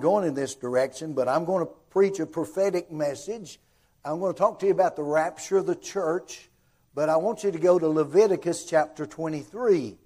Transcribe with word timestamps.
going 0.00 0.26
in 0.26 0.34
this 0.34 0.54
direction, 0.54 1.12
but 1.12 1.28
I'm 1.28 1.44
going 1.44 1.66
to 1.66 1.72
preach 1.90 2.20
a 2.20 2.26
prophetic 2.26 2.90
message. 2.90 3.60
I'm 4.04 4.18
going 4.18 4.32
to 4.32 4.38
talk 4.38 4.58
to 4.60 4.66
you 4.66 4.72
about 4.72 4.96
the 4.96 5.02
rapture 5.02 5.58
of 5.58 5.66
the 5.66 5.76
church, 5.76 6.48
but 6.94 7.08
I 7.08 7.16
want 7.16 7.44
you 7.44 7.50
to 7.50 7.58
go 7.58 7.78
to 7.78 7.88
Leviticus 7.88 8.64
chapter 8.64 9.06
23. 9.06 9.96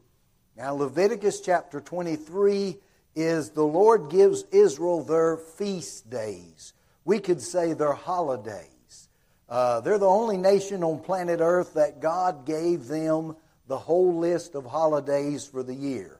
Now, 0.56 0.74
Leviticus 0.74 1.40
chapter 1.40 1.80
23 1.80 2.76
is 3.14 3.50
the 3.50 3.64
Lord 3.64 4.10
gives 4.10 4.44
Israel 4.50 5.02
their 5.02 5.36
feast 5.36 6.10
days. 6.10 6.72
We 7.04 7.18
could 7.18 7.40
say 7.40 7.72
their 7.72 7.92
holidays. 7.92 9.08
Uh, 9.48 9.80
they're 9.80 9.98
the 9.98 10.06
only 10.06 10.36
nation 10.36 10.82
on 10.82 11.00
planet 11.00 11.40
Earth 11.40 11.74
that 11.74 12.00
God 12.00 12.46
gave 12.46 12.86
them 12.86 13.36
the 13.66 13.78
whole 13.78 14.18
list 14.18 14.54
of 14.54 14.64
holidays 14.64 15.46
for 15.46 15.62
the 15.62 15.74
year. 15.74 16.18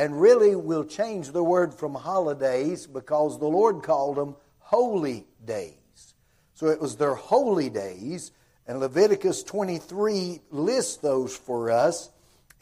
And 0.00 0.18
really, 0.18 0.56
we'll 0.56 0.86
change 0.86 1.30
the 1.30 1.44
word 1.44 1.74
from 1.74 1.94
holidays 1.94 2.86
because 2.86 3.38
the 3.38 3.46
Lord 3.46 3.82
called 3.82 4.16
them 4.16 4.34
holy 4.60 5.26
days. 5.44 6.14
So 6.54 6.68
it 6.68 6.80
was 6.80 6.96
their 6.96 7.14
holy 7.14 7.68
days, 7.68 8.32
and 8.66 8.80
Leviticus 8.80 9.42
23 9.42 10.40
lists 10.48 10.96
those 10.96 11.36
for 11.36 11.70
us. 11.70 12.08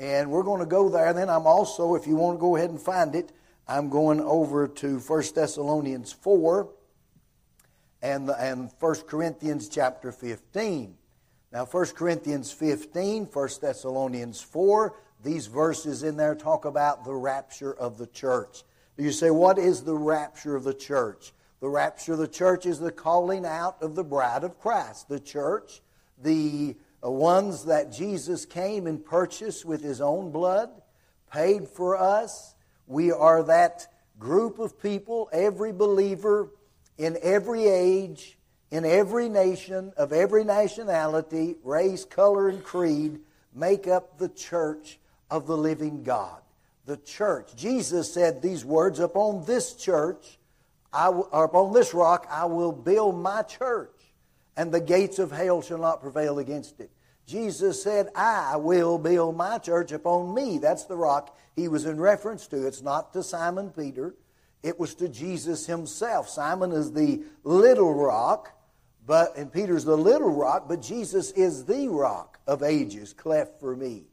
And 0.01 0.33
we're 0.33 0.43
going 0.43 0.59
to 0.59 0.67
go 0.67 0.89
there. 0.89 1.07
And 1.07 1.17
then 1.17 1.31
I'm 1.31 1.47
also, 1.47 1.95
if 1.95 2.09
you 2.09 2.17
want 2.17 2.39
to 2.39 2.41
go 2.41 2.57
ahead 2.57 2.71
and 2.71 2.81
find 2.81 3.15
it, 3.15 3.31
I'm 3.69 3.89
going 3.89 4.21
over 4.21 4.67
to 4.67 4.99
1 4.99 5.23
Thessalonians 5.33 6.13
4 6.13 6.69
and, 8.03 8.29
the, 8.29 8.35
and 8.35 8.69
1 8.81 8.95
Corinthians 9.07 9.69
chapter 9.69 10.11
15. 10.11 10.97
Now, 11.53 11.67
1 11.67 11.87
Corinthians 11.95 12.51
15, 12.51 13.27
1 13.27 13.49
Thessalonians 13.61 14.41
4, 14.41 14.97
these 15.23 15.47
verses 15.47 16.03
in 16.03 16.17
there 16.17 16.35
talk 16.35 16.65
about 16.65 17.05
the 17.05 17.15
rapture 17.15 17.73
of 17.73 17.99
the 17.99 18.07
church. 18.07 18.63
You 18.97 19.13
say, 19.13 19.31
what 19.31 19.59
is 19.59 19.83
the 19.83 19.95
rapture 19.95 20.57
of 20.57 20.65
the 20.65 20.75
church? 20.75 21.33
The 21.61 21.69
rapture 21.69 22.15
of 22.15 22.19
the 22.19 22.29
church 22.29 22.67
is 22.67 22.79
the 22.79 22.93
calling 22.93 23.45
out 23.45 23.81
of 23.81 23.95
the 23.95 24.05
bride 24.05 24.45
of 24.45 24.59
Christ. 24.61 25.09
The 25.09 25.21
church, 25.21 25.81
the 26.21 26.77
uh, 27.05 27.11
ones 27.11 27.65
that 27.65 27.93
Jesus 27.93 28.45
came 28.45 28.87
and 28.87 29.05
purchased 29.05 29.65
with 29.65 29.83
his 29.83 30.01
own 30.01 30.31
blood, 30.31 30.71
paid 31.33 31.69
for 31.69 31.97
us. 31.97 32.55
We 32.87 33.13
are 33.13 33.43
that 33.45 33.87
group 34.19 34.59
of 34.59 34.81
people, 34.81 35.29
every 35.33 35.73
believer 35.73 36.51
in 36.97 37.17
every 37.23 37.67
age, 37.67 38.37
in 38.71 38.85
every 38.85 39.29
nation, 39.29 39.93
of 39.97 40.13
every 40.13 40.43
nationality, 40.45 41.57
race, 41.63 42.05
color, 42.05 42.49
and 42.49 42.63
creed, 42.63 43.21
make 43.55 43.87
up 43.87 44.19
the 44.19 44.29
church 44.29 44.99
of 45.31 45.47
the 45.47 45.57
living 45.57 46.03
God. 46.03 46.41
The 46.87 46.97
church. 46.97 47.55
Jesus 47.55 48.13
said 48.13 48.41
these 48.41 48.65
words 48.65 48.99
Upon 48.99 49.45
this 49.45 49.75
church, 49.75 50.39
I 50.93 51.09
or 51.09 51.45
upon 51.45 51.73
this 51.73 51.93
rock, 51.93 52.27
I 52.31 52.47
will 52.47 52.73
build 52.73 53.19
my 53.19 53.43
church, 53.43 53.95
and 54.57 54.73
the 54.73 54.81
gates 54.81 55.19
of 55.19 55.31
hell 55.31 55.61
shall 55.61 55.79
not 55.79 56.01
prevail 56.01 56.39
against 56.39 56.81
it. 56.81 56.91
Jesus 57.27 57.83
said, 57.83 58.09
I 58.15 58.57
will 58.57 58.97
build 58.99 59.37
my 59.37 59.59
church 59.59 59.93
upon 59.93 60.35
me. 60.35 60.57
That's 60.57 60.85
the 60.85 60.97
rock 60.97 61.37
he 61.55 61.69
was 61.69 61.85
in 61.85 62.01
reference 62.01 62.47
to. 62.47 62.67
It's 62.67 62.81
not 62.81 63.13
to 63.13 63.23
Simon 63.23 63.71
Peter, 63.71 64.15
it 64.63 64.81
was 64.81 64.95
to 64.97 65.09
Jesus 65.09 65.67
himself. 65.67 66.29
Simon 66.29 66.73
is 66.73 66.93
the 66.93 67.23
little 67.45 67.93
rock, 67.93 68.59
but 69.07 69.37
and 69.37 69.53
Peter's 69.53 69.85
the 69.85 69.97
little 69.97 70.31
rock, 70.31 70.69
but 70.69 70.81
Jesus 70.81 71.31
is 71.33 71.67
the 71.67 71.89
rock 71.89 72.39
of 72.47 72.63
ages, 72.63 73.13
cleft 73.13 73.61
for 73.61 73.77
me. 73.77 74.05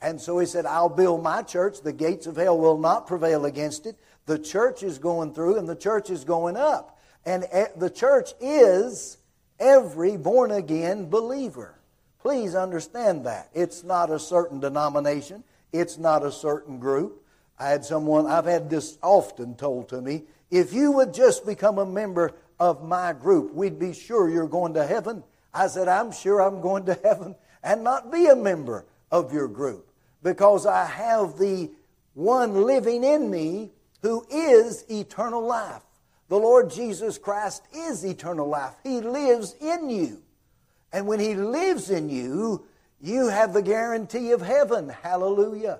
And 0.00 0.20
so 0.20 0.38
he 0.38 0.46
said, 0.46 0.66
I'll 0.66 0.88
build 0.88 1.22
my 1.22 1.42
church. 1.42 1.80
The 1.80 1.92
gates 1.92 2.26
of 2.26 2.36
hell 2.36 2.58
will 2.58 2.78
not 2.78 3.06
prevail 3.06 3.44
against 3.46 3.86
it. 3.86 3.96
The 4.26 4.38
church 4.38 4.82
is 4.82 4.98
going 4.98 5.32
through 5.32 5.58
and 5.58 5.68
the 5.68 5.76
church 5.76 6.10
is 6.10 6.24
going 6.24 6.56
up. 6.56 6.98
And 7.24 7.44
the 7.76 7.90
church 7.90 8.34
is 8.40 9.18
every 9.58 10.16
born 10.16 10.50
again 10.50 11.08
believer. 11.08 11.78
Please 12.20 12.54
understand 12.54 13.24
that. 13.26 13.50
It's 13.54 13.82
not 13.82 14.10
a 14.10 14.18
certain 14.18 14.60
denomination, 14.60 15.44
it's 15.72 15.98
not 15.98 16.24
a 16.24 16.32
certain 16.32 16.78
group. 16.78 17.22
I 17.58 17.68
had 17.68 17.84
someone, 17.84 18.26
I've 18.26 18.44
had 18.44 18.68
this 18.68 18.98
often 19.02 19.54
told 19.54 19.88
to 19.88 20.00
me 20.00 20.24
if 20.50 20.72
you 20.72 20.92
would 20.92 21.14
just 21.14 21.46
become 21.46 21.78
a 21.78 21.86
member 21.86 22.32
of 22.60 22.84
my 22.84 23.12
group, 23.12 23.54
we'd 23.54 23.78
be 23.78 23.92
sure 23.92 24.28
you're 24.28 24.46
going 24.46 24.74
to 24.74 24.86
heaven. 24.86 25.24
I 25.54 25.68
said, 25.68 25.88
I'm 25.88 26.12
sure 26.12 26.40
I'm 26.40 26.60
going 26.60 26.84
to 26.86 26.94
heaven 27.02 27.34
and 27.62 27.82
not 27.82 28.12
be 28.12 28.26
a 28.26 28.36
member 28.36 28.84
of 29.10 29.32
your 29.32 29.48
group 29.48 29.85
because 30.26 30.66
I 30.66 30.86
have 30.86 31.38
the 31.38 31.70
one 32.14 32.64
living 32.64 33.04
in 33.04 33.30
me 33.30 33.70
who 34.02 34.26
is 34.28 34.84
eternal 34.90 35.46
life. 35.46 35.84
The 36.28 36.36
Lord 36.36 36.68
Jesus 36.68 37.16
Christ 37.16 37.62
is 37.72 38.04
eternal 38.04 38.48
life. 38.48 38.74
He 38.82 39.00
lives 39.00 39.54
in 39.60 39.88
you. 39.88 40.20
And 40.92 41.06
when 41.06 41.20
He 41.20 41.36
lives 41.36 41.90
in 41.90 42.08
you, 42.08 42.66
you 43.00 43.28
have 43.28 43.52
the 43.52 43.62
guarantee 43.62 44.32
of 44.32 44.42
heaven. 44.42 44.88
Hallelujah. 44.88 45.78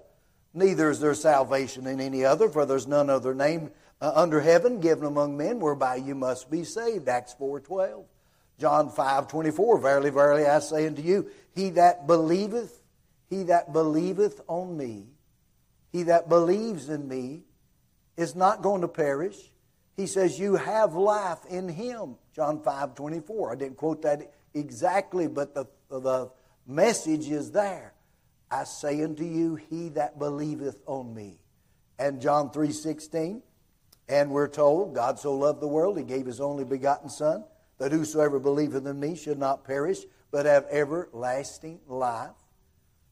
Neither 0.55 0.91
is 0.91 1.01
there 1.01 1.15
salvation 1.15 1.89
in 1.89 2.01
any 2.01 2.25
other, 2.25 2.49
for 2.49 2.65
there's 2.65 2.87
none 2.87 3.11
other 3.11 3.35
name 3.35 3.73
uh, 4.01 4.13
under 4.15 4.41
heaven 4.41 4.79
given 4.79 5.07
among 5.07 5.37
men 5.37 5.59
whereby 5.59 5.97
you 5.97 6.15
must 6.15 6.49
be 6.53 6.63
saved. 6.63 7.09
Acts 7.09 7.35
4.12. 7.35 8.05
John 8.61 8.91
5.24, 8.91 9.83
Verily, 9.83 10.11
verily, 10.11 10.47
I 10.47 10.61
say 10.61 10.87
unto 10.87 11.03
you, 11.03 11.31
he 11.53 11.71
that 11.71 12.07
believeth, 12.07 12.81
he 13.29 13.45
that 13.45 13.73
believeth 13.73 14.41
on 14.47 14.77
me, 14.77 15.07
he 15.91 16.05
that 16.05 16.29
believes 16.29 16.89
in 16.89 17.09
me, 17.09 17.43
is 18.17 18.35
not 18.35 18.63
going 18.63 18.81
to 18.81 18.89
perish. 18.89 19.37
He 19.97 20.07
says, 20.07 20.39
You 20.39 20.57
have 20.57 20.95
life 20.95 21.45
in 21.49 21.69
him. 21.69 22.17
John 22.35 22.63
5 22.63 22.95
24. 22.95 23.53
I 23.53 23.55
didn't 23.57 23.77
quote 23.77 24.03
that 24.03 24.33
exactly, 24.55 25.27
but 25.27 25.55
the, 25.55 25.67
the 25.91 26.31
message 26.67 27.29
is 27.29 27.51
there. 27.51 27.95
I 28.51 28.65
say 28.65 29.03
unto 29.03 29.25
you, 29.25 29.57
He 29.57 29.89
that 29.91 30.19
believeth 30.19 30.79
on 30.87 31.15
me. 31.15 31.39
And 31.99 32.21
John 32.21 32.51
3 32.51 32.73
16. 32.73 33.43
And 34.09 34.31
we're 34.31 34.49
told, 34.49 34.95
God 34.95 35.19
so 35.19 35.35
loved 35.35 35.61
the 35.61 35.69
world, 35.69 35.99
He 35.99 36.05
gave 36.05 36.27
His 36.27 36.41
only 36.41 36.65
begotten 36.65 37.09
Son, 37.09 37.45
that 37.79 37.91
whosoever 37.91 38.39
believeth 38.39 38.87
in 38.87 39.01
me 39.01 39.17
should 39.17 39.39
not 39.39 39.65
perish, 39.65 39.99
but 40.31 40.47
have 40.47 40.67
everlasting 40.71 41.81
life. 41.89 42.31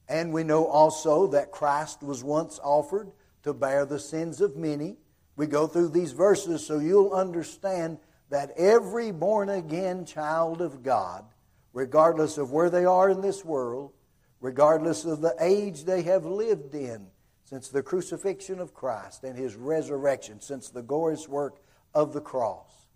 And 0.09 0.32
we 0.32 0.44
know 0.44 0.66
also 0.66 1.28
that 1.28 1.50
Christ 1.50 2.03
was 2.03 2.22
once 2.22 2.60
offered 2.62 3.10
to 3.42 3.54
bear 3.54 3.87
the 3.87 3.98
sins 3.98 4.41
of 4.41 4.56
many. 4.56 4.97
We 5.37 5.47
go 5.47 5.66
through 5.66 5.88
these 5.91 6.12
verses 6.12 6.66
so 6.66 6.78
you'll 6.78 7.12
understand 7.12 7.98
that 8.31 8.53
every 8.56 9.12
born 9.12 9.48
again 9.48 10.04
child 10.04 10.60
of 10.60 10.82
God, 10.82 11.25
regardless 11.72 12.38
of 12.38 12.53
where 12.53 12.70
they 12.70 12.84
are 12.84 13.09
in 13.09 13.20
this 13.20 13.44
world, 13.44 13.92
regardless 14.41 15.04
of 15.04 15.20
the 15.20 15.34
age 15.41 15.84
they 15.84 16.03
have 16.03 16.25
lived 16.25 16.75
in, 16.75 17.06
since 17.44 17.69
the 17.69 17.82
crucifixion 17.82 18.59
of 18.59 18.75
Christ 18.75 19.25
and 19.25 19.36
his 19.36 19.54
resurrection, 19.54 20.41
since 20.41 20.71
the 20.71 20.82
glorious 20.82 21.28
work 21.28 21.60
of 21.94 22.12
the 22.12 22.21
cross. 22.21 22.86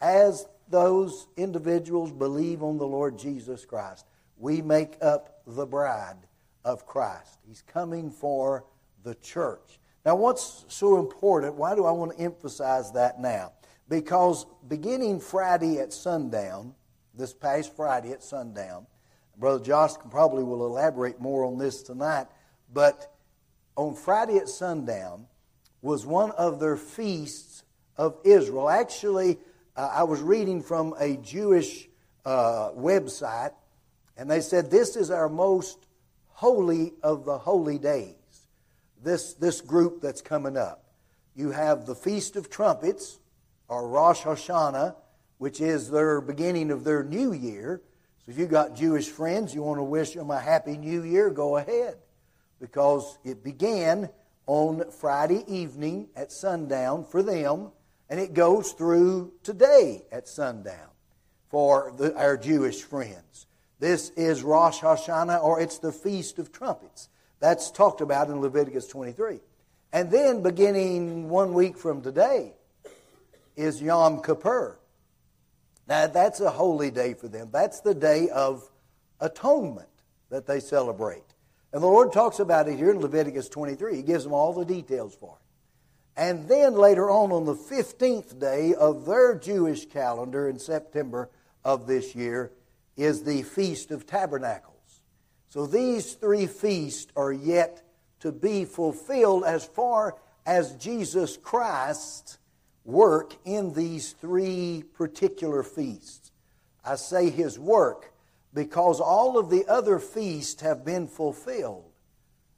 As 0.00 0.46
those 0.68 1.28
individuals 1.36 2.12
believe 2.12 2.62
on 2.62 2.78
the 2.78 2.86
Lord 2.86 3.18
Jesus 3.18 3.64
Christ, 3.64 4.06
we 4.36 4.62
make 4.62 4.96
up 5.00 5.42
the 5.46 5.66
bride 5.66 6.25
of 6.66 6.84
Christ. 6.84 7.38
He's 7.46 7.62
coming 7.62 8.10
for 8.10 8.64
the 9.04 9.14
church. 9.14 9.78
Now, 10.04 10.16
what's 10.16 10.64
so 10.68 10.98
important? 10.98 11.54
Why 11.54 11.76
do 11.76 11.84
I 11.84 11.92
want 11.92 12.16
to 12.16 12.20
emphasize 12.20 12.90
that 12.92 13.20
now? 13.20 13.52
Because 13.88 14.46
beginning 14.66 15.20
Friday 15.20 15.78
at 15.78 15.92
sundown, 15.92 16.74
this 17.14 17.32
past 17.32 17.74
Friday 17.76 18.10
at 18.10 18.22
sundown, 18.22 18.86
Brother 19.38 19.62
Josh 19.64 19.92
probably 20.10 20.42
will 20.42 20.66
elaborate 20.66 21.20
more 21.20 21.44
on 21.44 21.56
this 21.56 21.82
tonight, 21.84 22.26
but 22.72 23.14
on 23.76 23.94
Friday 23.94 24.38
at 24.38 24.48
sundown 24.48 25.26
was 25.82 26.04
one 26.04 26.32
of 26.32 26.58
their 26.58 26.76
feasts 26.76 27.62
of 27.96 28.18
Israel. 28.24 28.68
Actually, 28.68 29.38
uh, 29.76 29.90
I 29.92 30.02
was 30.02 30.20
reading 30.20 30.62
from 30.62 30.94
a 30.98 31.16
Jewish 31.18 31.88
uh, 32.24 32.70
website, 32.72 33.52
and 34.16 34.28
they 34.28 34.40
said 34.40 34.68
this 34.68 34.96
is 34.96 35.12
our 35.12 35.28
most 35.28 35.85
holy 36.36 36.92
of 37.02 37.24
the 37.24 37.38
holy 37.38 37.78
days 37.78 38.14
this, 39.02 39.32
this 39.34 39.62
group 39.62 40.02
that's 40.02 40.20
coming 40.20 40.56
up. 40.58 40.84
You 41.34 41.50
have 41.52 41.86
the 41.86 41.94
Feast 41.94 42.36
of 42.36 42.50
Trumpets, 42.50 43.18
or 43.68 43.88
Rosh 43.88 44.22
Hashanah, 44.22 44.96
which 45.38 45.60
is 45.60 45.90
their 45.90 46.20
beginning 46.20 46.70
of 46.70 46.84
their 46.84 47.02
new 47.02 47.32
year. 47.32 47.80
So 48.18 48.32
if 48.32 48.38
you've 48.38 48.50
got 48.50 48.76
Jewish 48.76 49.08
friends, 49.08 49.54
you 49.54 49.62
want 49.62 49.78
to 49.78 49.84
wish 49.84 50.12
them 50.12 50.30
a 50.30 50.38
happy 50.38 50.76
new 50.76 51.02
year, 51.04 51.30
go 51.30 51.56
ahead. 51.56 51.96
Because 52.60 53.18
it 53.24 53.42
began 53.42 54.10
on 54.46 54.90
Friday 54.90 55.42
evening 55.48 56.08
at 56.16 56.32
sundown 56.32 57.04
for 57.04 57.22
them, 57.22 57.70
and 58.10 58.20
it 58.20 58.34
goes 58.34 58.72
through 58.72 59.32
today 59.42 60.04
at 60.12 60.28
sundown 60.28 60.90
for 61.48 61.94
the, 61.96 62.14
our 62.14 62.36
Jewish 62.36 62.82
friends. 62.82 63.46
This 63.78 64.10
is 64.10 64.42
Rosh 64.42 64.80
Hashanah, 64.80 65.42
or 65.42 65.60
it's 65.60 65.78
the 65.78 65.92
Feast 65.92 66.38
of 66.38 66.50
Trumpets. 66.50 67.10
That's 67.40 67.70
talked 67.70 68.00
about 68.00 68.28
in 68.28 68.40
Leviticus 68.40 68.86
23. 68.86 69.40
And 69.92 70.10
then, 70.10 70.42
beginning 70.42 71.28
one 71.28 71.52
week 71.52 71.76
from 71.76 72.00
today, 72.00 72.54
is 73.54 73.82
Yom 73.82 74.22
Kippur. 74.22 74.78
Now, 75.86 76.06
that's 76.06 76.40
a 76.40 76.50
holy 76.50 76.90
day 76.90 77.12
for 77.12 77.28
them. 77.28 77.50
That's 77.52 77.80
the 77.80 77.94
day 77.94 78.30
of 78.30 78.68
atonement 79.20 79.88
that 80.30 80.46
they 80.46 80.60
celebrate. 80.60 81.22
And 81.72 81.82
the 81.82 81.86
Lord 81.86 82.12
talks 82.12 82.38
about 82.38 82.68
it 82.68 82.78
here 82.78 82.90
in 82.90 83.00
Leviticus 83.00 83.50
23. 83.50 83.96
He 83.96 84.02
gives 84.02 84.24
them 84.24 84.32
all 84.32 84.54
the 84.54 84.64
details 84.64 85.14
for 85.14 85.36
it. 85.36 86.20
And 86.20 86.48
then 86.48 86.74
later 86.74 87.10
on, 87.10 87.30
on 87.30 87.44
the 87.44 87.54
15th 87.54 88.38
day 88.38 88.74
of 88.74 89.04
their 89.04 89.34
Jewish 89.34 89.84
calendar 89.84 90.48
in 90.48 90.58
September 90.58 91.28
of 91.62 91.86
this 91.86 92.14
year, 92.14 92.52
is 92.96 93.22
the 93.22 93.42
Feast 93.42 93.90
of 93.90 94.06
Tabernacles. 94.06 95.00
So 95.48 95.66
these 95.66 96.14
three 96.14 96.46
feasts 96.46 97.10
are 97.16 97.32
yet 97.32 97.82
to 98.20 98.32
be 98.32 98.64
fulfilled 98.64 99.44
as 99.44 99.64
far 99.64 100.16
as 100.44 100.76
Jesus 100.76 101.36
Christ's 101.36 102.38
work 102.84 103.34
in 103.44 103.74
these 103.74 104.12
three 104.12 104.84
particular 104.94 105.62
feasts. 105.62 106.30
I 106.84 106.94
say 106.94 107.30
his 107.30 107.58
work 107.58 108.12
because 108.54 109.00
all 109.00 109.38
of 109.38 109.50
the 109.50 109.66
other 109.66 109.98
feasts 109.98 110.62
have 110.62 110.84
been 110.84 111.08
fulfilled 111.08 111.90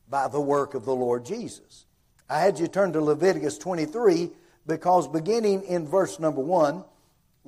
by 0.08 0.28
the 0.28 0.40
work 0.40 0.74
of 0.74 0.84
the 0.84 0.94
Lord 0.94 1.24
Jesus. 1.24 1.86
I 2.28 2.40
had 2.40 2.58
you 2.58 2.68
turn 2.68 2.92
to 2.92 3.00
Leviticus 3.00 3.58
23 3.58 4.30
because 4.66 5.08
beginning 5.08 5.62
in 5.64 5.88
verse 5.88 6.20
number 6.20 6.42
1, 6.42 6.84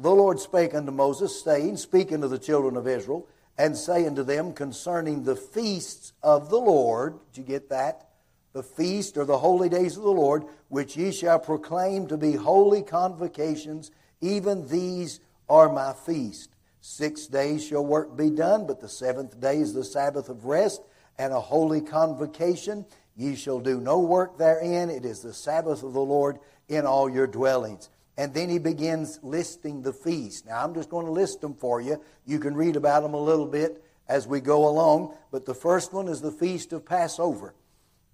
the 0.00 0.10
Lord 0.10 0.40
spake 0.40 0.74
unto 0.74 0.92
Moses, 0.92 1.42
saying, 1.42 1.76
Speaking 1.76 2.22
to 2.22 2.28
the 2.28 2.38
children 2.38 2.76
of 2.76 2.88
Israel, 2.88 3.26
and 3.58 3.76
saying 3.76 4.14
to 4.14 4.24
them 4.24 4.54
concerning 4.54 5.24
the 5.24 5.36
feasts 5.36 6.14
of 6.22 6.48
the 6.48 6.58
Lord. 6.58 7.18
Did 7.32 7.40
you 7.40 7.46
get 7.46 7.68
that? 7.68 8.08
The 8.54 8.62
feast 8.62 9.18
or 9.18 9.26
the 9.26 9.38
holy 9.38 9.68
days 9.68 9.96
of 9.98 10.02
the 10.02 10.10
Lord, 10.10 10.44
which 10.68 10.96
ye 10.96 11.12
shall 11.12 11.38
proclaim 11.38 12.06
to 12.08 12.16
be 12.16 12.32
holy 12.32 12.82
convocations, 12.82 13.90
even 14.22 14.66
these 14.68 15.20
are 15.48 15.70
my 15.70 15.92
feast. 15.92 16.50
Six 16.80 17.26
days 17.26 17.66
shall 17.66 17.84
work 17.84 18.16
be 18.16 18.30
done, 18.30 18.66
but 18.66 18.80
the 18.80 18.88
seventh 18.88 19.38
day 19.38 19.58
is 19.58 19.74
the 19.74 19.84
Sabbath 19.84 20.30
of 20.30 20.46
rest 20.46 20.80
and 21.18 21.32
a 21.34 21.40
holy 21.40 21.82
convocation. 21.82 22.86
Ye 23.16 23.36
shall 23.36 23.60
do 23.60 23.78
no 23.78 24.00
work 24.00 24.38
therein. 24.38 24.88
It 24.88 25.04
is 25.04 25.20
the 25.20 25.34
Sabbath 25.34 25.82
of 25.82 25.92
the 25.92 26.00
Lord 26.00 26.38
in 26.68 26.86
all 26.86 27.10
your 27.10 27.26
dwellings. 27.26 27.90
And 28.20 28.34
then 28.34 28.50
he 28.50 28.58
begins 28.58 29.18
listing 29.22 29.80
the 29.80 29.94
feasts. 29.94 30.44
Now, 30.44 30.62
I'm 30.62 30.74
just 30.74 30.90
going 30.90 31.06
to 31.06 31.10
list 31.10 31.40
them 31.40 31.54
for 31.54 31.80
you. 31.80 32.02
You 32.26 32.38
can 32.38 32.54
read 32.54 32.76
about 32.76 33.02
them 33.02 33.14
a 33.14 33.18
little 33.18 33.46
bit 33.46 33.82
as 34.10 34.26
we 34.26 34.42
go 34.42 34.68
along. 34.68 35.14
But 35.32 35.46
the 35.46 35.54
first 35.54 35.94
one 35.94 36.06
is 36.06 36.20
the 36.20 36.30
Feast 36.30 36.74
of 36.74 36.84
Passover. 36.84 37.54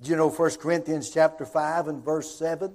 Do 0.00 0.08
you 0.08 0.14
know 0.14 0.30
1 0.30 0.50
Corinthians 0.58 1.10
chapter 1.10 1.44
5 1.44 1.88
and 1.88 2.04
verse 2.04 2.32
7 2.38 2.72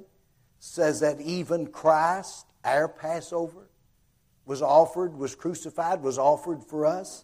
says 0.60 1.00
that 1.00 1.22
even 1.22 1.68
Christ, 1.68 2.48
our 2.66 2.90
Passover, 2.90 3.70
was 4.46 4.62
offered, 4.62 5.16
was 5.16 5.34
crucified, 5.34 6.04
was 6.04 6.18
offered 6.18 6.62
for 6.62 6.86
us. 6.86 7.24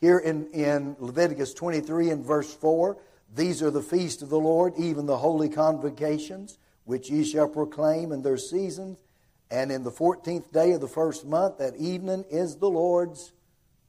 Here 0.00 0.18
in, 0.18 0.48
in 0.50 0.96
Leviticus 0.98 1.54
23 1.54 2.10
and 2.10 2.26
verse 2.26 2.52
4, 2.52 2.98
these 3.32 3.62
are 3.62 3.70
the 3.70 3.82
feasts 3.82 4.20
of 4.20 4.30
the 4.30 4.40
Lord, 4.40 4.72
even 4.78 5.06
the 5.06 5.18
holy 5.18 5.48
convocations, 5.48 6.58
which 6.82 7.08
ye 7.08 7.22
shall 7.22 7.46
proclaim 7.46 8.10
in 8.10 8.22
their 8.22 8.36
seasons. 8.36 9.03
And 9.50 9.70
in 9.70 9.84
the 9.84 9.90
14th 9.90 10.52
day 10.52 10.72
of 10.72 10.80
the 10.80 10.88
first 10.88 11.26
month, 11.26 11.58
that 11.58 11.76
evening 11.76 12.24
is 12.30 12.56
the 12.56 12.68
Lord's 12.68 13.32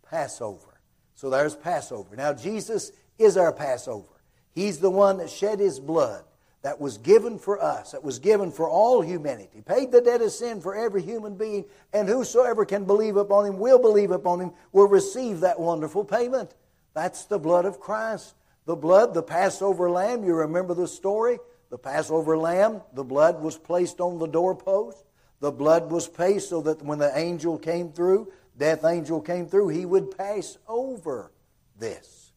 Passover. 0.10 0.80
So 1.16 1.30
there's 1.30 1.56
Passover. 1.56 2.16
Now, 2.16 2.34
Jesus 2.34 2.92
is 3.18 3.38
our 3.38 3.54
Passover. 3.54 4.22
He's 4.54 4.80
the 4.80 4.90
one 4.90 5.18
that 5.18 5.30
shed 5.30 5.60
his 5.60 5.80
blood 5.80 6.24
that 6.66 6.82
was 6.82 6.98
given 6.98 7.38
for 7.38 7.62
us, 7.62 7.92
that 7.92 8.04
was 8.04 8.18
given 8.18 8.52
for 8.52 8.68
all 8.68 9.02
humanity, 9.02 9.62
paid 9.62 9.92
the 9.92 10.02
debt 10.02 10.22
of 10.22 10.32
sin 10.32 10.60
for 10.60 10.74
every 10.74 11.04
human 11.04 11.36
being, 11.36 11.64
and 11.94 12.10
whosoever 12.10 12.66
can 12.66 12.86
believe 12.86 13.18
upon 13.18 13.46
him, 13.46 13.60
will 13.60 13.78
believe 13.78 14.10
upon 14.10 14.40
him, 14.42 14.52
will 14.72 14.88
receive 14.88 15.42
that 15.42 15.60
wonderful 15.60 16.04
payment. 16.04 16.56
That's 16.96 17.26
the 17.26 17.38
blood 17.38 17.66
of 17.66 17.80
Christ. 17.80 18.34
The 18.66 18.76
blood, 18.76 19.14
the 19.14 19.22
Passover 19.22 19.92
lamb, 19.92 20.24
you 20.24 20.34
remember 20.34 20.74
the 20.74 20.88
story? 20.88 21.38
The 21.70 21.78
Passover 21.78 22.36
lamb, 22.36 22.82
the 22.94 23.04
blood 23.04 23.44
was 23.44 23.60
placed 23.60 24.00
on 24.00 24.18
the 24.18 24.26
doorpost. 24.26 25.05
The 25.40 25.52
blood 25.52 25.92
was 25.92 26.08
placed 26.08 26.50
so 26.50 26.62
that 26.62 26.82
when 26.82 27.00
the 27.00 27.18
angel 27.18 27.58
came 27.58 27.92
through, 27.92 28.32
death 28.58 28.86
angel 28.86 29.22
came 29.22 29.48
through, 29.48 29.70
he 29.70 29.86
would 29.86 30.18
pass 30.18 30.58
over 30.68 31.32
this. 31.78 32.32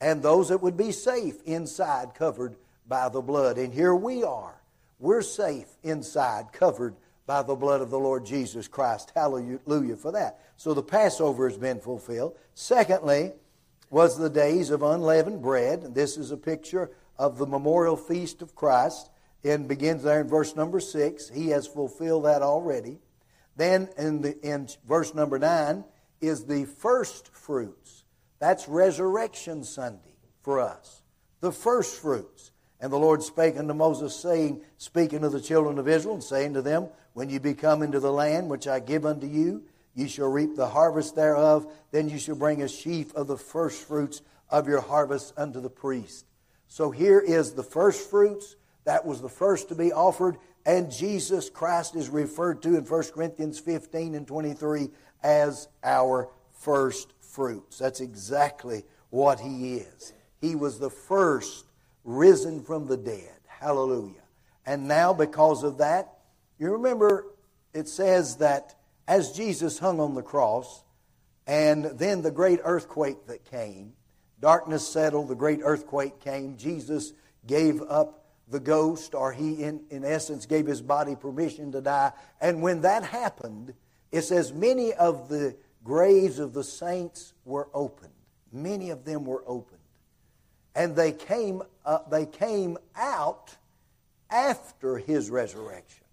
And 0.00 0.22
those 0.22 0.48
that 0.48 0.62
would 0.62 0.76
be 0.76 0.92
safe 0.92 1.42
inside 1.44 2.14
covered 2.14 2.56
by 2.86 3.08
the 3.08 3.20
blood. 3.20 3.58
And 3.58 3.72
here 3.72 3.94
we 3.94 4.22
are. 4.24 4.60
We're 4.98 5.22
safe 5.22 5.68
inside, 5.82 6.52
covered 6.52 6.94
by 7.26 7.42
the 7.42 7.54
blood 7.54 7.80
of 7.80 7.90
the 7.90 7.98
Lord 7.98 8.26
Jesus 8.26 8.68
Christ. 8.68 9.12
Hallelujah 9.14 9.96
for 9.96 10.12
that. 10.12 10.40
So 10.56 10.74
the 10.74 10.82
Passover 10.82 11.48
has 11.48 11.58
been 11.58 11.80
fulfilled. 11.80 12.36
Secondly, 12.54 13.32
was 13.90 14.16
the 14.16 14.30
days 14.30 14.70
of 14.70 14.82
unleavened 14.82 15.42
bread. 15.42 15.94
This 15.94 16.16
is 16.16 16.30
a 16.30 16.36
picture 16.36 16.90
of 17.18 17.38
the 17.38 17.46
memorial 17.46 17.96
feast 17.96 18.42
of 18.42 18.54
Christ. 18.54 19.10
And 19.44 19.66
begins 19.66 20.04
there 20.04 20.20
in 20.20 20.28
verse 20.28 20.54
number 20.54 20.80
six. 20.80 21.28
He 21.28 21.48
has 21.48 21.66
fulfilled 21.66 22.24
that 22.26 22.42
already. 22.42 22.98
Then 23.56 23.88
in, 23.98 24.22
the, 24.22 24.38
in 24.40 24.68
verse 24.86 25.14
number 25.14 25.38
nine 25.38 25.84
is 26.20 26.44
the 26.44 26.64
first 26.64 27.34
fruits. 27.34 28.04
That's 28.38 28.68
Resurrection 28.68 29.64
Sunday 29.64 30.16
for 30.42 30.60
us. 30.60 31.02
The 31.40 31.52
first 31.52 32.00
fruits. 32.00 32.52
And 32.80 32.92
the 32.92 32.98
Lord 32.98 33.22
spake 33.22 33.56
unto 33.56 33.74
Moses, 33.74 34.14
saying, 34.16 34.62
speaking 34.76 35.20
to 35.20 35.28
the 35.28 35.40
children 35.40 35.78
of 35.78 35.86
Israel, 35.86 36.14
and 36.14 36.24
saying 36.24 36.54
to 36.54 36.62
them, 36.62 36.88
When 37.12 37.30
you 37.30 37.38
be 37.38 37.54
come 37.54 37.82
into 37.82 38.00
the 38.00 38.10
land 38.10 38.50
which 38.50 38.66
I 38.66 38.80
give 38.80 39.06
unto 39.06 39.26
you, 39.28 39.62
ye 39.94 40.08
shall 40.08 40.26
reap 40.26 40.56
the 40.56 40.66
harvest 40.66 41.14
thereof. 41.14 41.72
Then 41.92 42.08
you 42.08 42.18
shall 42.18 42.34
bring 42.34 42.60
a 42.60 42.68
sheaf 42.68 43.14
of 43.14 43.28
the 43.28 43.36
first 43.36 43.86
fruits 43.86 44.22
of 44.50 44.66
your 44.66 44.80
harvest 44.80 45.32
unto 45.36 45.60
the 45.60 45.70
priest. 45.70 46.26
So 46.66 46.90
here 46.90 47.20
is 47.20 47.52
the 47.52 47.62
first 47.62 48.10
fruits. 48.10 48.56
That 48.84 49.04
was 49.06 49.20
the 49.20 49.28
first 49.28 49.68
to 49.68 49.74
be 49.74 49.92
offered. 49.92 50.36
And 50.64 50.90
Jesus 50.90 51.50
Christ 51.50 51.96
is 51.96 52.08
referred 52.08 52.62
to 52.62 52.76
in 52.76 52.84
1 52.84 53.02
Corinthians 53.14 53.58
15 53.58 54.14
and 54.14 54.26
23 54.26 54.90
as 55.22 55.68
our 55.82 56.28
first 56.52 57.12
fruits. 57.20 57.78
That's 57.78 58.00
exactly 58.00 58.84
what 59.10 59.40
he 59.40 59.76
is. 59.76 60.12
He 60.40 60.54
was 60.54 60.78
the 60.78 60.90
first 60.90 61.66
risen 62.04 62.62
from 62.62 62.86
the 62.86 62.96
dead. 62.96 63.38
Hallelujah. 63.46 64.22
And 64.66 64.86
now, 64.86 65.12
because 65.12 65.64
of 65.64 65.78
that, 65.78 66.18
you 66.58 66.72
remember 66.72 67.26
it 67.74 67.88
says 67.88 68.36
that 68.36 68.74
as 69.08 69.32
Jesus 69.32 69.78
hung 69.78 69.98
on 69.98 70.14
the 70.14 70.22
cross, 70.22 70.84
and 71.46 71.84
then 71.84 72.22
the 72.22 72.30
great 72.30 72.60
earthquake 72.64 73.26
that 73.26 73.44
came, 73.44 73.94
darkness 74.40 74.86
settled, 74.86 75.28
the 75.28 75.34
great 75.34 75.60
earthquake 75.62 76.20
came, 76.20 76.56
Jesus 76.56 77.12
gave 77.46 77.82
up 77.82 78.21
the 78.52 78.60
ghost, 78.60 79.14
or 79.14 79.32
he, 79.32 79.64
in, 79.64 79.82
in 79.90 80.04
essence, 80.04 80.46
gave 80.46 80.66
his 80.66 80.80
body 80.80 81.16
permission 81.16 81.72
to 81.72 81.80
die. 81.80 82.12
And 82.40 82.62
when 82.62 82.82
that 82.82 83.02
happened, 83.02 83.74
it 84.12 84.22
says 84.22 84.52
many 84.52 84.92
of 84.92 85.28
the 85.28 85.56
graves 85.82 86.38
of 86.38 86.52
the 86.52 86.62
saints 86.62 87.34
were 87.44 87.68
opened. 87.74 88.12
Many 88.52 88.90
of 88.90 89.04
them 89.04 89.24
were 89.24 89.42
opened 89.46 89.78
and 90.74 90.96
they 90.96 91.12
came, 91.12 91.62
uh, 91.84 91.98
they 92.10 92.26
came 92.26 92.78
out 92.96 93.56
after 94.30 94.96
his 94.96 95.30
resurrection. 95.30 96.04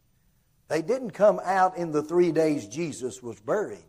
They 0.67 0.81
didn't 0.81 1.11
come 1.11 1.39
out 1.43 1.77
in 1.77 1.91
the 1.91 2.03
three 2.03 2.31
days 2.31 2.67
Jesus 2.67 3.23
was 3.23 3.39
buried. 3.39 3.79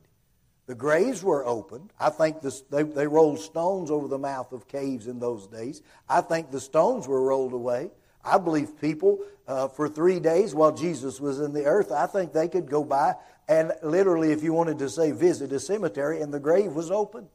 The 0.66 0.75
graves 0.75 1.23
were 1.23 1.45
opened. 1.45 1.92
I 1.99 2.11
think 2.11 2.38
they, 2.71 2.85
they 2.85 3.07
rolled 3.07 3.40
stones 3.40 3.90
over 3.90 4.07
the 4.07 4.19
mouth 4.19 4.52
of 4.52 4.69
caves 4.69 5.09
in 5.09 5.19
those 5.19 5.49
days. 5.49 5.83
I 6.09 6.21
think 6.21 6.50
the 6.50 6.61
stones 6.61 7.09
were 7.09 7.23
rolled 7.23 7.52
away. 7.52 7.90
I 8.25 8.39
believe 8.39 8.81
people 8.81 9.21
uh, 9.47 9.69
for 9.69 9.89
three 9.89 10.21
days 10.21 10.55
while 10.55 10.73
Jesus 10.73 11.21
was 11.21 11.41
in 11.41 11.53
the 11.53 11.65
earth, 11.65 11.91
I 11.91 12.07
think 12.07 12.33
they 12.33 12.49
could 12.49 12.69
go 12.69 12.85
by 12.85 13.15
and 13.49 13.73
literally, 13.83 14.31
if 14.31 14.45
you 14.45 14.53
wanted 14.53 14.79
to 14.79 14.89
say 14.89 15.11
visit 15.11 15.50
a 15.50 15.59
cemetery, 15.59 16.21
and 16.21 16.33
the 16.33 16.39
grave 16.39 16.71
was 16.73 16.93
open. 16.93 17.29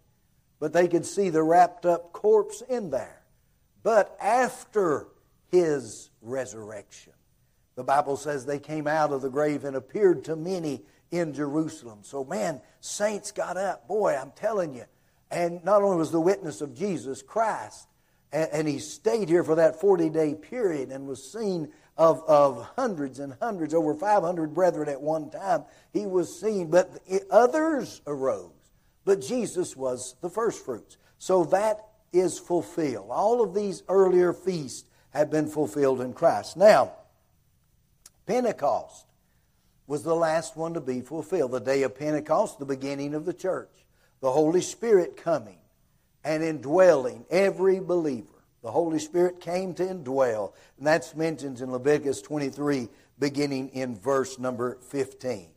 But 0.59 0.71
they 0.71 0.87
could 0.87 1.05
see 1.05 1.29
the 1.29 1.43
wrapped 1.43 1.85
up 1.85 2.13
corpse 2.13 2.63
in 2.69 2.89
there 2.89 3.25
but 3.85 4.17
after 4.19 5.05
his 5.51 6.09
resurrection. 6.23 7.13
The 7.75 7.83
Bible 7.83 8.17
says 8.17 8.43
they 8.43 8.57
came 8.57 8.87
out 8.87 9.11
of 9.11 9.21
the 9.21 9.29
grave 9.29 9.63
and 9.63 9.75
appeared 9.75 10.23
to 10.23 10.35
many 10.35 10.81
in 11.11 11.35
Jerusalem. 11.35 11.99
So, 12.01 12.23
man, 12.23 12.61
saints 12.79 13.31
got 13.31 13.57
up. 13.57 13.87
Boy, 13.87 14.17
I'm 14.19 14.31
telling 14.31 14.73
you. 14.73 14.85
And 15.29 15.63
not 15.63 15.83
only 15.83 15.97
was 15.97 16.09
the 16.09 16.19
witness 16.19 16.61
of 16.61 16.75
Jesus 16.75 17.21
Christ, 17.21 17.87
and, 18.31 18.67
he 18.67 18.79
stayed 18.79 19.29
here 19.29 19.43
for 19.43 19.55
that 19.55 19.79
40 19.79 20.09
day 20.09 20.35
period 20.35 20.91
and 20.91 21.07
was 21.07 21.31
seen 21.31 21.71
of, 21.97 22.21
of 22.27 22.67
hundreds 22.75 23.19
and 23.19 23.35
hundreds, 23.41 23.73
over 23.73 23.93
500 23.93 24.53
brethren 24.53 24.89
at 24.89 25.01
one 25.01 25.29
time. 25.29 25.63
He 25.93 26.05
was 26.05 26.37
seen, 26.39 26.69
but 26.69 26.91
others 27.31 28.01
arose. 28.05 28.51
But 29.05 29.21
Jesus 29.21 29.75
was 29.75 30.15
the 30.21 30.29
first 30.29 30.65
fruits. 30.65 30.97
So 31.17 31.45
that 31.45 31.85
is 32.11 32.37
fulfilled. 32.37 33.07
All 33.09 33.41
of 33.41 33.53
these 33.53 33.83
earlier 33.87 34.33
feasts 34.33 34.85
have 35.11 35.31
been 35.31 35.47
fulfilled 35.47 36.01
in 36.01 36.13
Christ. 36.13 36.57
Now, 36.57 36.91
Pentecost. 38.25 39.05
was 39.87 40.03
the 40.03 40.15
last 40.15 40.57
one 40.57 40.73
to 40.73 40.81
be 40.81 41.01
fulfilled. 41.01 41.51
The 41.51 41.59
day 41.59 41.83
of 41.83 41.97
Pentecost, 41.97 42.59
the 42.59 42.65
beginning 42.65 43.13
of 43.13 43.25
the 43.25 43.33
church. 43.33 43.69
The 44.19 44.31
Holy 44.31 44.61
Spirit 44.61 45.15
coming 45.15 45.59
and 46.25 46.43
indwelling 46.43 47.23
every 47.29 47.79
believer. 47.79 48.27
The 48.63 48.71
Holy 48.71 48.97
Spirit 48.97 49.39
came 49.39 49.75
to 49.75 49.85
indwell. 49.85 50.53
And 50.79 50.87
that's 50.87 51.15
mentioned 51.15 51.61
in 51.61 51.71
Leviticus 51.71 52.21
23, 52.23 52.89
beginning 53.19 53.69
in 53.69 53.95
verse 53.95 54.39
number 54.39 54.79
15. 54.89 55.49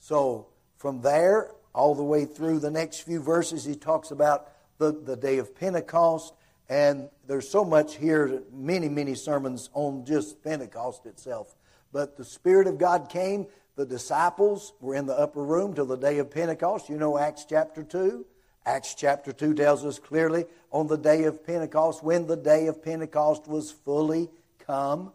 So 0.00 0.48
from 0.78 1.02
there, 1.02 1.50
all 1.74 1.94
the 1.94 2.02
way 2.02 2.24
through 2.24 2.60
the 2.60 2.70
next 2.70 3.00
few 3.00 3.20
verses, 3.20 3.64
he 3.64 3.74
talks 3.74 4.10
about 4.10 4.48
the, 4.78 4.92
the 4.92 5.14
day 5.14 5.36
of 5.38 5.54
Pentecost. 5.54 6.32
And 6.70 7.10
there's 7.26 7.48
so 7.48 7.62
much 7.62 7.96
here, 7.96 8.42
many, 8.50 8.88
many 8.88 9.14
sermons 9.14 9.68
on 9.74 10.06
just 10.06 10.42
Pentecost 10.42 11.04
itself. 11.04 11.54
But 11.92 12.16
the 12.16 12.24
Spirit 12.24 12.66
of 12.66 12.78
God 12.78 13.10
came. 13.10 13.46
The 13.76 13.84
disciples 13.84 14.72
were 14.80 14.94
in 14.94 15.04
the 15.04 15.18
upper 15.18 15.44
room 15.44 15.74
till 15.74 15.86
the 15.86 15.98
day 15.98 16.18
of 16.18 16.30
Pentecost. 16.30 16.88
You 16.88 16.96
know 16.96 17.18
Acts 17.18 17.44
chapter 17.46 17.82
2. 17.82 18.24
Acts 18.66 18.94
chapter 18.94 19.32
2 19.32 19.54
tells 19.54 19.84
us 19.84 19.98
clearly 19.98 20.46
on 20.70 20.86
the 20.86 20.96
day 20.96 21.24
of 21.24 21.46
Pentecost, 21.46 22.02
when 22.02 22.26
the 22.26 22.36
day 22.36 22.66
of 22.66 22.82
Pentecost 22.82 23.46
was 23.46 23.70
fully 23.70 24.30
come, 24.58 25.12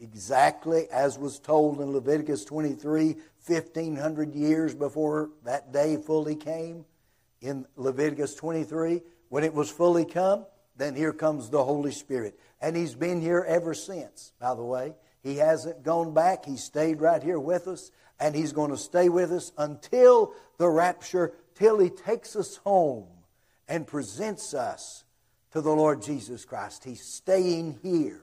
exactly 0.00 0.88
as 0.90 1.18
was 1.18 1.38
told 1.38 1.80
in 1.80 1.92
Leviticus 1.92 2.44
23, 2.44 3.16
1500 3.46 4.34
years 4.34 4.74
before 4.74 5.30
that 5.44 5.72
day 5.72 5.96
fully 5.96 6.34
came, 6.34 6.84
in 7.40 7.64
Leviticus 7.76 8.34
23, 8.34 9.00
when 9.28 9.44
it 9.44 9.54
was 9.54 9.70
fully 9.70 10.04
come, 10.04 10.44
then 10.76 10.94
here 10.94 11.12
comes 11.12 11.48
the 11.48 11.64
Holy 11.64 11.92
Spirit. 11.92 12.38
And 12.60 12.76
He's 12.76 12.94
been 12.94 13.20
here 13.20 13.44
ever 13.46 13.72
since, 13.72 14.32
by 14.40 14.54
the 14.54 14.64
way. 14.64 14.94
He 15.22 15.36
hasn't 15.36 15.82
gone 15.82 16.12
back. 16.12 16.44
He 16.44 16.56
stayed 16.56 17.00
right 17.00 17.22
here 17.22 17.38
with 17.38 17.68
us, 17.68 17.90
and 18.18 18.34
He's 18.34 18.52
going 18.52 18.70
to 18.70 18.76
stay 18.76 19.08
with 19.08 19.32
us 19.32 19.52
until 19.56 20.34
the 20.58 20.68
rapture 20.68 21.32
till 21.60 21.78
He 21.78 21.90
takes 21.90 22.34
us 22.36 22.56
home 22.56 23.06
and 23.68 23.86
presents 23.86 24.54
us 24.54 25.04
to 25.52 25.60
the 25.60 25.70
Lord 25.70 26.00
Jesus 26.02 26.46
Christ. 26.46 26.84
He's 26.84 27.04
staying 27.04 27.78
here, 27.82 28.22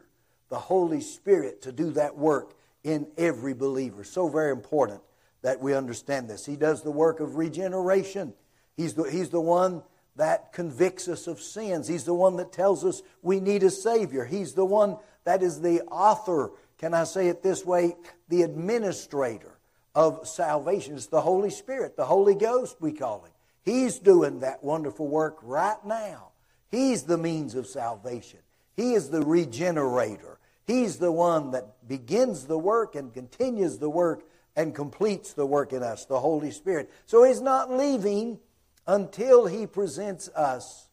the 0.49 0.57
Holy 0.57 1.01
Spirit, 1.01 1.61
to 1.61 1.71
do 1.71 1.91
that 1.91 2.17
work 2.17 2.55
in 2.83 3.05
every 3.15 3.53
believer. 3.53 4.03
So 4.03 4.27
very 4.27 4.51
important 4.51 5.01
that 5.43 5.61
we 5.61 5.75
understand 5.75 6.27
this. 6.27 6.47
He 6.47 6.55
does 6.55 6.81
the 6.81 6.91
work 6.91 7.19
of 7.19 7.35
regeneration. 7.35 8.33
He's 8.75 8.95
the, 8.95 9.03
he's 9.03 9.29
the 9.29 9.39
one 9.39 9.83
that 10.15 10.51
convicts 10.51 11.07
us 11.07 11.27
of 11.27 11.39
sins. 11.39 11.87
He's 11.87 12.05
the 12.05 12.15
one 12.15 12.37
that 12.37 12.51
tells 12.51 12.83
us 12.83 13.03
we 13.21 13.39
need 13.39 13.61
a 13.61 13.69
Savior. 13.69 14.25
He's 14.25 14.53
the 14.53 14.65
one 14.65 14.97
that 15.25 15.43
is 15.43 15.61
the 15.61 15.81
author, 15.83 16.53
can 16.79 16.95
I 16.95 17.03
say 17.03 17.27
it 17.27 17.43
this 17.43 17.63
way, 17.63 17.95
the 18.29 18.41
administrator 18.41 19.56
of 19.97 20.27
salvation. 20.27 20.95
It's 20.95 21.07
the 21.07 21.21
Holy 21.21 21.49
Spirit, 21.49 21.97
the 21.97 22.05
Holy 22.05 22.35
Ghost, 22.35 22.77
we 22.79 22.91
call 22.91 23.23
him. 23.25 23.31
He's 23.63 23.97
doing 23.97 24.41
that 24.41 24.63
wonderful 24.63 25.07
work 25.07 25.39
right 25.41 25.83
now. 25.83 26.33
He's 26.69 27.03
the 27.03 27.17
means 27.17 27.55
of 27.55 27.65
salvation. 27.65 28.41
He 28.75 28.93
is 28.93 29.09
the 29.09 29.23
regenerator. 29.23 30.37
He's 30.67 30.97
the 30.97 31.11
one 31.11 31.49
that 31.49 31.87
begins 31.87 32.45
the 32.45 32.59
work 32.59 32.93
and 32.93 33.11
continues 33.11 33.79
the 33.79 33.89
work 33.89 34.23
and 34.55 34.75
completes 34.75 35.33
the 35.33 35.47
work 35.47 35.73
in 35.73 35.81
us, 35.81 36.05
the 36.05 36.19
Holy 36.19 36.51
Spirit. 36.51 36.91
So 37.07 37.23
He's 37.23 37.41
not 37.41 37.71
leaving 37.71 38.37
until 38.85 39.47
He 39.47 39.65
presents 39.65 40.29
us 40.29 40.89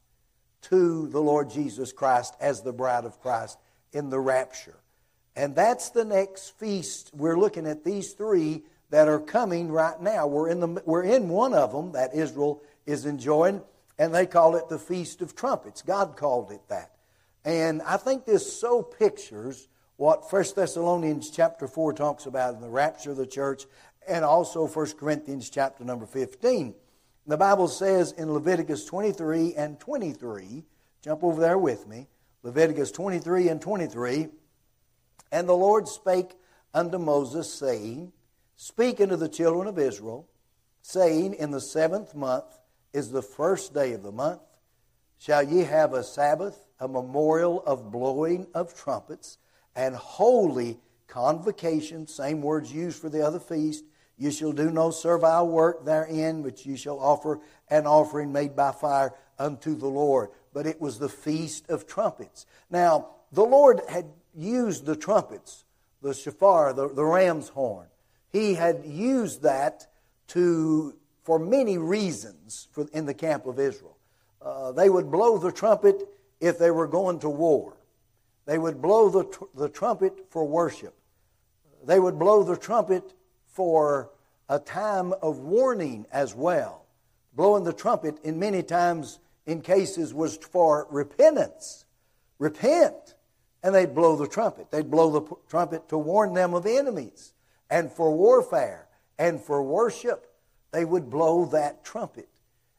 to 0.62 1.08
the 1.08 1.20
Lord 1.20 1.50
Jesus 1.50 1.92
Christ 1.92 2.34
as 2.40 2.62
the 2.62 2.72
bride 2.72 3.04
of 3.04 3.20
Christ 3.20 3.58
in 3.92 4.08
the 4.08 4.20
rapture. 4.20 4.78
And 5.36 5.54
that's 5.54 5.90
the 5.90 6.06
next 6.06 6.58
feast. 6.58 7.10
We're 7.12 7.38
looking 7.38 7.66
at 7.66 7.84
these 7.84 8.12
three 8.12 8.62
that 8.90 9.08
are 9.08 9.20
coming 9.20 9.70
right 9.70 10.00
now. 10.00 10.26
We're 10.26 10.48
in, 10.48 10.60
the, 10.60 10.82
we're 10.84 11.04
in 11.04 11.28
one 11.28 11.54
of 11.54 11.72
them 11.72 11.92
that 11.92 12.14
Israel 12.14 12.62
is 12.86 13.06
enjoying, 13.06 13.62
and 13.98 14.14
they 14.14 14.26
call 14.26 14.56
it 14.56 14.68
the 14.68 14.78
Feast 14.78 15.22
of 15.22 15.34
Trumpets. 15.34 15.82
God 15.82 16.16
called 16.16 16.50
it 16.50 16.60
that. 16.68 16.92
And 17.44 17.82
I 17.82 17.96
think 17.96 18.24
this 18.24 18.58
so 18.58 18.82
pictures 18.82 19.68
what 19.96 20.30
1 20.32 20.44
Thessalonians 20.56 21.30
chapter 21.30 21.68
4 21.68 21.92
talks 21.92 22.26
about 22.26 22.54
in 22.54 22.60
the 22.60 22.68
rapture 22.68 23.12
of 23.12 23.16
the 23.16 23.26
church, 23.26 23.64
and 24.08 24.24
also 24.24 24.66
1 24.66 24.92
Corinthians 24.92 25.48
chapter 25.50 25.84
number 25.84 26.06
15. 26.06 26.74
The 27.26 27.36
Bible 27.36 27.68
says 27.68 28.12
in 28.12 28.32
Leviticus 28.32 28.84
23 28.84 29.54
and 29.54 29.78
23, 29.78 30.64
jump 31.02 31.24
over 31.24 31.40
there 31.40 31.58
with 31.58 31.86
me, 31.86 32.08
Leviticus 32.42 32.90
23 32.90 33.48
and 33.48 33.62
23, 33.62 34.28
and 35.32 35.48
the 35.48 35.54
Lord 35.54 35.88
spake 35.88 36.34
unto 36.74 36.98
Moses, 36.98 37.52
saying, 37.52 38.12
speaking 38.56 39.08
to 39.08 39.16
the 39.16 39.28
children 39.28 39.66
of 39.66 39.78
Israel, 39.78 40.28
saying, 40.82 41.34
In 41.34 41.50
the 41.50 41.60
seventh 41.60 42.14
month 42.14 42.58
is 42.92 43.10
the 43.10 43.22
first 43.22 43.74
day 43.74 43.92
of 43.92 44.02
the 44.02 44.12
month. 44.12 44.42
Shall 45.18 45.42
ye 45.42 45.64
have 45.64 45.94
a 45.94 46.04
Sabbath, 46.04 46.66
a 46.78 46.88
memorial 46.88 47.62
of 47.64 47.90
blowing 47.90 48.46
of 48.54 48.74
trumpets, 48.74 49.38
and 49.74 49.94
holy 49.94 50.78
convocation, 51.08 52.06
same 52.06 52.42
words 52.42 52.72
used 52.72 53.00
for 53.00 53.08
the 53.08 53.26
other 53.26 53.40
feast. 53.40 53.84
You 54.16 54.30
shall 54.30 54.52
do 54.52 54.70
no 54.70 54.90
servile 54.90 55.48
work 55.48 55.84
therein, 55.84 56.42
but 56.42 56.64
you 56.64 56.76
shall 56.76 56.98
offer 57.00 57.40
an 57.68 57.86
offering 57.86 58.32
made 58.32 58.54
by 58.54 58.72
fire 58.72 59.12
unto 59.38 59.74
the 59.74 59.88
Lord. 59.88 60.30
But 60.52 60.66
it 60.66 60.80
was 60.80 60.98
the 60.98 61.08
feast 61.08 61.68
of 61.68 61.86
trumpets. 61.86 62.46
Now, 62.70 63.08
the 63.32 63.44
Lord 63.44 63.80
had 63.88 64.06
used 64.34 64.86
the 64.86 64.96
trumpets, 64.96 65.64
the 66.02 66.14
shofar, 66.14 66.72
the, 66.72 66.88
the 66.88 67.04
ram's 67.04 67.48
horn, 67.48 67.88
he 68.34 68.54
had 68.54 68.82
used 68.84 69.42
that 69.42 69.86
to, 70.26 70.96
for 71.22 71.38
many 71.38 71.78
reasons 71.78 72.66
for, 72.72 72.84
in 72.92 73.06
the 73.06 73.14
camp 73.14 73.46
of 73.46 73.60
Israel. 73.60 73.96
Uh, 74.42 74.72
they 74.72 74.90
would 74.90 75.08
blow 75.08 75.38
the 75.38 75.52
trumpet 75.52 76.08
if 76.40 76.58
they 76.58 76.72
were 76.72 76.88
going 76.88 77.20
to 77.20 77.30
war. 77.30 77.76
They 78.44 78.58
would 78.58 78.82
blow 78.82 79.08
the, 79.08 79.24
tr- 79.24 79.44
the 79.54 79.68
trumpet 79.68 80.26
for 80.30 80.44
worship. 80.44 80.96
They 81.86 82.00
would 82.00 82.18
blow 82.18 82.42
the 82.42 82.56
trumpet 82.56 83.14
for 83.46 84.10
a 84.48 84.58
time 84.58 85.12
of 85.22 85.38
warning 85.38 86.04
as 86.10 86.34
well. 86.34 86.86
Blowing 87.36 87.62
the 87.62 87.72
trumpet, 87.72 88.18
in 88.24 88.40
many 88.40 88.64
times, 88.64 89.20
in 89.46 89.60
cases, 89.60 90.12
was 90.12 90.36
for 90.38 90.88
repentance. 90.90 91.84
Repent. 92.40 93.14
And 93.62 93.72
they'd 93.72 93.94
blow 93.94 94.16
the 94.16 94.26
trumpet. 94.26 94.72
They'd 94.72 94.90
blow 94.90 95.12
the 95.12 95.20
p- 95.20 95.36
trumpet 95.48 95.88
to 95.90 95.98
warn 95.98 96.34
them 96.34 96.52
of 96.52 96.66
enemies 96.66 97.30
and 97.70 97.90
for 97.90 98.14
warfare 98.14 98.86
and 99.18 99.40
for 99.40 99.62
worship, 99.62 100.26
they 100.72 100.84
would 100.84 101.08
blow 101.08 101.44
that 101.46 101.84
trumpet, 101.84 102.28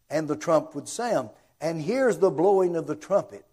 and 0.10 0.28
the 0.28 0.36
trump 0.36 0.76
would 0.76 0.88
sound. 0.88 1.30
And 1.62 1.82
here's 1.82 2.18
the 2.18 2.30
blowing 2.30 2.76
of 2.76 2.88
the 2.88 2.96
trumpet. 2.96 3.46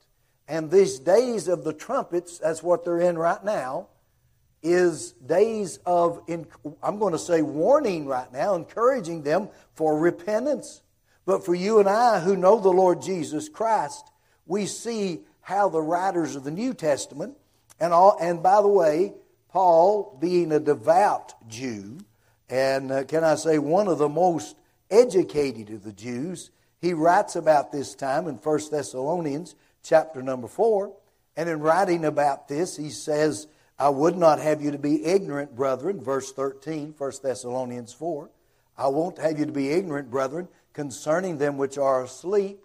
And 0.48 0.70
these 0.70 0.98
days 0.98 1.46
of 1.48 1.64
the 1.64 1.72
trumpets, 1.72 2.38
that's 2.38 2.62
what 2.62 2.84
they're 2.84 3.00
in 3.00 3.16
right 3.16 3.42
now, 3.44 3.86
is 4.62 5.12
days 5.12 5.78
of, 5.86 6.22
I'm 6.82 6.98
going 6.98 7.12
to 7.12 7.18
say 7.18 7.42
warning 7.42 8.06
right 8.06 8.32
now, 8.32 8.54
encouraging 8.54 9.22
them 9.22 9.48
for 9.74 9.98
repentance. 9.98 10.82
But 11.24 11.44
for 11.44 11.54
you 11.54 11.78
and 11.78 11.88
I 11.88 12.20
who 12.20 12.36
know 12.36 12.58
the 12.60 12.68
Lord 12.68 13.00
Jesus 13.00 13.48
Christ, 13.48 14.10
we 14.46 14.66
see 14.66 15.20
how 15.40 15.68
the 15.68 15.82
writers 15.82 16.36
of 16.36 16.44
the 16.44 16.50
New 16.50 16.74
Testament, 16.74 17.36
and 17.80 17.92
all, 17.92 18.16
and 18.20 18.42
by 18.42 18.60
the 18.60 18.68
way, 18.68 19.14
Paul, 19.52 20.16
being 20.18 20.50
a 20.50 20.58
devout 20.58 21.34
Jew, 21.46 21.98
and 22.48 22.90
uh, 22.90 23.04
can 23.04 23.22
I 23.22 23.34
say 23.34 23.58
one 23.58 23.86
of 23.86 23.98
the 23.98 24.08
most 24.08 24.56
educated 24.90 25.70
of 25.70 25.84
the 25.84 25.92
Jews, 25.92 26.50
he 26.80 26.94
writes 26.94 27.36
about 27.36 27.70
this 27.70 27.94
time 27.94 28.26
in 28.28 28.36
1 28.36 28.60
Thessalonians 28.70 29.54
chapter 29.82 30.22
number 30.22 30.48
4. 30.48 30.92
And 31.36 31.48
in 31.48 31.60
writing 31.60 32.04
about 32.04 32.48
this, 32.48 32.76
he 32.76 32.90
says, 32.90 33.46
I 33.78 33.88
would 33.88 34.16
not 34.16 34.38
have 34.38 34.62
you 34.62 34.70
to 34.70 34.78
be 34.78 35.04
ignorant, 35.04 35.54
brethren, 35.54 36.02
verse 36.02 36.32
13, 36.32 36.94
1 36.96 37.12
Thessalonians 37.22 37.92
4. 37.92 38.30
I 38.76 38.88
won't 38.88 39.18
have 39.18 39.38
you 39.38 39.46
to 39.46 39.52
be 39.52 39.70
ignorant, 39.70 40.10
brethren, 40.10 40.48
concerning 40.72 41.38
them 41.38 41.58
which 41.58 41.78
are 41.78 42.04
asleep, 42.04 42.64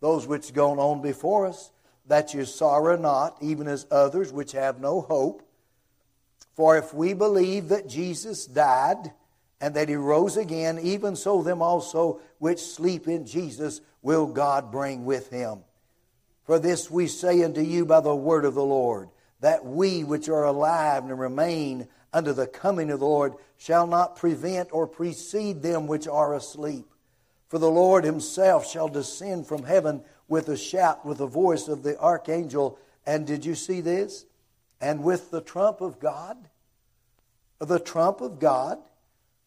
those 0.00 0.26
which 0.26 0.52
gone 0.52 0.78
on 0.78 1.02
before 1.02 1.46
us, 1.46 1.70
that 2.06 2.32
you 2.32 2.44
sorrow 2.44 2.96
not, 2.96 3.36
even 3.40 3.68
as 3.68 3.86
others 3.90 4.32
which 4.32 4.52
have 4.52 4.80
no 4.80 5.00
hope. 5.00 5.47
For 6.58 6.76
if 6.76 6.92
we 6.92 7.12
believe 7.12 7.68
that 7.68 7.88
Jesus 7.88 8.44
died 8.44 9.12
and 9.60 9.74
that 9.74 9.88
he 9.88 9.94
rose 9.94 10.36
again, 10.36 10.80
even 10.82 11.14
so 11.14 11.40
them 11.40 11.62
also 11.62 12.20
which 12.40 12.58
sleep 12.58 13.06
in 13.06 13.26
Jesus 13.26 13.80
will 14.02 14.26
God 14.26 14.72
bring 14.72 15.04
with 15.04 15.30
him. 15.30 15.60
For 16.42 16.58
this 16.58 16.90
we 16.90 17.06
say 17.06 17.44
unto 17.44 17.60
you 17.60 17.86
by 17.86 18.00
the 18.00 18.12
word 18.12 18.44
of 18.44 18.54
the 18.54 18.64
Lord, 18.64 19.08
that 19.38 19.64
we 19.64 20.02
which 20.02 20.28
are 20.28 20.46
alive 20.46 21.04
and 21.04 21.16
remain 21.16 21.86
unto 22.12 22.32
the 22.32 22.48
coming 22.48 22.90
of 22.90 22.98
the 22.98 23.06
Lord 23.06 23.34
shall 23.56 23.86
not 23.86 24.16
prevent 24.16 24.70
or 24.72 24.88
precede 24.88 25.62
them 25.62 25.86
which 25.86 26.08
are 26.08 26.34
asleep. 26.34 26.86
For 27.46 27.60
the 27.60 27.70
Lord 27.70 28.02
himself 28.02 28.68
shall 28.68 28.88
descend 28.88 29.46
from 29.46 29.62
heaven 29.62 30.02
with 30.26 30.48
a 30.48 30.56
shout, 30.56 31.06
with 31.06 31.18
the 31.18 31.26
voice 31.28 31.68
of 31.68 31.84
the 31.84 31.96
archangel. 32.00 32.80
And 33.06 33.28
did 33.28 33.44
you 33.44 33.54
see 33.54 33.80
this? 33.80 34.24
And 34.80 35.02
with 35.02 35.30
the 35.30 35.40
trump 35.40 35.80
of 35.80 35.98
God, 35.98 36.36
the 37.58 37.78
trump 37.78 38.20
of 38.20 38.38
God, 38.38 38.78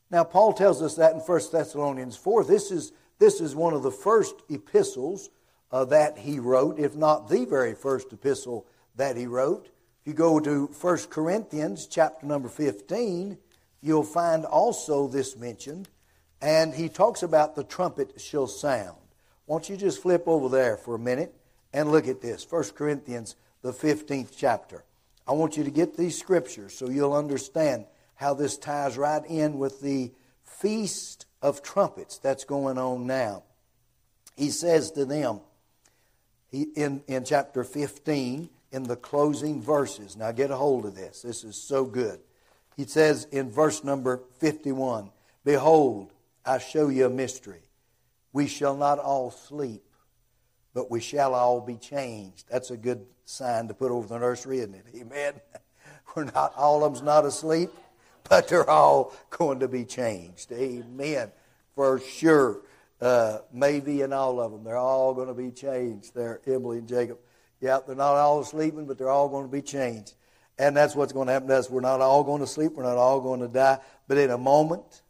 Now, 0.09 0.25
Paul 0.25 0.51
tells 0.51 0.81
us 0.81 0.95
that 0.95 1.13
in 1.13 1.19
1 1.19 1.41
Thessalonians 1.51 2.17
4. 2.17 2.43
This 2.43 2.69
is, 2.69 2.91
this 3.17 3.39
is 3.39 3.55
one 3.55 3.73
of 3.73 3.81
the 3.81 3.91
first 3.91 4.35
epistles 4.50 5.29
uh, 5.71 5.85
that 5.85 6.17
he 6.17 6.38
wrote, 6.38 6.77
if 6.77 6.95
not 6.95 7.29
the 7.29 7.45
very 7.45 7.73
first 7.73 8.11
epistle 8.11 8.67
that 8.97 9.15
he 9.15 9.25
wrote. 9.25 9.67
If 10.01 10.07
you 10.07 10.13
go 10.13 10.39
to 10.41 10.65
1 10.65 10.97
Corinthians 11.09 11.88
chapter 11.88 12.25
number 12.25 12.50
15, 12.50 13.38
you'll 13.81 14.03
find 14.03 14.43
also 14.43 15.07
this 15.07 15.38
mentioned. 15.38 15.88
And 16.41 16.73
he 16.73 16.89
talks 16.89 17.23
about 17.23 17.55
the 17.55 17.63
trumpet 17.63 18.19
shall 18.19 18.47
sound. 18.47 18.97
Won't 19.47 19.69
you 19.69 19.77
just 19.77 20.01
flip 20.01 20.23
over 20.27 20.50
there 20.50 20.75
for 20.75 20.95
a 20.95 21.00
minute 21.00 21.33
and 21.71 21.91
look 21.91 22.07
at 22.07 22.21
this? 22.21 22.45
1 22.50 22.63
Corinthians, 22.75 23.35
the 23.61 23.71
15th 23.71 24.31
chapter. 24.35 24.83
I 25.31 25.33
want 25.33 25.55
you 25.55 25.63
to 25.63 25.71
get 25.71 25.95
these 25.95 26.19
scriptures 26.19 26.77
so 26.77 26.89
you'll 26.89 27.13
understand 27.13 27.85
how 28.15 28.33
this 28.33 28.57
ties 28.57 28.97
right 28.97 29.23
in 29.25 29.59
with 29.59 29.79
the 29.79 30.11
feast 30.43 31.25
of 31.41 31.63
trumpets 31.63 32.17
that's 32.17 32.43
going 32.43 32.77
on 32.77 33.07
now. 33.07 33.43
He 34.35 34.50
says 34.50 34.91
to 34.91 35.05
them 35.05 35.39
he, 36.50 36.63
in, 36.75 37.01
in 37.07 37.23
chapter 37.23 37.63
15, 37.63 38.50
in 38.73 38.83
the 38.83 38.97
closing 38.97 39.61
verses. 39.61 40.17
Now 40.17 40.33
get 40.33 40.51
a 40.51 40.57
hold 40.57 40.85
of 40.85 40.95
this. 40.95 41.21
This 41.21 41.45
is 41.45 41.55
so 41.55 41.85
good. 41.85 42.19
He 42.75 42.83
says 42.83 43.25
in 43.31 43.50
verse 43.50 43.85
number 43.85 44.19
51 44.39 45.11
Behold, 45.45 46.11
I 46.45 46.57
show 46.57 46.89
you 46.89 47.05
a 47.05 47.09
mystery. 47.09 47.63
We 48.33 48.47
shall 48.47 48.75
not 48.75 49.00
all 49.00 49.31
sleep, 49.31 49.85
but 50.74 50.90
we 50.90 51.00
shall 51.00 51.36
all 51.36 51.62
be 51.62 51.75
changed. 51.75 52.46
That's 52.50 52.72
a 52.72 52.78
good 52.78 53.06
sign 53.25 53.68
to 53.68 53.74
put 53.74 53.92
over 53.92 54.08
the 54.08 54.18
nursery, 54.18 54.60
isn't 54.60 54.75
it? 54.75 54.86
Amen. 54.96 55.34
We're 56.16 56.25
not, 56.25 56.54
all 56.56 56.84
of 56.84 56.94
them's 56.94 57.04
not 57.04 57.25
asleep, 57.25 57.70
but 58.30 58.48
they're 58.48 58.70
all 58.70 59.13
going 59.30 59.60
to 59.60 59.68
be 59.68 59.86
changed. 59.86 60.51
Amen. 60.51 61.32
For 61.75 62.00
sure. 62.00 62.62
Uh, 63.00 63.40
maybe 63.51 64.01
in 64.01 64.13
all 64.13 64.40
of 64.40 64.51
them, 64.51 64.63
they're 64.63 64.78
all 64.78 65.13
going 65.13 65.28
to 65.28 65.34
be 65.34 65.51
changed. 65.51 66.13
There, 66.13 66.40
Emily 66.46 66.78
and 66.78 66.88
Jacob. 66.88 67.18
Yeah, 67.60 67.80
they're 67.86 67.96
not 67.96 68.16
all 68.16 68.44
sleeping, 68.44 68.86
but 68.86 68.98
they're 68.98 69.10
all 69.10 69.30
going 69.30 69.46
to 69.46 69.51
be 69.51 69.62
changed. 69.62 70.13
And 70.60 70.78
that's 70.78 70.96
what's 70.96 71.13
going 71.13 71.28
to 71.28 71.34
happen 71.34 71.48
to 71.48 71.56
us. 71.56 71.70
We're 71.70 71.82
not 71.82 72.01
all 72.01 72.24
going 72.24 72.42
to 72.42 72.48
sleep. 72.48 72.74
We're 72.74 72.84
not 72.84 72.98
all 72.98 73.20
going 73.20 73.40
to 73.40 73.48
die. 73.48 73.80
But 74.08 74.18
in 74.18 74.30
a 74.30 74.38
moment, 74.38 75.01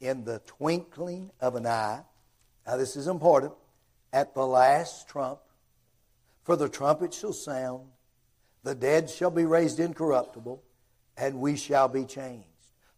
in 0.00 0.24
the 0.24 0.40
twinkling 0.46 1.30
of 1.40 1.56
an 1.56 1.66
eye, 1.66 2.02
now 2.66 2.76
this 2.76 2.96
is 2.96 3.08
important, 3.08 3.52
at 4.16 4.32
the 4.32 4.46
last 4.46 5.06
trump, 5.06 5.40
for 6.42 6.56
the 6.56 6.70
trumpet 6.70 7.12
shall 7.12 7.34
sound, 7.34 7.86
the 8.62 8.74
dead 8.74 9.10
shall 9.10 9.30
be 9.30 9.44
raised 9.44 9.78
incorruptible, 9.78 10.62
and 11.18 11.38
we 11.38 11.54
shall 11.54 11.86
be 11.86 12.06
changed. 12.06 12.46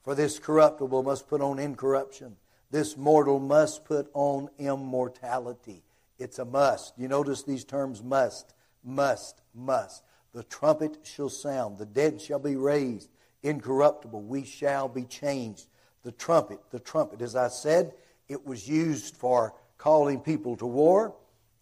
For 0.05 0.15
this 0.15 0.39
corruptible 0.39 1.03
must 1.03 1.27
put 1.27 1.41
on 1.41 1.59
incorruption, 1.59 2.37
this 2.71 2.97
mortal 2.97 3.41
must 3.41 3.85
put 3.85 4.09
on 4.15 4.49
immortality. 4.61 5.83
It's 6.21 6.39
a 6.39 6.45
must. 6.45 6.97
You 6.97 7.09
notice 7.09 7.43
these 7.43 7.65
terms 7.65 8.01
must, 8.01 8.55
must, 8.85 9.41
must. 9.53 10.05
The 10.33 10.45
trumpet 10.45 10.99
shall 11.03 11.31
sound, 11.31 11.79
the 11.79 11.87
dead 11.87 12.21
shall 12.21 12.39
be 12.39 12.55
raised 12.55 13.11
incorruptible, 13.43 14.23
we 14.23 14.45
shall 14.45 14.87
be 14.87 15.03
changed. 15.03 15.67
The 16.05 16.13
trumpet, 16.13 16.61
the 16.71 16.79
trumpet, 16.79 17.23
as 17.23 17.35
I 17.35 17.49
said, 17.49 17.93
it 18.29 18.47
was 18.47 18.69
used 18.69 19.17
for 19.17 19.55
calling 19.79 20.21
people 20.21 20.57
to 20.57 20.67
war, 20.67 21.15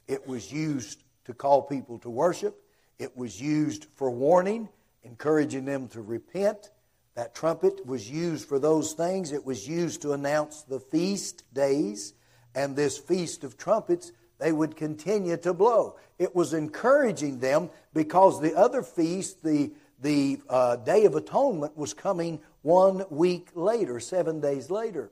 it 0.09 0.27
was 0.27 0.53
used 0.53 1.03
to 1.27 1.35
call 1.35 1.63
people 1.63 1.99
to 2.01 2.11
worship, 2.11 2.63
it 2.99 3.17
was 3.17 3.41
used 3.41 3.87
for 3.95 4.11
warning, 4.11 4.69
encouraging 5.03 5.65
them 5.65 5.89
to 5.89 6.01
repent. 6.01 6.71
That 7.15 7.35
trumpet 7.35 7.87
was 7.87 8.11
used 8.11 8.49
for 8.49 8.59
those 8.59 8.93
things. 8.93 9.33
It 9.33 9.45
was 9.45 9.67
used 9.67 10.03
to 10.03 10.13
announce 10.13 10.63
the 10.63 10.81
feast 10.81 11.45
days. 11.53 12.15
And 12.55 12.75
this 12.75 12.99
feast 12.99 13.45
of 13.45 13.57
trumpets 13.57 14.13
they 14.39 14.53
would 14.53 14.77
continue 14.77 15.37
to 15.39 15.55
blow. 15.55 15.97
It 16.19 16.35
was 16.35 16.53
encouraging 16.53 17.39
them 17.39 17.71
because 17.95 18.41
the 18.41 18.55
other 18.55 18.83
feast, 18.83 19.43
the, 19.43 19.73
the 20.01 20.41
uh, 20.49 20.77
Day 20.77 21.05
of 21.05 21.15
Atonement, 21.15 21.77
was 21.77 21.95
coming 21.95 22.41
one 22.63 23.05
week 23.11 23.49
later, 23.55 24.01
seven 24.01 24.41
days 24.41 24.71
later. 24.71 25.11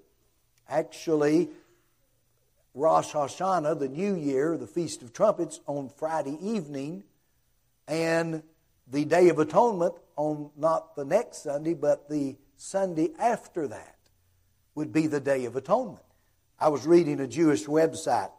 Actually, 0.68 1.50
Rosh 2.74 3.12
Hashanah, 3.12 3.78
the 3.78 3.88
New 3.88 4.16
Year, 4.16 4.58
the 4.58 4.66
Feast 4.66 5.02
of 5.02 5.12
Trumpets, 5.12 5.60
on 5.66 5.88
Friday 5.88 6.36
evening, 6.42 7.04
and 7.86 8.42
the 8.90 9.04
Day 9.04 9.28
of 9.28 9.38
Atonement 9.38 9.94
on 10.16 10.50
not 10.56 10.96
the 10.96 11.04
next 11.04 11.44
Sunday, 11.44 11.74
but 11.74 12.08
the 12.08 12.36
Sunday 12.56 13.10
after 13.18 13.68
that 13.68 13.96
would 14.74 14.92
be 14.92 15.06
the 15.06 15.20
Day 15.20 15.44
of 15.44 15.54
Atonement. 15.54 16.04
I 16.58 16.68
was 16.68 16.86
reading 16.86 17.20
a 17.20 17.28
Jewish 17.28 17.66
website 17.66 18.32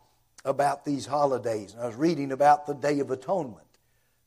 about 0.44 0.84
these 0.84 1.06
holidays. 1.06 1.74
And 1.74 1.84
I 1.84 1.88
was 1.88 1.96
reading 1.96 2.32
about 2.32 2.66
the 2.66 2.74
Day 2.74 3.00
of 3.00 3.12
Atonement. 3.12 3.66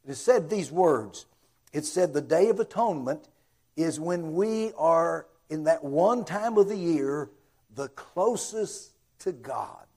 It 0.07 0.14
said 0.14 0.49
these 0.49 0.73
words. 0.73 1.27
It 1.73 1.85
said 1.85 2.14
the 2.14 2.23
Day 2.23 2.49
of 2.49 2.61
Atonement 2.61 3.29
is 3.77 4.01
when 4.01 4.35
we 4.35 4.73
are 4.79 5.27
in 5.51 5.64
that 5.64 5.85
one 5.85 6.25
time 6.25 6.57
of 6.57 6.68
the 6.68 6.77
year 6.77 7.31
the 7.75 7.88
closest 7.88 8.92
to 9.21 9.33
God. 9.33 9.88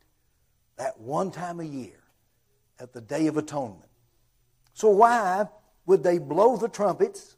That 0.82 1.00
one 1.00 1.30
time 1.30 1.60
a 1.60 1.64
year 1.64 2.00
at 2.80 2.92
the 2.92 3.02
Day 3.02 3.28
of 3.28 3.38
Atonement. 3.38 3.92
So 4.74 4.90
why 4.90 5.46
would 5.86 6.02
they 6.02 6.18
blow 6.18 6.58
the 6.58 6.70
trumpets 6.70 7.36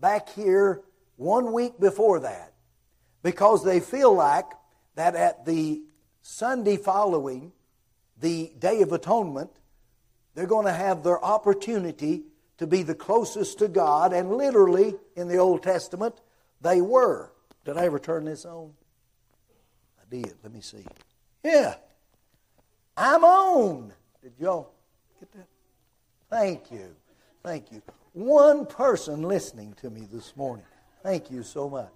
back 0.00 0.30
here 0.30 0.80
one 1.16 1.52
week 1.52 1.78
before 1.78 2.20
that? 2.20 2.54
Because 3.22 3.62
they 3.62 3.80
feel 3.80 4.14
like 4.14 4.46
that 4.94 5.14
at 5.16 5.44
the 5.44 5.82
Sunday 6.22 6.78
following, 6.78 7.52
the 8.18 8.54
Day 8.58 8.80
of 8.80 8.90
Atonement, 8.90 9.50
they're 10.34 10.46
going 10.46 10.64
to 10.64 10.72
have 10.72 11.02
their 11.02 11.22
opportunity 11.22 12.22
to 12.56 12.66
be 12.66 12.82
the 12.82 12.94
closest 12.94 13.58
to 13.58 13.68
God, 13.68 14.14
and 14.14 14.32
literally 14.32 14.94
in 15.14 15.28
the 15.28 15.36
Old 15.36 15.62
Testament, 15.62 16.22
they 16.62 16.80
were. 16.80 17.34
Did 17.66 17.76
I 17.76 17.84
ever 17.84 17.98
turn 17.98 18.24
this 18.24 18.46
on? 18.46 18.72
I 20.00 20.04
did. 20.08 20.32
Let 20.42 20.54
me 20.54 20.62
see. 20.62 20.86
Yeah. 21.44 21.74
I'm 22.98 23.22
on. 23.22 23.92
Did 24.22 24.32
y'all 24.40 24.72
get 25.20 25.30
that? 25.32 25.46
Thank 26.28 26.72
you. 26.72 26.96
Thank 27.44 27.70
you. 27.70 27.80
One 28.12 28.66
person 28.66 29.22
listening 29.22 29.74
to 29.74 29.88
me 29.88 30.08
this 30.12 30.36
morning. 30.36 30.66
Thank 31.04 31.30
you 31.30 31.44
so 31.44 31.70
much. 31.70 31.92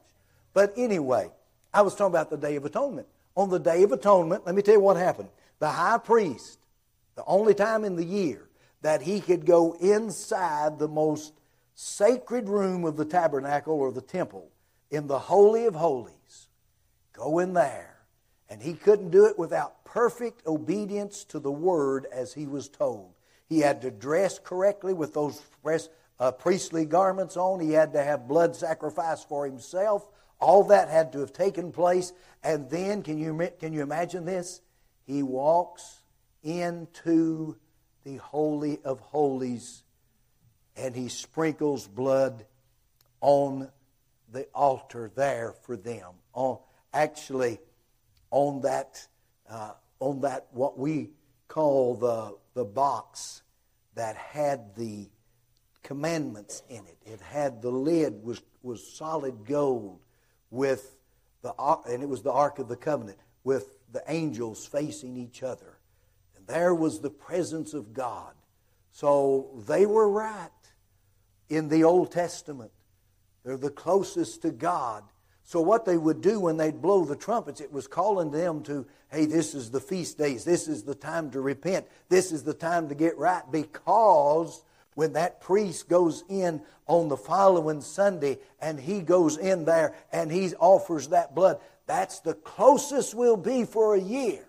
But 0.55 0.73
anyway, 0.77 1.31
I 1.75 1.83
was 1.83 1.97
talking 1.97 2.13
about 2.13 2.31
the 2.31 2.37
Day 2.37 2.55
of 2.55 2.65
Atonement. 2.65 3.09
On 3.37 3.51
the 3.51 3.59
Day 3.59 3.83
of 3.83 3.91
Atonement, 3.91 4.47
let 4.47 4.55
me 4.55 4.63
tell 4.63 4.75
you 4.75 4.81
what 4.81 4.97
happened 4.97 5.29
the 5.59 5.71
high 5.71 5.99
priest, 5.99 6.59
the 7.17 7.25
only 7.27 7.55
time 7.55 7.85
in 7.85 7.97
the 7.97 8.05
year 8.05 8.49
that 8.83 9.03
he 9.03 9.21
could 9.21 9.45
go 9.45 9.73
inside 9.81 10.79
the 10.79 10.89
most 10.89 11.33
sacred 11.75 12.49
room 12.49 12.85
of 12.85 12.97
the 12.97 13.05
tabernacle 13.05 13.75
or 13.75 13.91
the 13.91 14.01
temple 14.01 14.49
in 14.91 15.09
the 15.09 15.19
Holy 15.19 15.65
of 15.65 15.75
Holies, 15.75 16.49
go 17.13 17.41
in 17.41 17.55
there. 17.55 17.92
And 18.53 18.63
he 18.63 18.75
couldn't 18.75 19.11
do 19.13 19.25
it 19.25 19.39
without 19.39 19.83
perfect 19.87 20.47
obedience 20.47 21.25
to 21.25 21.39
the 21.39 21.51
word 21.51 22.07
as 22.13 22.35
he 22.35 22.47
was 22.47 22.69
told. 22.69 23.15
He 23.49 23.61
had 23.61 23.81
to 23.81 23.91
dress 23.91 24.39
correctly 24.39 24.93
with 24.93 25.15
those 25.15 25.41
uh, 26.21 26.33
priestly 26.33 26.85
garments 26.85 27.39
on. 27.39 27.61
He 27.61 27.73
had 27.73 27.95
to 27.95 28.05
have 28.05 28.29
blood 28.29 28.55
sacrifice 28.55 29.25
for 29.25 29.47
himself. 29.47 30.07
All 30.39 30.65
that 30.65 30.91
had 30.91 31.13
to 31.13 31.21
have 31.21 31.33
taken 31.33 31.73
place. 31.73 32.13
And 32.45 32.69
then, 32.69 33.03
can 33.03 33.17
you, 33.17 33.51
can 33.59 33.73
you 33.73 33.81
imagine 33.81 34.27
this? 34.27 34.61
he 35.07 35.23
walks 35.23 36.03
into 36.43 37.57
the 38.05 38.17
Holy 38.17 38.81
of 38.85 39.01
Holies 39.01 39.83
and 40.77 40.95
he 40.95 41.09
sprinkles 41.09 41.87
blood 41.87 42.45
on 43.23 43.71
the 44.31 44.47
altar 44.55 45.11
there 45.15 45.53
for 45.63 45.77
them. 45.77 46.13
On, 46.33 46.59
actually, 46.93 47.59
on 48.33 48.63
that, 48.63 49.07
uh, 49.49 49.73
on 50.01 50.23
that 50.23 50.49
what 50.51 50.77
we 50.77 51.11
call 51.47 51.95
the, 51.95 52.37
the 52.55 52.65
box 52.65 53.43
that 53.95 54.17
had 54.17 54.75
the 54.75 55.09
commandments 55.85 56.63
in 56.69 56.79
it. 56.79 56.97
It 57.05 57.21
had 57.21 57.63
the 57.63 57.71
lid 57.71 58.25
was, 58.25 58.43
was 58.63 58.85
solid 58.85 59.45
gold 59.47 60.01
with 60.51 60.97
the 61.43 61.53
and 61.89 62.03
it 62.03 62.09
was 62.09 62.23
the 62.23 62.33
Ark 62.33 62.59
of 62.59 62.69
the 62.69 62.77
Covenant 62.77 63.19
with 63.45 63.77
the 63.93 64.03
angels 64.09 64.67
facing 64.67 65.17
each 65.17 65.43
other. 65.43 65.79
And 66.37 66.47
there 66.47 66.75
was 66.75 67.01
the 67.01 67.11
presence 67.11 67.75
of 67.75 67.93
God. 67.93 68.35
So 68.93 69.63
they 69.67 69.87
were 69.87 70.09
right 70.09 70.51
in 71.49 71.69
the 71.69 71.85
Old 71.85 72.13
Testament. 72.13 72.71
They're 73.45 73.57
the 73.57 73.71
closest 73.71 74.43
to 74.43 74.51
God. 74.51 75.05
So 75.45 75.61
what 75.61 75.85
they 75.85 75.97
would 75.97 76.21
do 76.21 76.41
when 76.41 76.57
they'd 76.57 76.81
blow 76.81 77.05
the 77.05 77.17
trumpets, 77.17 77.61
it 77.61 77.73
was 77.73 77.87
calling 77.87 78.31
them 78.31 78.63
to, 78.63 78.87
hey, 79.11 79.27
this 79.27 79.55
is 79.55 79.71
the 79.71 79.81
feast 79.81 80.17
days. 80.19 80.45
This 80.45 80.69
is 80.69 80.85
the 80.85 80.95
time 80.95 81.31
to 81.33 81.41
repent. 81.41 81.87
This 82.09 82.33
is 82.33 82.45
the 82.45 82.55
time 82.55 82.89
to 82.89 82.95
get 82.95 83.19
right 83.19 83.43
because 83.51 84.63
when 84.95 85.15
that 85.15 85.41
priest 85.41 85.89
goes 85.89 86.23
in 86.29 86.63
on 86.87 87.09
the 87.09 87.17
following 87.17 87.81
Sunday 87.81 88.39
and 88.61 88.79
he 88.79 89.01
goes 89.01 89.37
in 89.37 89.65
there 89.65 89.95
and 90.13 90.31
he 90.31 90.55
offers 90.55 91.09
that 91.09 91.35
blood, 91.35 91.59
that's 91.87 92.21
the 92.21 92.35
closest 92.35 93.15
we'll 93.15 93.37
be 93.37 93.65
for 93.65 93.95
a 93.95 94.01
year 94.01 94.45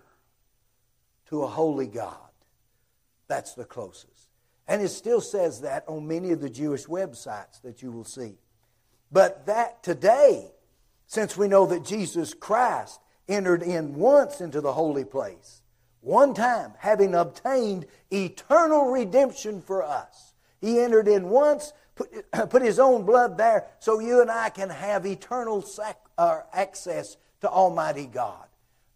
to 1.28 1.42
a 1.42 1.48
holy 1.48 1.86
God. 1.86 2.16
That's 3.26 3.54
the 3.54 3.64
closest. 3.64 4.28
And 4.68 4.80
it 4.80 4.88
still 4.88 5.20
says 5.20 5.62
that 5.62 5.84
on 5.88 6.06
many 6.06 6.30
of 6.30 6.40
the 6.40 6.48
Jewish 6.48 6.86
websites 6.86 7.60
that 7.62 7.82
you 7.82 7.90
will 7.90 8.04
see. 8.04 8.38
But 9.10 9.46
that 9.46 9.82
today, 9.82 10.53
since 11.06 11.36
we 11.36 11.48
know 11.48 11.66
that 11.66 11.84
Jesus 11.84 12.34
Christ 12.34 13.00
entered 13.28 13.62
in 13.62 13.94
once 13.94 14.40
into 14.40 14.60
the 14.60 14.72
holy 14.72 15.04
place, 15.04 15.62
one 16.00 16.34
time, 16.34 16.74
having 16.78 17.14
obtained 17.14 17.86
eternal 18.10 18.90
redemption 18.90 19.62
for 19.62 19.82
us, 19.82 20.34
he 20.60 20.78
entered 20.78 21.08
in 21.08 21.30
once, 21.30 21.72
put, 21.94 22.10
put 22.50 22.62
his 22.62 22.78
own 22.78 23.04
blood 23.04 23.38
there, 23.38 23.66
so 23.78 24.00
you 24.00 24.20
and 24.20 24.30
I 24.30 24.50
can 24.50 24.68
have 24.68 25.06
eternal 25.06 25.62
sac, 25.62 25.98
uh, 26.18 26.40
access 26.52 27.16
to 27.40 27.48
Almighty 27.48 28.06
God. 28.06 28.46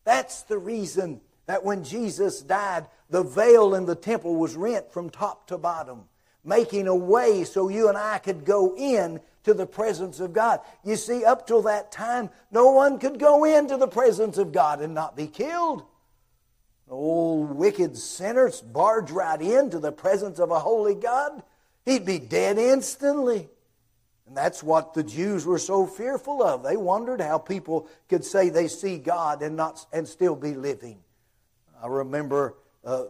That's 0.05 0.43
the 0.43 0.59
reason 0.59 1.21
that 1.47 1.65
when 1.65 1.83
Jesus 1.83 2.43
died, 2.43 2.87
the 3.09 3.23
veil 3.23 3.75
in 3.75 3.87
the 3.87 3.95
temple 3.95 4.37
was 4.37 4.55
rent 4.55 4.93
from 4.93 5.09
top 5.09 5.47
to 5.49 5.57
bottom, 5.57 6.05
making 6.45 6.87
a 6.87 6.95
way 6.95 7.45
so 7.45 7.69
you 7.69 7.89
and 7.89 7.97
I 7.97 8.19
could 8.19 8.45
go 8.45 8.75
in 8.77 9.21
to 9.45 9.55
the 9.55 9.67
presence 9.67 10.21
of 10.21 10.33
God. 10.33 10.61
You 10.85 10.97
see, 10.97 11.25
up 11.25 11.47
till 11.47 11.63
that 11.63 11.93
time, 11.93 12.31
no 12.51 12.71
one 12.71 12.99
could 12.99 13.19
go 13.19 13.45
into 13.45 13.77
the 13.77 13.89
presence 13.89 14.39
of 14.39 14.53
God 14.53 14.81
and 14.81 14.95
not 14.95 15.17
be 15.17 15.27
killed. 15.27 15.85
Old 16.91 17.51
wicked 17.51 17.97
sinners 17.99 18.61
barge 18.61 19.11
right 19.11 19.41
into 19.41 19.79
the 19.79 19.93
presence 19.93 20.39
of 20.39 20.51
a 20.51 20.59
holy 20.59 20.95
God. 20.95 21.43
He'd 21.85 22.07
be 22.07 22.19
dead 22.19 22.59
instantly. 22.59 23.49
And 24.27 24.37
that's 24.37 24.63
what 24.63 24.95
the 24.95 25.03
Jews 25.03 25.47
were 25.47 25.59
so 25.59 25.87
fearful 25.87 26.43
of. 26.43 26.63
They 26.63 26.77
wondered 26.77 27.21
how 27.21 27.39
people 27.39 27.89
could 28.09 28.25
say 28.25 28.51
they 28.51 28.69
see 28.69 28.99
God 28.99 29.43
and 29.43 29.57
not 29.57 29.87
and 29.93 30.07
still 30.07 30.37
be 30.37 30.55
living. 30.55 30.99
I 31.83 31.87
remember 31.87 32.55
uh, 32.85 33.05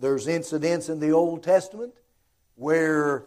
there's 0.00 0.26
incidents 0.26 0.88
in 0.88 0.98
the 0.98 1.12
Old 1.12 1.42
Testament 1.42 1.94
where 2.56 3.26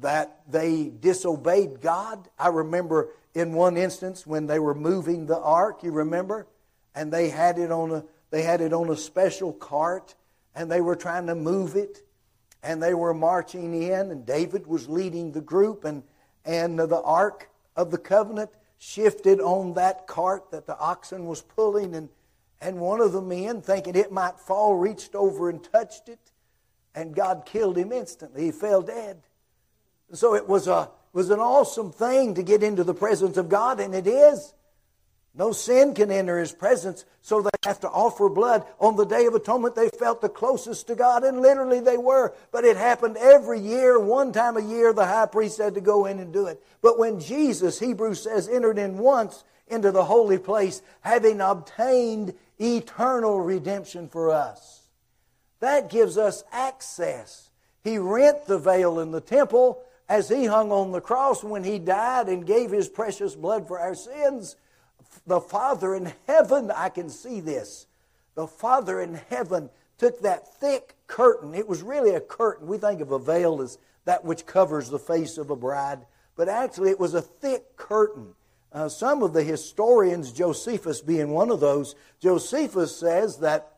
that 0.00 0.40
they 0.48 0.90
disobeyed 1.00 1.80
God. 1.80 2.28
I 2.38 2.48
remember 2.48 3.10
in 3.34 3.52
one 3.52 3.76
instance 3.76 4.26
when 4.26 4.46
they 4.46 4.58
were 4.58 4.74
moving 4.74 5.26
the 5.26 5.38
ark, 5.38 5.82
you 5.82 5.92
remember, 5.92 6.46
and 6.94 7.12
they 7.12 7.28
had 7.28 7.58
it 7.58 7.70
on 7.70 7.90
a 7.90 8.04
they 8.30 8.42
had 8.42 8.60
it 8.60 8.72
on 8.72 8.90
a 8.90 8.96
special 8.96 9.52
cart 9.52 10.14
and 10.56 10.70
they 10.70 10.80
were 10.80 10.96
trying 10.96 11.26
to 11.28 11.36
move 11.36 11.76
it 11.76 12.02
and 12.64 12.82
they 12.82 12.94
were 12.94 13.14
marching 13.14 13.80
in 13.80 14.10
and 14.10 14.26
David 14.26 14.66
was 14.66 14.88
leading 14.88 15.30
the 15.30 15.40
group 15.40 15.84
and 15.84 16.02
and 16.44 16.78
the 16.78 17.00
ark 17.02 17.48
of 17.76 17.92
the 17.92 17.98
covenant 17.98 18.50
shifted 18.78 19.40
on 19.40 19.74
that 19.74 20.08
cart 20.08 20.50
that 20.50 20.66
the 20.66 20.76
oxen 20.78 21.26
was 21.26 21.42
pulling 21.42 21.94
and 21.94 22.08
and 22.64 22.80
one 22.80 23.02
of 23.02 23.12
the 23.12 23.20
men, 23.20 23.60
thinking 23.60 23.94
it 23.94 24.10
might 24.10 24.40
fall, 24.40 24.74
reached 24.74 25.14
over 25.14 25.50
and 25.50 25.62
touched 25.62 26.08
it, 26.08 26.32
and 26.94 27.14
God 27.14 27.44
killed 27.44 27.76
him 27.76 27.92
instantly. 27.92 28.44
He 28.46 28.52
fell 28.52 28.80
dead. 28.80 29.20
So 30.14 30.34
it 30.34 30.48
was, 30.48 30.68
a, 30.68 30.88
was 31.12 31.30
an 31.30 31.40
awesome 31.40 31.90
thing 31.92 32.34
to 32.34 32.42
get 32.42 32.62
into 32.62 32.84
the 32.84 32.94
presence 32.94 33.36
of 33.36 33.48
God, 33.48 33.80
and 33.80 33.94
it 33.94 34.06
is. 34.06 34.54
No 35.36 35.50
sin 35.50 35.94
can 35.94 36.12
enter 36.12 36.38
his 36.38 36.52
presence, 36.52 37.04
so 37.20 37.42
they 37.42 37.50
have 37.64 37.80
to 37.80 37.88
offer 37.88 38.28
blood. 38.28 38.64
On 38.78 38.94
the 38.94 39.04
Day 39.04 39.26
of 39.26 39.34
Atonement, 39.34 39.74
they 39.74 39.88
felt 39.88 40.20
the 40.20 40.28
closest 40.28 40.86
to 40.86 40.94
God, 40.94 41.24
and 41.24 41.40
literally 41.40 41.80
they 41.80 41.96
were. 41.96 42.32
But 42.52 42.64
it 42.64 42.76
happened 42.76 43.16
every 43.16 43.58
year. 43.58 43.98
One 43.98 44.32
time 44.32 44.56
a 44.56 44.62
year, 44.62 44.92
the 44.92 45.06
high 45.06 45.26
priest 45.26 45.58
had 45.58 45.74
to 45.74 45.80
go 45.80 46.06
in 46.06 46.20
and 46.20 46.32
do 46.32 46.46
it. 46.46 46.62
But 46.82 47.00
when 47.00 47.18
Jesus, 47.18 47.80
Hebrews 47.80 48.22
says, 48.22 48.48
entered 48.48 48.78
in 48.78 48.98
once 48.98 49.42
into 49.66 49.90
the 49.90 50.04
holy 50.04 50.38
place, 50.38 50.82
having 51.00 51.40
obtained 51.40 52.34
eternal 52.60 53.40
redemption 53.40 54.08
for 54.08 54.30
us. 54.30 54.82
That 55.58 55.90
gives 55.90 56.16
us 56.16 56.44
access. 56.52 57.50
He 57.82 57.98
rent 57.98 58.46
the 58.46 58.58
veil 58.58 59.00
in 59.00 59.10
the 59.10 59.20
temple 59.20 59.82
as 60.08 60.28
he 60.28 60.46
hung 60.46 60.70
on 60.70 60.92
the 60.92 61.00
cross 61.00 61.42
when 61.42 61.64
he 61.64 61.78
died 61.78 62.28
and 62.28 62.46
gave 62.46 62.70
his 62.70 62.88
precious 62.88 63.34
blood 63.34 63.66
for 63.66 63.78
our 63.78 63.94
sins. 63.94 64.56
The 65.26 65.40
Father 65.40 65.94
in 65.94 66.12
heaven, 66.26 66.70
I 66.70 66.88
can 66.88 67.08
see 67.08 67.40
this. 67.40 67.86
The 68.34 68.46
Father 68.46 69.00
in 69.00 69.14
heaven 69.30 69.70
took 69.98 70.20
that 70.22 70.54
thick 70.56 70.96
curtain. 71.06 71.54
It 71.54 71.68
was 71.68 71.82
really 71.82 72.14
a 72.14 72.20
curtain. 72.20 72.66
We 72.66 72.78
think 72.78 73.00
of 73.00 73.12
a 73.12 73.18
veil 73.18 73.62
as 73.62 73.78
that 74.04 74.24
which 74.24 74.44
covers 74.44 74.90
the 74.90 74.98
face 74.98 75.38
of 75.38 75.50
a 75.50 75.56
bride, 75.56 76.04
but 76.36 76.48
actually 76.48 76.90
it 76.90 77.00
was 77.00 77.14
a 77.14 77.22
thick 77.22 77.76
curtain 77.76 78.34
uh, 78.74 78.88
some 78.88 79.22
of 79.22 79.32
the 79.32 79.44
historians, 79.44 80.32
Josephus 80.32 81.00
being 81.00 81.30
one 81.30 81.52
of 81.52 81.60
those, 81.60 81.94
Josephus 82.20 82.94
says 82.94 83.38
that, 83.38 83.76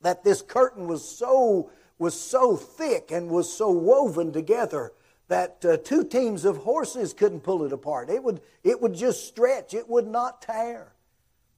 that 0.00 0.24
this 0.24 0.40
curtain 0.40 0.86
was 0.86 1.06
so, 1.06 1.70
was 1.98 2.18
so 2.18 2.56
thick 2.56 3.10
and 3.10 3.28
was 3.28 3.52
so 3.52 3.70
woven 3.70 4.32
together 4.32 4.92
that 5.28 5.64
uh, 5.64 5.76
two 5.76 6.04
teams 6.04 6.44
of 6.44 6.58
horses 6.58 7.12
couldn't 7.12 7.40
pull 7.40 7.64
it 7.64 7.72
apart. 7.72 8.10
It 8.10 8.22
would, 8.22 8.40
it 8.64 8.80
would 8.80 8.94
just 8.94 9.26
stretch, 9.26 9.74
it 9.74 9.88
would 9.88 10.06
not 10.06 10.42
tear. 10.42 10.92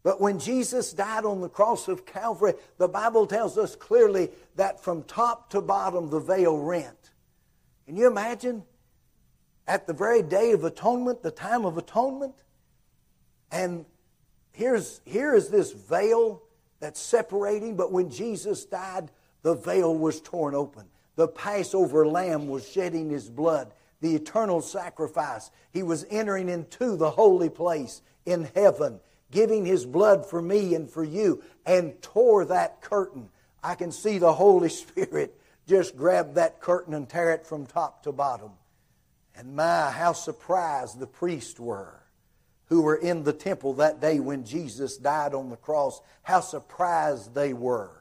But 0.03 0.21
when 0.21 0.39
Jesus 0.39 0.93
died 0.93 1.25
on 1.25 1.41
the 1.41 1.49
cross 1.49 1.87
of 1.87 2.07
Calvary, 2.07 2.55
the 2.79 2.89
Bible 2.89 3.27
tells 3.27 3.59
us 3.59 3.77
clearly 3.77 4.31
that 4.57 4.83
from 4.83 5.03
top 5.03 5.51
to 5.51 5.61
bottom 5.61 6.09
the 6.11 6.21
veil 6.21 6.57
rent. 6.57 7.11
Can 7.87 7.97
you 7.97 8.07
imagine? 8.07 8.63
at 9.71 9.87
the 9.87 9.93
very 9.93 10.21
day 10.21 10.51
of 10.51 10.65
atonement, 10.65 11.23
the 11.23 11.31
time 11.31 11.65
of 11.65 11.79
atonement. 11.79 12.35
And 13.53 13.87
here's, 14.51 15.01
here 15.05 15.33
is 15.33 15.49
this 15.49 15.71
veil 15.71 16.43
that's 16.81 17.01
separating, 17.01 17.77
but 17.77 17.93
when 17.93 18.11
Jesus 18.11 18.65
died, 18.65 19.13
the 19.43 19.55
veil 19.55 19.97
was 19.97 20.21
torn 20.21 20.57
open. 20.57 20.87
The 21.17 21.29
Passover 21.29 22.07
lamb 22.07 22.49
was 22.49 22.69
shedding 22.69 23.11
his 23.11 23.29
blood, 23.29 23.73
the 24.01 24.15
eternal 24.15 24.61
sacrifice. 24.61 25.51
He 25.73 25.83
was 25.83 26.07
entering 26.11 26.49
into 26.49 26.97
the 26.97 27.11
holy 27.11 27.51
place 27.51 28.03
in 28.25 28.49
heaven, 28.55 29.01
giving 29.31 29.65
his 29.65 29.85
blood 29.85 30.27
for 30.27 30.41
me 30.41 30.75
and 30.75 30.89
for 30.89 31.05
you, 31.05 31.43
and 31.67 32.01
tore 32.03 32.45
that 32.47 32.81
curtain. 32.81 33.29
I 33.63 33.75
can 33.75 33.93
see 33.93 34.19
the 34.19 34.33
Holy 34.33 34.69
Spirit 34.71 35.39
just 35.67 35.97
grab 35.97 36.35
that 36.35 36.61
curtain 36.61 36.95
and 36.95 37.09
tear 37.09 37.33
it 37.33 37.47
from 37.47 37.67
top 37.67 38.03
to 38.05 38.13
bottom. 38.13 38.53
And 39.37 39.55
my, 39.55 39.91
how 39.91 40.13
surprised 40.13 40.99
the 40.99 41.07
priests 41.07 41.61
were 41.61 42.01
who 42.71 42.83
were 42.83 42.97
in 42.97 43.25
the 43.25 43.33
temple 43.33 43.75
that 43.75 44.01
day 44.01 44.21
when 44.21 44.45
Jesus 44.45 44.97
died 44.97 45.35
on 45.35 45.51
the 45.51 45.57
cross. 45.57 46.01
How 46.23 46.41
surprised 46.41 47.35
they 47.35 47.53
were 47.53 48.00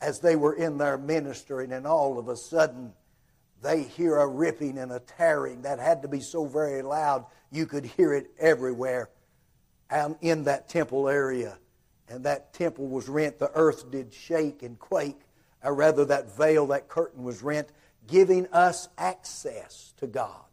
as 0.00 0.20
they 0.20 0.36
were 0.36 0.54
in 0.54 0.78
there 0.78 0.98
ministering, 0.98 1.72
and 1.72 1.86
all 1.86 2.18
of 2.18 2.28
a 2.28 2.36
sudden 2.36 2.92
they 3.62 3.82
hear 3.82 4.16
a 4.16 4.26
ripping 4.26 4.78
and 4.78 4.92
a 4.92 5.00
tearing 5.00 5.62
that 5.62 5.78
had 5.78 6.02
to 6.02 6.08
be 6.08 6.20
so 6.20 6.46
very 6.46 6.82
loud 6.82 7.24
you 7.50 7.66
could 7.66 7.84
hear 7.84 8.12
it 8.12 8.30
everywhere 8.38 9.08
and 9.90 10.16
in 10.20 10.44
that 10.44 10.68
temple 10.68 11.08
area. 11.08 11.58
And 12.08 12.24
that 12.24 12.52
temple 12.52 12.86
was 12.86 13.08
rent. 13.08 13.38
The 13.38 13.50
earth 13.54 13.90
did 13.90 14.12
shake 14.14 14.62
and 14.62 14.78
quake, 14.78 15.20
or 15.62 15.74
rather, 15.74 16.04
that 16.04 16.36
veil, 16.36 16.66
that 16.68 16.88
curtain 16.88 17.24
was 17.24 17.42
rent, 17.42 17.68
giving 18.06 18.46
us 18.48 18.88
access 18.96 19.92
to 19.96 20.06
God 20.06 20.44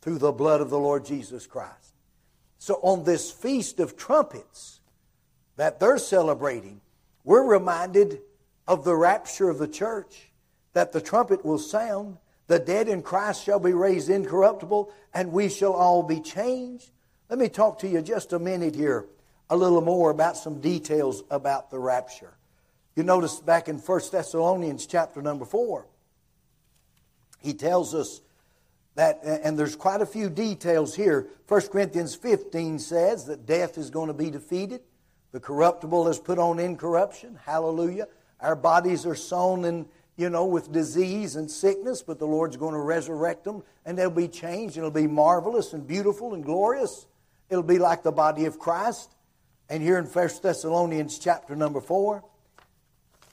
through 0.00 0.18
the 0.18 0.32
blood 0.32 0.60
of 0.60 0.70
the 0.70 0.78
Lord 0.78 1.04
Jesus 1.04 1.46
Christ. 1.46 1.94
So 2.58 2.74
on 2.82 3.04
this 3.04 3.30
Feast 3.30 3.80
of 3.80 3.96
Trumpets 3.96 4.80
that 5.56 5.78
they're 5.78 5.98
celebrating, 5.98 6.80
we're 7.24 7.44
reminded 7.44 8.20
of 8.66 8.84
the 8.84 8.94
rapture 8.94 9.48
of 9.48 9.58
the 9.58 9.68
church, 9.68 10.30
that 10.72 10.92
the 10.92 11.00
trumpet 11.00 11.44
will 11.44 11.58
sound, 11.58 12.18
the 12.46 12.58
dead 12.58 12.88
in 12.88 13.02
Christ 13.02 13.44
shall 13.44 13.60
be 13.60 13.72
raised 13.72 14.10
incorruptible, 14.10 14.92
and 15.14 15.32
we 15.32 15.48
shall 15.48 15.72
all 15.72 16.02
be 16.02 16.20
changed. 16.20 16.90
Let 17.28 17.38
me 17.38 17.48
talk 17.48 17.78
to 17.80 17.88
you 17.88 18.02
just 18.02 18.32
a 18.32 18.38
minute 18.38 18.74
here, 18.74 19.06
a 19.48 19.56
little 19.56 19.80
more 19.80 20.10
about 20.10 20.36
some 20.36 20.60
details 20.60 21.22
about 21.30 21.70
the 21.70 21.78
rapture. 21.78 22.34
You 22.94 23.02
notice 23.02 23.40
back 23.40 23.68
in 23.68 23.78
1 23.78 24.00
Thessalonians 24.10 24.86
chapter 24.86 25.22
number 25.22 25.44
4, 25.44 25.86
he 27.40 27.54
tells 27.54 27.94
us 27.94 28.20
that, 28.94 29.20
and 29.24 29.58
there's 29.58 29.76
quite 29.76 30.02
a 30.02 30.06
few 30.06 30.28
details 30.28 30.94
here. 30.94 31.26
1 31.48 31.60
Corinthians 31.68 32.14
15 32.14 32.78
says 32.78 33.24
that 33.26 33.46
death 33.46 33.78
is 33.78 33.90
going 33.90 34.08
to 34.08 34.14
be 34.14 34.30
defeated. 34.30 34.82
The 35.32 35.40
corruptible 35.40 36.08
is 36.08 36.18
put 36.18 36.38
on 36.38 36.58
incorruption. 36.58 37.38
Hallelujah. 37.46 38.08
Our 38.42 38.56
bodies 38.56 39.06
are 39.06 39.14
sown 39.14 39.64
in, 39.64 39.86
you 40.16 40.28
know, 40.28 40.46
with 40.46 40.72
disease 40.72 41.36
and 41.36 41.50
sickness, 41.50 42.02
but 42.02 42.18
the 42.18 42.26
Lord's 42.26 42.56
going 42.56 42.74
to 42.74 42.80
resurrect 42.80 43.44
them 43.44 43.62
and 43.84 43.96
they'll 43.96 44.10
be 44.10 44.28
changed. 44.28 44.76
It'll 44.76 44.90
be 44.90 45.06
marvelous 45.06 45.72
and 45.72 45.86
beautiful 45.86 46.34
and 46.34 46.44
glorious. 46.44 47.06
It'll 47.48 47.62
be 47.62 47.78
like 47.78 48.02
the 48.02 48.12
body 48.12 48.46
of 48.46 48.58
Christ. 48.58 49.14
And 49.68 49.82
here 49.82 49.98
in 49.98 50.04
1 50.04 50.28
Thessalonians 50.42 51.18
chapter 51.18 51.56
number 51.56 51.80
4, 51.80 52.22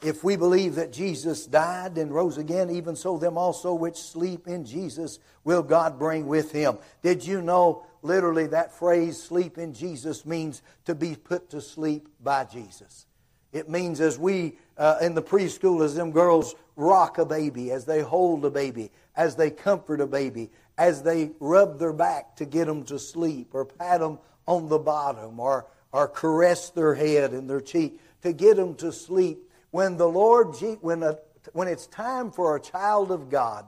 if 0.02 0.24
we 0.24 0.38
believe 0.38 0.76
that 0.76 0.94
Jesus 0.94 1.46
died 1.46 1.98
and 1.98 2.14
rose 2.14 2.38
again, 2.38 2.70
even 2.70 2.96
so 2.96 3.18
them 3.18 3.38
also 3.38 3.74
which 3.74 3.98
sleep 3.98 4.48
in 4.48 4.64
Jesus 4.64 5.20
will 5.44 5.64
God 5.64 6.00
bring 6.00 6.28
with 6.28 6.54
him. 6.54 6.78
Did 7.02 7.26
you 7.26 7.42
know 7.42 7.84
literally 8.02 8.48
that 8.48 8.74
phrase, 8.74 9.22
sleep 9.22 9.58
in 9.58 9.74
Jesus, 9.74 10.26
means 10.26 10.62
to 10.86 10.96
be 10.96 11.16
put 11.16 11.50
to 11.52 11.62
sleep 11.62 12.08
by 12.22 12.46
Jesus. 12.46 13.06
It 13.52 13.70
means 13.70 14.00
as 14.00 14.18
we 14.18 14.58
uh, 14.80 14.98
in 15.02 15.14
the 15.14 15.22
preschool, 15.22 15.84
as 15.84 15.94
them 15.94 16.12
girls 16.12 16.56
rock 16.78 17.18
a 17.18 17.26
baby, 17.26 17.72
as 17.72 17.86
they 17.86 18.02
hold 18.02 18.44
a 18.46 18.50
baby, 18.50 18.90
as 19.16 19.36
they 19.36 19.52
comfort 19.52 20.00
a 20.00 20.08
baby, 20.08 20.50
as 20.78 21.04
they 21.04 21.32
rub 21.42 21.78
their 21.78 21.94
back 21.94 22.38
to 22.38 22.46
get 22.46 22.66
them 22.66 22.84
to 22.86 22.98
sleep, 22.98 23.50
or 23.54 23.66
pat 23.66 24.00
them 24.00 24.18
on 24.48 24.70
the 24.70 24.80
bottom, 24.80 25.40
or, 25.40 25.68
or 25.92 26.08
caress 26.08 26.70
their 26.70 26.96
head 26.96 27.34
and 27.34 27.50
their 27.50 27.60
cheek 27.60 28.00
to 28.24 28.32
get 28.32 28.56
them 28.56 28.74
to 28.76 28.92
sleep. 28.92 29.40
When 29.72 29.98
the 29.98 30.08
Lord, 30.08 30.56
when, 30.82 31.04
a, 31.04 31.18
when 31.52 31.68
it's 31.68 31.86
time 31.88 32.32
for 32.32 32.56
a 32.56 32.62
child 32.62 33.12
of 33.12 33.30
God 33.30 33.66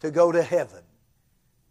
to 0.00 0.10
go 0.10 0.32
to 0.32 0.42
heaven, 0.42 0.82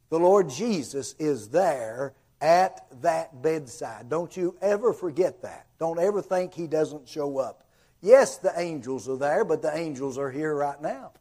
the 0.09 0.19
Lord 0.19 0.49
Jesus 0.49 1.13
is 1.19 1.49
there 1.49 2.13
at 2.41 2.85
that 3.01 3.41
bedside. 3.41 4.09
Don't 4.09 4.35
you 4.35 4.55
ever 4.61 4.93
forget 4.93 5.41
that. 5.41 5.67
Don't 5.77 5.99
ever 5.99 6.21
think 6.21 6.53
He 6.53 6.65
doesn't 6.65 7.07
show 7.07 7.37
up. 7.37 7.65
Yes, 8.01 8.37
the 8.37 8.53
angels 8.57 9.09
are 9.09 9.17
there, 9.17 9.43
but 9.43 9.61
the 9.61 9.75
angels 9.75 10.17
are 10.17 10.31
here 10.31 10.55
right 10.55 10.81
now. 10.81 11.11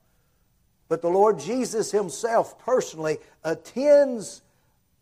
But 0.89 1.03
the 1.03 1.09
Lord 1.09 1.39
Jesus 1.39 1.91
Himself 1.91 2.59
personally 2.59 3.19
attends 3.45 4.43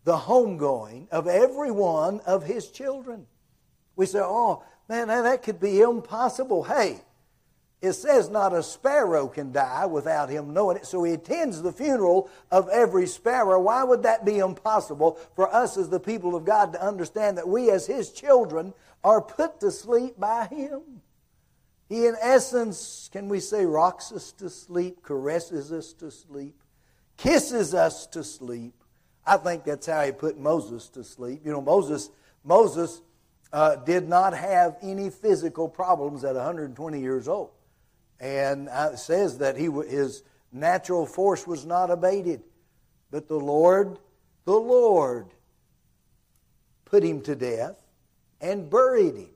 the 0.03 0.17
homegoing 0.17 1.09
of 1.09 1.27
every 1.27 1.71
one 1.71 2.19
of 2.21 2.43
His 2.43 2.69
children. 2.69 3.27
We 3.95 4.05
say, 4.05 4.19
oh, 4.21 4.63
man, 4.89 5.07
that 5.07 5.43
could 5.43 5.59
be 5.59 5.81
impossible. 5.81 6.63
Hey, 6.63 7.01
it 7.79 7.93
says 7.93 8.29
not 8.29 8.53
a 8.53 8.63
sparrow 8.63 9.27
can 9.27 9.51
die 9.51 9.85
without 9.85 10.29
him 10.29 10.51
knowing 10.51 10.77
it. 10.77 10.87
So 10.87 11.03
he 11.03 11.13
attends 11.13 11.61
the 11.61 11.71
funeral 11.71 12.29
of 12.49 12.69
every 12.69 13.05
sparrow. 13.05 13.59
Why 13.59 13.83
would 13.83 14.03
that 14.03 14.25
be 14.25 14.39
impossible 14.39 15.19
for 15.35 15.53
us 15.53 15.77
as 15.77 15.89
the 15.89 15.99
people 15.99 16.35
of 16.35 16.43
God 16.43 16.73
to 16.73 16.83
understand 16.83 17.37
that 17.37 17.47
we 17.47 17.69
as 17.69 17.85
his 17.85 18.11
children 18.11 18.73
are 19.03 19.21
put 19.21 19.59
to 19.59 19.69
sleep 19.69 20.19
by 20.19 20.47
him? 20.47 20.81
He, 21.87 22.05
in 22.05 22.15
essence, 22.21 23.09
can 23.11 23.29
we 23.29 23.39
say, 23.39 23.65
rocks 23.65 24.11
us 24.11 24.31
to 24.33 24.49
sleep, 24.49 25.03
caresses 25.03 25.71
us 25.71 25.93
to 25.93 26.11
sleep, 26.11 26.61
kisses 27.15 27.73
us 27.73 28.05
to 28.07 28.23
sleep. 28.23 28.73
I 29.25 29.37
think 29.37 29.63
that's 29.63 29.85
how 29.85 30.03
he 30.03 30.11
put 30.11 30.37
Moses 30.37 30.89
to 30.89 31.03
sleep. 31.03 31.41
You 31.45 31.51
know, 31.51 31.61
Moses, 31.61 32.09
Moses 32.43 33.01
uh, 33.53 33.77
did 33.77 34.07
not 34.09 34.33
have 34.33 34.77
any 34.81 35.09
physical 35.09 35.69
problems 35.69 36.23
at 36.23 36.35
120 36.35 36.99
years 36.99 37.27
old. 37.27 37.51
And 38.19 38.67
it 38.71 38.99
says 38.99 39.37
that 39.39 39.57
he, 39.57 39.69
his 39.89 40.23
natural 40.51 41.05
force 41.05 41.45
was 41.47 41.65
not 41.65 41.91
abated. 41.91 42.41
But 43.11 43.27
the 43.27 43.39
Lord, 43.39 43.99
the 44.45 44.57
Lord, 44.57 45.27
put 46.85 47.03
him 47.03 47.21
to 47.21 47.35
death 47.35 47.77
and 48.41 48.69
buried 48.69 49.15
him. 49.15 49.29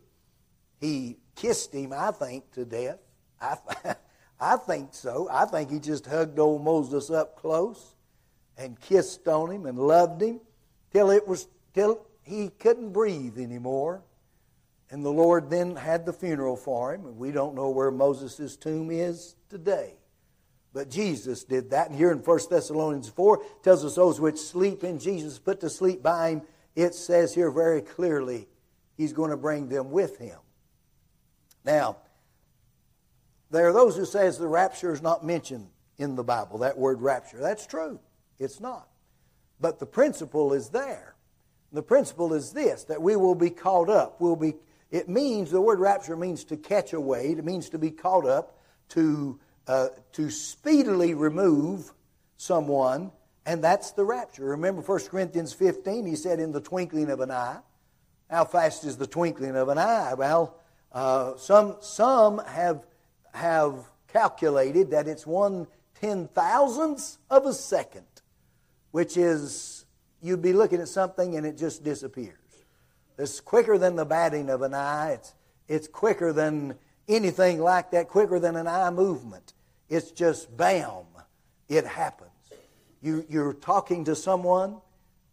He 0.79 1.17
kissed 1.35 1.73
him, 1.73 1.93
I 1.93 2.11
think, 2.11 2.51
to 2.53 2.65
death. 2.65 2.99
I, 3.39 3.57
I 4.39 4.57
think 4.57 4.93
so. 4.93 5.27
I 5.31 5.45
think 5.45 5.71
he 5.71 5.79
just 5.79 6.05
hugged 6.05 6.39
old 6.39 6.63
Moses 6.63 7.09
up 7.09 7.37
close 7.37 7.95
and 8.57 8.79
kissed 8.79 9.27
on 9.27 9.51
him 9.51 9.65
and 9.65 9.77
loved 9.77 10.21
him 10.21 10.41
till 10.91 11.11
it 11.11 11.27
was 11.27 11.47
till 11.73 12.05
he 12.23 12.49
couldn't 12.59 12.91
breathe 12.91 13.37
anymore. 13.37 14.03
And 14.89 15.05
the 15.05 15.11
Lord 15.11 15.49
then 15.49 15.75
had 15.77 16.05
the 16.05 16.11
funeral 16.11 16.57
for 16.57 16.93
him. 16.93 17.05
And 17.05 17.17
we 17.17 17.31
don't 17.31 17.55
know 17.55 17.69
where 17.69 17.91
Moses' 17.91 18.57
tomb 18.57 18.91
is 18.91 19.35
today. 19.49 19.93
But 20.73 20.89
Jesus 20.89 21.43
did 21.43 21.69
that. 21.71 21.89
And 21.89 21.95
here 21.97 22.11
in 22.11 22.19
1 22.19 22.39
Thessalonians 22.49 23.09
4 23.09 23.41
tells 23.63 23.85
us 23.85 23.95
those 23.95 24.19
which 24.19 24.37
sleep 24.37 24.83
in 24.83 24.99
Jesus, 24.99 25.39
put 25.39 25.61
to 25.61 25.69
sleep 25.69 26.03
by 26.03 26.29
him. 26.29 26.41
It 26.75 26.93
says 26.93 27.33
here 27.33 27.51
very 27.51 27.81
clearly, 27.81 28.47
he's 28.97 29.13
going 29.13 29.31
to 29.31 29.37
bring 29.37 29.69
them 29.69 29.91
with 29.91 30.17
him. 30.17 30.37
Now, 31.63 31.97
there 33.49 33.67
are 33.67 33.73
those 33.73 33.95
who 33.95 34.05
says 34.05 34.37
the 34.37 34.47
rapture 34.47 34.93
is 34.93 35.01
not 35.01 35.25
mentioned 35.25 35.67
in 35.97 36.15
the 36.15 36.23
Bible, 36.23 36.59
that 36.59 36.77
word 36.77 37.01
rapture. 37.01 37.39
That's 37.39 37.67
true. 37.67 37.99
It's 38.39 38.59
not. 38.59 38.87
But 39.59 39.79
the 39.79 39.85
principle 39.85 40.53
is 40.53 40.69
there. 40.69 41.15
The 41.71 41.83
principle 41.83 42.33
is 42.33 42.51
this 42.51 42.85
that 42.85 43.01
we 43.01 43.15
will 43.15 43.35
be 43.35 43.49
caught 43.49 43.89
up. 43.89 44.19
We'll 44.19 44.35
be 44.35 44.55
it 44.91 45.07
means, 45.07 45.51
the 45.51 45.61
word 45.61 45.79
rapture 45.79 46.17
means 46.17 46.43
to 46.45 46.57
catch 46.57 46.91
away, 46.91 47.31
it 47.31 47.45
means 47.45 47.69
to 47.69 47.79
be 47.79 47.91
caught 47.91 48.27
up, 48.27 48.59
to, 48.89 49.39
uh, 49.65 49.87
to 50.13 50.29
speedily 50.29 51.13
remove 51.13 51.93
someone, 52.35 53.11
and 53.45 53.63
that's 53.63 53.91
the 53.91 54.03
rapture. 54.03 54.43
Remember 54.43 54.81
1 54.81 54.99
Corinthians 55.07 55.53
15, 55.53 56.05
he 56.05 56.17
said, 56.17 56.41
in 56.41 56.51
the 56.51 56.59
twinkling 56.59 57.09
of 57.09 57.21
an 57.21 57.31
eye. 57.31 57.59
How 58.29 58.43
fast 58.43 58.83
is 58.83 58.97
the 58.97 59.07
twinkling 59.07 59.55
of 59.55 59.69
an 59.69 59.77
eye? 59.77 60.13
Well, 60.13 60.57
uh, 60.93 61.35
some, 61.37 61.77
some 61.81 62.39
have, 62.39 62.85
have 63.33 63.75
calculated 64.07 64.91
that 64.91 65.07
it's 65.07 65.25
one 65.25 65.67
ten 65.99 66.27
thousandths 66.27 67.19
of 67.29 67.45
a 67.45 67.53
second, 67.53 68.05
which 68.91 69.17
is, 69.17 69.85
you'd 70.21 70.41
be 70.41 70.53
looking 70.53 70.81
at 70.81 70.87
something 70.87 71.35
and 71.35 71.45
it 71.45 71.57
just 71.57 71.83
disappears. 71.83 72.37
It's 73.17 73.39
quicker 73.39 73.77
than 73.77 73.95
the 73.95 74.05
batting 74.05 74.49
of 74.49 74.63
an 74.63 74.73
eye. 74.73 75.11
It's, 75.11 75.33
it's 75.67 75.87
quicker 75.87 76.33
than 76.33 76.75
anything 77.07 77.59
like 77.59 77.91
that, 77.91 78.07
quicker 78.07 78.39
than 78.39 78.55
an 78.55 78.67
eye 78.67 78.89
movement. 78.89 79.53
It's 79.89 80.11
just 80.11 80.55
bam, 80.55 81.05
it 81.69 81.85
happens. 81.85 82.31
You, 83.01 83.25
you're 83.29 83.53
talking 83.53 84.05
to 84.05 84.15
someone, 84.15 84.77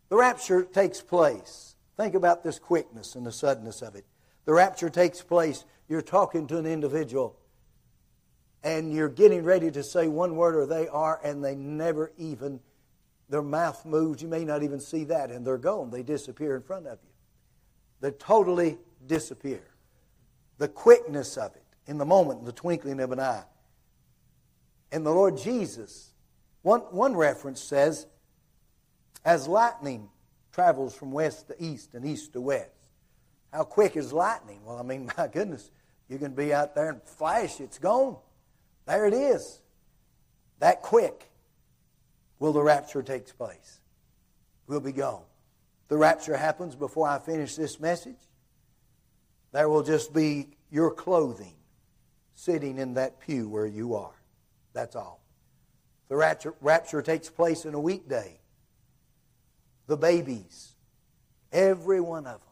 the 0.09 0.17
rapture 0.17 0.63
takes 0.63 1.01
place. 1.01 1.77
Think 1.97 2.15
about 2.15 2.45
this 2.45 2.59
quickness 2.59 3.15
and 3.15 3.27
the 3.27 3.33
suddenness 3.33 3.83
of 3.83 3.95
it. 3.95 4.05
The 4.49 4.55
rapture 4.55 4.89
takes 4.89 5.21
place. 5.21 5.67
You're 5.91 6.01
talking 6.01 6.47
to 6.47 6.57
an 6.57 6.65
individual, 6.65 7.37
and 8.65 8.91
you're 8.91 9.11
getting 9.11 9.45
ready 9.45 9.71
to 9.71 9.83
say 9.83 10.09
one 10.09 10.37
word, 10.37 10.57
or 10.57 10.65
they 10.65 10.89
are, 10.89 11.21
and 11.23 11.45
they 11.45 11.55
never 11.55 12.13
even, 12.17 12.61
their 13.29 13.43
mouth 13.43 13.85
moves. 13.85 14.23
You 14.23 14.29
may 14.29 14.47
not 14.47 14.63
even 14.63 14.81
see 14.81 15.05
that, 15.05 15.31
and 15.31 15.47
they're 15.47 15.59
gone. 15.59 15.91
They 15.91 16.03
disappear 16.03 16.57
in 16.57 16.63
front 16.63 16.87
of 16.87 16.99
you 17.03 17.11
they 18.01 18.11
totally 18.13 18.79
disappear. 19.07 19.61
The 20.57 20.69
quickness 20.69 21.37
of 21.37 21.55
it 21.55 21.65
in 21.87 21.99
the 21.99 22.07
moment, 22.07 22.41
in 22.41 22.47
the 22.47 22.53
twinkling 22.53 23.01
of 23.01 23.13
an 23.13 23.21
eye. 23.21 23.45
And 24.91 25.05
the 25.05 25.11
Lord 25.11 25.37
Jesus, 25.37 26.15
one, 26.63 26.81
one 26.81 27.15
reference 27.15 27.61
says, 27.61 28.07
as 29.27 29.47
lightning 29.47 30.09
travels 30.53 30.95
from 30.95 31.13
west 31.13 31.49
to 31.49 31.63
east 31.63 31.93
and 31.93 32.07
east 32.07 32.33
to 32.33 32.41
west. 32.41 32.78
How 33.53 33.65
quick 33.65 33.97
is 33.97 34.13
lightning? 34.13 34.61
Well, 34.65 34.79
I 34.79 34.83
mean, 34.83 35.11
my 35.19 35.27
goodness, 35.27 35.71
you 36.09 36.19
can 36.19 36.33
be 36.33 36.53
out 36.53 36.75
there 36.75 36.91
and 36.91 37.03
flash, 37.03 37.61
it's 37.61 37.79
gone. 37.79 38.17
There 38.87 39.07
it 39.07 39.15
is. 39.15 39.61
That 40.61 40.83
quick 40.83 41.31
will 42.39 42.53
the 42.53 42.63
rapture 42.63 43.03
take 43.03 43.37
place. 43.37 43.81
We'll 44.67 44.81
be 44.81 44.93
gone 44.93 45.23
the 45.89 45.97
rapture 45.97 46.37
happens 46.37 46.75
before 46.77 47.09
I 47.09 47.19
finish 47.19 47.57
this 47.57 47.81
message, 47.81 48.19
there 49.53 49.69
will 49.69 49.83
just 49.83 50.13
be 50.13 50.51
your 50.71 50.91
clothing 50.91 51.55
sitting 52.35 52.79
in 52.79 52.95
that 52.95 53.21
pew 53.21 53.49
where 53.49 53.67
you 53.67 53.95
are. 53.95 54.15
That's 54.75 54.95
all. 54.95 55.21
The 56.09 56.17
rapture, 56.17 56.55
rapture 56.61 57.03
takes 57.03 57.29
place 57.31 57.65
in 57.65 57.75
a 57.75 57.81
weekday. 57.81 58.39
The 59.87 59.97
babies, 59.97 60.73
every 61.51 62.01
one 62.01 62.27
of 62.27 62.41
them, 62.41 62.48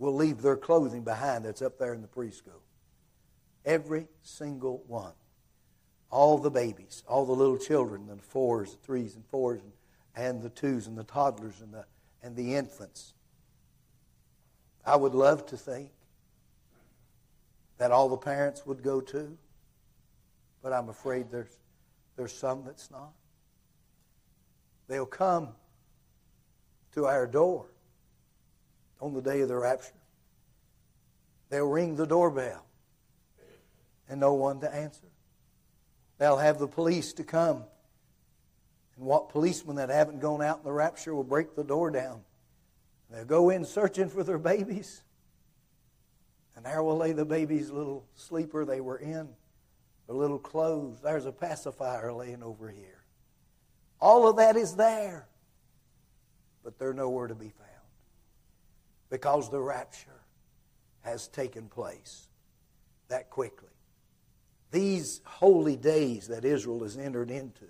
will 0.00 0.14
leave 0.14 0.42
their 0.42 0.56
clothing 0.56 1.04
behind 1.04 1.44
that's 1.44 1.62
up 1.62 1.78
there 1.78 1.94
in 1.94 2.02
the 2.02 2.08
preschool. 2.08 2.62
Every 3.64 4.08
single 4.22 4.82
one. 4.88 5.12
All 6.10 6.38
the 6.38 6.50
babies, 6.50 7.04
all 7.06 7.24
the 7.24 7.32
little 7.32 7.58
children, 7.58 8.08
the 8.08 8.16
fours, 8.16 8.72
the 8.72 8.78
threes 8.78 9.14
and 9.14 9.24
fours, 9.26 9.60
and, 9.60 9.72
and 10.16 10.42
the 10.42 10.48
twos 10.48 10.88
and 10.88 10.98
the 10.98 11.04
toddlers 11.04 11.60
and 11.60 11.72
the 11.72 11.84
and 12.22 12.36
the 12.36 12.54
infants. 12.54 13.14
I 14.84 14.96
would 14.96 15.14
love 15.14 15.46
to 15.46 15.56
think 15.56 15.90
that 17.78 17.90
all 17.90 18.08
the 18.08 18.16
parents 18.16 18.66
would 18.66 18.82
go 18.82 19.00
too, 19.00 19.36
but 20.62 20.72
I'm 20.72 20.88
afraid 20.88 21.30
there's, 21.30 21.58
there's 22.16 22.32
some 22.32 22.64
that's 22.64 22.90
not. 22.90 23.12
They'll 24.88 25.06
come 25.06 25.48
to 26.92 27.06
our 27.06 27.26
door 27.26 27.66
on 29.00 29.14
the 29.14 29.22
day 29.22 29.40
of 29.40 29.48
the 29.48 29.56
rapture. 29.56 29.94
They'll 31.48 31.68
ring 31.68 31.96
the 31.96 32.06
doorbell 32.06 32.64
and 34.08 34.20
no 34.20 34.34
one 34.34 34.60
to 34.60 34.72
answer. 34.72 35.06
They'll 36.18 36.38
have 36.38 36.58
the 36.58 36.68
police 36.68 37.12
to 37.14 37.24
come 37.24 37.64
and 38.96 39.06
what 39.06 39.30
policemen 39.30 39.76
that 39.76 39.88
haven't 39.88 40.20
gone 40.20 40.42
out 40.42 40.58
in 40.58 40.64
the 40.64 40.72
rapture 40.72 41.14
will 41.14 41.24
break 41.24 41.56
the 41.56 41.64
door 41.64 41.90
down. 41.90 42.20
They'll 43.10 43.24
go 43.24 43.50
in 43.50 43.64
searching 43.64 44.08
for 44.08 44.22
their 44.22 44.38
babies. 44.38 45.02
And 46.54 46.66
there 46.66 46.82
will 46.82 46.98
lay 46.98 47.12
the 47.12 47.24
baby's 47.24 47.70
little 47.70 48.04
sleeper 48.14 48.64
they 48.64 48.82
were 48.82 48.98
in, 48.98 49.28
their 50.06 50.16
little 50.16 50.38
clothes. 50.38 51.00
There's 51.02 51.24
a 51.24 51.32
pacifier 51.32 52.12
laying 52.12 52.42
over 52.42 52.68
here. 52.68 53.02
All 54.00 54.28
of 54.28 54.36
that 54.36 54.56
is 54.56 54.76
there. 54.76 55.26
but 56.62 56.78
they're 56.78 56.92
nowhere 56.92 57.26
to 57.26 57.34
be 57.34 57.48
found 57.48 57.79
because 59.10 59.50
the 59.50 59.60
rapture 59.60 60.22
has 61.02 61.28
taken 61.28 61.68
place 61.68 62.28
that 63.08 63.28
quickly. 63.28 63.68
These 64.70 65.20
holy 65.24 65.76
days 65.76 66.28
that 66.28 66.44
Israel 66.44 66.82
has 66.82 66.96
entered 66.96 67.30
into 67.30 67.66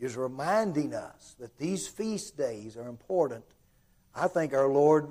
is 0.00 0.16
reminding 0.16 0.92
us 0.94 1.36
that 1.38 1.56
these 1.56 1.86
feast 1.86 2.36
days 2.36 2.76
are 2.76 2.88
important. 2.88 3.44
I 4.14 4.28
think 4.28 4.52
our 4.52 4.68
Lord 4.68 5.08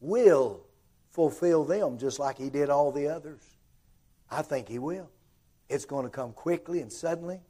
will 0.00 0.64
fulfill 1.10 1.64
them 1.64 1.98
just 1.98 2.18
like 2.18 2.38
He 2.38 2.50
did 2.50 2.68
all 2.68 2.90
the 2.90 3.08
others. 3.08 3.42
I 4.30 4.42
think 4.42 4.68
He 4.68 4.78
will. 4.78 5.10
It's 5.68 5.84
going 5.84 6.04
to 6.04 6.10
come 6.10 6.32
quickly 6.32 6.80
and 6.80 6.92
suddenly, 6.92 7.40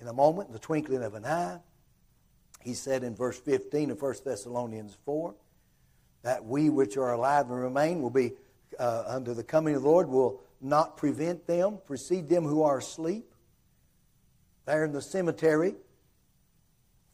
in 0.00 0.08
a 0.08 0.12
moment, 0.12 0.48
in 0.48 0.52
the 0.52 0.58
twinkling 0.58 1.02
of 1.02 1.14
an 1.14 1.24
eye. 1.24 1.58
He 2.60 2.74
said 2.74 3.04
in 3.04 3.14
verse 3.14 3.38
15 3.38 3.92
of 3.92 4.02
1 4.02 4.14
Thessalonians 4.24 4.96
4 5.04 5.34
that 6.24 6.44
we 6.44 6.70
which 6.70 6.96
are 6.96 7.12
alive 7.12 7.50
and 7.50 7.60
remain 7.60 8.02
will 8.02 8.10
be 8.10 8.32
uh, 8.78 9.04
under 9.06 9.34
the 9.34 9.44
coming 9.44 9.76
of 9.76 9.82
the 9.82 9.88
Lord 9.88 10.08
will 10.08 10.40
not 10.60 10.96
prevent 10.96 11.46
them, 11.46 11.78
precede 11.86 12.28
them 12.28 12.44
who 12.44 12.62
are 12.62 12.78
asleep. 12.78 13.30
There 14.64 14.84
in 14.84 14.92
the 14.92 15.02
cemetery, 15.02 15.74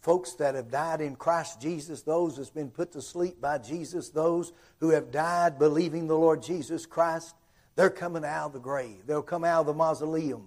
folks 0.00 0.34
that 0.34 0.54
have 0.54 0.70
died 0.70 1.00
in 1.00 1.16
Christ 1.16 1.60
Jesus, 1.60 2.02
those 2.02 2.36
that's 2.36 2.50
been 2.50 2.70
put 2.70 2.92
to 2.92 3.02
sleep 3.02 3.40
by 3.40 3.58
Jesus, 3.58 4.10
those 4.10 4.52
who 4.78 4.90
have 4.90 5.10
died 5.10 5.58
believing 5.58 6.06
the 6.06 6.16
Lord 6.16 6.42
Jesus 6.42 6.86
Christ, 6.86 7.34
they're 7.74 7.90
coming 7.90 8.24
out 8.24 8.46
of 8.46 8.52
the 8.52 8.60
grave. 8.60 9.06
They'll 9.06 9.22
come 9.22 9.44
out 9.44 9.60
of 9.60 9.66
the 9.66 9.74
mausoleum. 9.74 10.46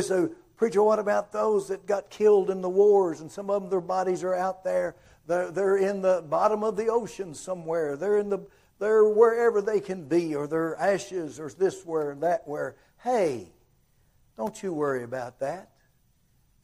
So, 0.00 0.30
preacher, 0.56 0.82
what 0.82 0.98
about 0.98 1.32
those 1.32 1.68
that 1.68 1.84
got 1.84 2.08
killed 2.08 2.48
in 2.48 2.62
the 2.62 2.68
wars 2.68 3.20
and 3.20 3.30
some 3.30 3.50
of 3.50 3.62
them, 3.62 3.70
their 3.70 3.80
bodies 3.80 4.24
are 4.24 4.34
out 4.34 4.64
there? 4.64 4.96
They're, 5.30 5.50
they're 5.50 5.76
in 5.76 6.02
the 6.02 6.24
bottom 6.28 6.64
of 6.64 6.76
the 6.76 6.88
ocean 6.88 7.34
somewhere. 7.34 7.96
They're 7.96 8.18
in 8.18 8.30
the 8.30 8.40
they're 8.78 9.04
wherever 9.04 9.60
they 9.60 9.80
can 9.80 10.08
be, 10.08 10.34
or 10.34 10.46
their 10.46 10.74
ashes, 10.76 11.38
or 11.38 11.50
this 11.50 11.84
where 11.84 12.10
and 12.10 12.22
that 12.22 12.48
where. 12.48 12.76
Hey, 13.04 13.52
don't 14.36 14.62
you 14.62 14.72
worry 14.72 15.04
about 15.04 15.40
that. 15.40 15.70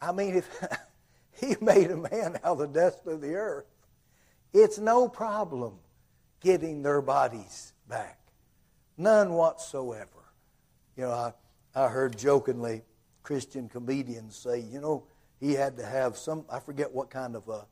I 0.00 0.12
mean, 0.12 0.36
if 0.36 0.48
He 1.40 1.54
made 1.60 1.90
a 1.90 1.96
man 1.96 2.38
out 2.42 2.52
of 2.52 2.58
the 2.58 2.66
dust 2.66 3.06
of 3.06 3.20
the 3.20 3.34
earth, 3.34 3.66
it's 4.52 4.78
no 4.78 5.08
problem 5.08 5.74
getting 6.40 6.82
their 6.82 7.02
bodies 7.02 7.74
back. 7.88 8.18
None 8.96 9.32
whatsoever. 9.34 10.08
You 10.96 11.04
know, 11.04 11.10
I, 11.12 11.32
I 11.74 11.88
heard 11.88 12.16
jokingly 12.16 12.82
Christian 13.22 13.68
comedians 13.68 14.34
say, 14.34 14.60
you 14.60 14.80
know, 14.80 15.04
he 15.38 15.52
had 15.52 15.76
to 15.76 15.84
have 15.84 16.16
some, 16.16 16.46
I 16.50 16.58
forget 16.58 16.90
what 16.90 17.10
kind 17.10 17.36
of 17.36 17.48
a, 17.48 17.66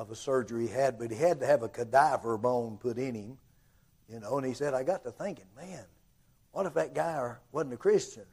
of 0.00 0.10
a 0.10 0.16
surgery 0.16 0.66
he 0.66 0.72
had, 0.72 0.98
but 0.98 1.10
he 1.10 1.16
had 1.16 1.40
to 1.40 1.46
have 1.46 1.62
a 1.62 1.68
cadaver 1.68 2.38
bone 2.38 2.78
put 2.78 2.96
in 2.96 3.14
him 3.14 3.38
you 4.10 4.18
know, 4.18 4.38
and 4.38 4.46
he 4.46 4.54
said, 4.54 4.74
I 4.74 4.82
got 4.82 5.04
to 5.04 5.12
thinking, 5.12 5.44
man, 5.56 5.84
what 6.52 6.66
if 6.66 6.74
that 6.74 6.94
guy 6.94 7.34
wasn't 7.52 7.74
a 7.74 7.76
Christian? 7.76 8.24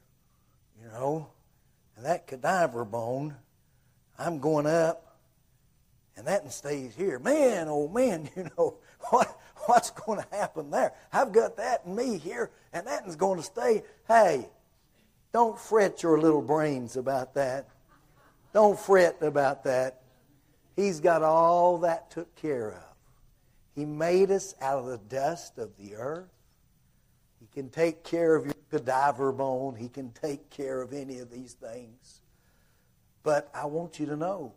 You 0.81 0.89
know, 0.89 1.29
and 1.95 2.05
that 2.05 2.25
cadaver 2.25 2.83
bone, 2.83 3.35
I'm 4.17 4.39
going 4.39 4.65
up, 4.65 5.17
and 6.15 6.25
that 6.25 6.51
stays 6.51 6.95
here. 6.95 7.19
Man, 7.19 7.67
oh 7.69 7.87
man, 7.87 8.29
you 8.35 8.49
know, 8.57 8.77
what 9.09 9.39
what's 9.67 9.91
going 9.91 10.19
to 10.19 10.35
happen 10.35 10.71
there? 10.71 10.93
I've 11.13 11.31
got 11.31 11.57
that 11.57 11.83
in 11.85 11.95
me 11.95 12.17
here, 12.17 12.49
and 12.73 12.87
that 12.87 13.05
is 13.05 13.15
going 13.15 13.37
to 13.37 13.43
stay. 13.43 13.83
Hey, 14.07 14.49
don't 15.31 15.59
fret 15.59 16.01
your 16.01 16.19
little 16.19 16.41
brains 16.41 16.97
about 16.97 17.35
that. 17.35 17.67
Don't 18.51 18.79
fret 18.79 19.17
about 19.21 19.63
that. 19.65 20.01
He's 20.77 20.99
got 20.99 21.23
all 21.23 21.79
that 21.79 22.11
took 22.11 22.35
care 22.35 22.71
of. 22.71 22.95
He 23.73 23.83
made 23.83 24.29
us 24.29 24.53
out 24.61 24.77
of 24.77 24.85
the 24.85 24.99
dust 24.99 25.57
of 25.57 25.75
the 25.75 25.95
earth. 25.95 26.29
He 27.39 27.47
can 27.47 27.69
take 27.69 28.03
care 28.03 28.35
of 28.35 28.45
your 28.45 28.53
cadaver 28.69 29.31
bone. 29.31 29.75
He 29.75 29.89
can 29.89 30.11
take 30.11 30.51
care 30.51 30.83
of 30.83 30.93
any 30.93 31.17
of 31.17 31.31
these 31.31 31.53
things. 31.53 32.21
But 33.23 33.49
I 33.55 33.65
want 33.65 33.99
you 33.99 34.05
to 34.05 34.15
know 34.15 34.53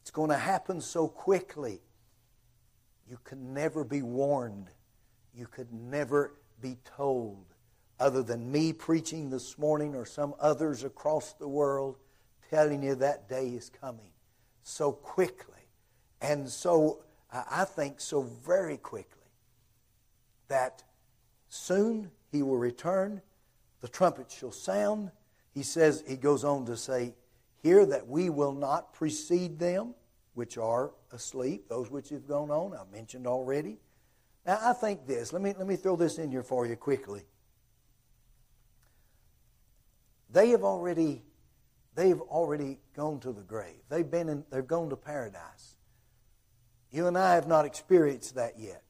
it's 0.00 0.10
going 0.10 0.30
to 0.30 0.38
happen 0.38 0.80
so 0.80 1.06
quickly. 1.06 1.82
You 3.08 3.18
can 3.22 3.52
never 3.52 3.84
be 3.84 4.00
warned. 4.00 4.70
You 5.34 5.46
could 5.46 5.70
never 5.70 6.32
be 6.62 6.78
told, 6.96 7.44
other 8.00 8.22
than 8.22 8.50
me 8.50 8.72
preaching 8.72 9.28
this 9.28 9.58
morning 9.58 9.94
or 9.94 10.06
some 10.06 10.34
others 10.40 10.82
across 10.82 11.34
the 11.34 11.48
world 11.48 11.98
telling 12.48 12.82
you 12.82 12.94
that 12.94 13.28
day 13.28 13.48
is 13.48 13.68
coming 13.68 14.12
so 14.66 14.90
quickly 14.90 15.54
and 16.20 16.48
so 16.48 17.04
I 17.30 17.64
think 17.64 18.00
so 18.00 18.22
very 18.22 18.76
quickly 18.76 19.30
that 20.48 20.82
soon 21.48 22.10
he 22.32 22.42
will 22.42 22.56
return, 22.56 23.22
the 23.80 23.88
trumpet 23.88 24.30
shall 24.30 24.50
sound. 24.50 25.12
He 25.54 25.62
says, 25.62 26.02
he 26.06 26.16
goes 26.16 26.42
on 26.42 26.66
to 26.66 26.76
say 26.76 27.14
here 27.62 27.86
that 27.86 28.08
we 28.08 28.28
will 28.28 28.52
not 28.52 28.92
precede 28.92 29.58
them 29.60 29.94
which 30.34 30.58
are 30.58 30.90
asleep, 31.12 31.68
those 31.68 31.90
which 31.90 32.08
have 32.10 32.26
gone 32.26 32.50
on, 32.50 32.74
I 32.74 32.82
mentioned 32.94 33.26
already. 33.26 33.78
Now 34.44 34.58
I 34.60 34.72
think 34.72 35.06
this, 35.06 35.32
let 35.32 35.42
me 35.42 35.54
let 35.56 35.66
me 35.66 35.76
throw 35.76 35.94
this 35.94 36.18
in 36.18 36.30
here 36.30 36.42
for 36.42 36.66
you 36.66 36.74
quickly. 36.74 37.22
They 40.30 40.48
have 40.50 40.64
already 40.64 41.22
they've 41.96 42.20
already 42.20 42.78
gone 42.94 43.18
to 43.20 43.32
the 43.32 43.42
grave. 43.42 43.80
They've 43.88 44.08
been 44.08 44.28
in, 44.28 44.44
they've 44.50 44.66
gone 44.66 44.90
to 44.90 44.96
paradise. 44.96 45.74
You 46.92 47.08
and 47.08 47.18
I 47.18 47.34
have 47.34 47.48
not 47.48 47.64
experienced 47.64 48.36
that 48.36 48.58
yet. 48.58 48.82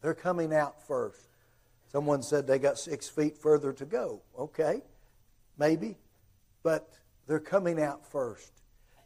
They're 0.00 0.14
coming 0.14 0.54
out 0.54 0.86
first. 0.86 1.28
Someone 1.90 2.22
said 2.22 2.46
they 2.46 2.58
got 2.58 2.78
six 2.78 3.08
feet 3.08 3.36
further 3.36 3.72
to 3.72 3.84
go. 3.84 4.22
Okay, 4.38 4.82
maybe. 5.58 5.96
But 6.62 6.88
they're 7.26 7.40
coming 7.40 7.82
out 7.82 8.06
first. 8.10 8.52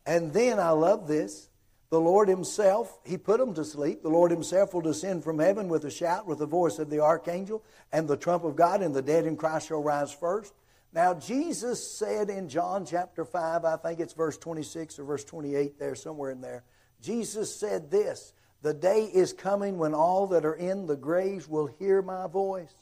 And 0.07 0.33
then 0.33 0.59
I 0.61 0.71
love 0.71 1.09
this. 1.09 1.49
The 1.91 2.01
Lord 2.01 2.29
Himself, 2.29 2.99
He 3.05 3.17
put 3.17 3.39
them 3.39 3.55
to 3.55 3.65
sleep. 3.65 4.03
The 4.03 4.09
Lord 4.09 4.31
Himself 4.31 4.75
will 4.75 4.81
descend 4.81 5.25
from 5.25 5.39
heaven 5.39 5.69
with 5.69 5.85
a 5.85 5.91
shout, 5.91 6.27
with 6.27 6.39
the 6.39 6.47
voice 6.47 6.79
of 6.79 6.91
the 6.91 7.01
archangel, 7.01 7.63
and 7.93 8.07
the 8.07 8.17
trump 8.17 8.45
of 8.45 8.57
God, 8.57 8.83
and 8.83 8.95
the 8.95 9.03
dead 9.03 9.27
in 9.27 9.37
Christ 9.37 9.69
shall 9.69 9.83
rise 9.83 10.13
first. 10.13 10.53
Now, 10.95 11.13
Jesus 11.13 11.85
said 11.85 12.31
in 12.31 12.49
John 12.49 12.87
chapter 12.87 13.25
5, 13.25 13.65
I 13.65 13.77
think 13.77 13.99
it's 13.99 14.13
verse 14.13 14.39
26 14.39 15.01
or 15.01 15.05
verse 15.05 15.25
28 15.25 15.77
there, 15.77 15.97
somewhere 15.97 16.31
in 16.31 16.41
there, 16.41 16.63
Jesus 17.03 17.55
said 17.55 17.91
this 17.91 18.33
The 18.63 18.73
day 18.73 19.11
is 19.13 19.33
coming 19.33 19.77
when 19.77 19.93
all 19.93 20.29
that 20.29 20.45
are 20.45 20.55
in 20.55 20.87
the 20.87 20.97
graves 20.97 21.49
will 21.49 21.67
hear 21.67 22.01
my 22.01 22.29
voice. 22.29 22.75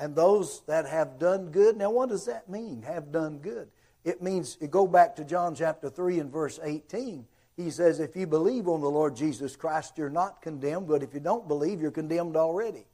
And 0.00 0.16
those 0.16 0.62
that 0.66 0.86
have 0.86 1.20
done 1.20 1.50
good. 1.50 1.76
Now, 1.76 1.90
what 1.90 2.08
does 2.08 2.26
that 2.26 2.48
mean, 2.48 2.82
have 2.82 3.12
done 3.12 3.38
good? 3.38 3.68
It 4.04 4.20
means, 4.20 4.56
go 4.70 4.86
back 4.86 5.16
to 5.16 5.24
John 5.24 5.54
chapter 5.54 5.88
3 5.88 6.18
and 6.18 6.32
verse 6.32 6.58
18. 6.62 7.26
He 7.56 7.70
says, 7.70 8.00
If 8.00 8.16
you 8.16 8.26
believe 8.26 8.68
on 8.68 8.80
the 8.80 8.90
Lord 8.90 9.14
Jesus 9.14 9.54
Christ, 9.54 9.98
you're 9.98 10.10
not 10.10 10.42
condemned, 10.42 10.88
but 10.88 11.04
if 11.04 11.14
you 11.14 11.20
don't 11.20 11.46
believe, 11.46 11.80
you're 11.80 11.90
condemned 11.90 12.36
already. 12.36 12.86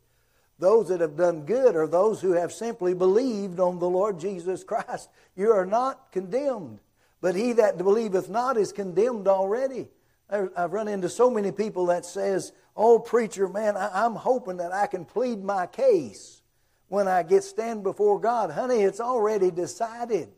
Those 0.59 0.89
that 0.89 1.01
have 1.01 1.17
done 1.17 1.43
good 1.43 1.75
are 1.75 1.87
those 1.87 2.21
who 2.21 2.33
have 2.33 2.53
simply 2.53 2.95
believed 2.95 3.59
on 3.59 3.79
the 3.79 3.89
Lord 3.89 4.19
Jesus 4.19 4.63
Christ. 4.63 5.09
You 5.35 5.53
are 5.53 5.67
not 5.67 6.13
condemned. 6.13 6.79
But 7.21 7.35
he 7.35 7.55
that 7.55 7.79
believeth 7.79 8.29
not 8.29 8.57
is 8.57 8.73
condemned 8.73 9.27
already. 9.27 9.89
I've 10.31 10.73
run 10.73 10.89
into 10.89 11.09
so 11.09 11.31
many 11.31 11.53
people 11.53 11.87
that 11.87 12.07
says, 12.07 12.53
"Oh, 12.77 12.99
preacher, 12.99 13.49
man, 13.49 13.77
I'm 13.77 14.15
hoping 14.15 14.59
that 14.59 14.73
I 14.73 14.87
can 14.87 15.05
plead 15.05 15.43
my 15.43 15.67
case 15.67 16.43
when 16.89 17.09
I 17.09 17.23
get 17.23 17.45
stand 17.45 17.83
before 17.83 18.19
God." 18.19 18.51
Honey, 18.51 18.83
it's 18.83 19.01
already 19.01 19.51
decided. 19.51 20.33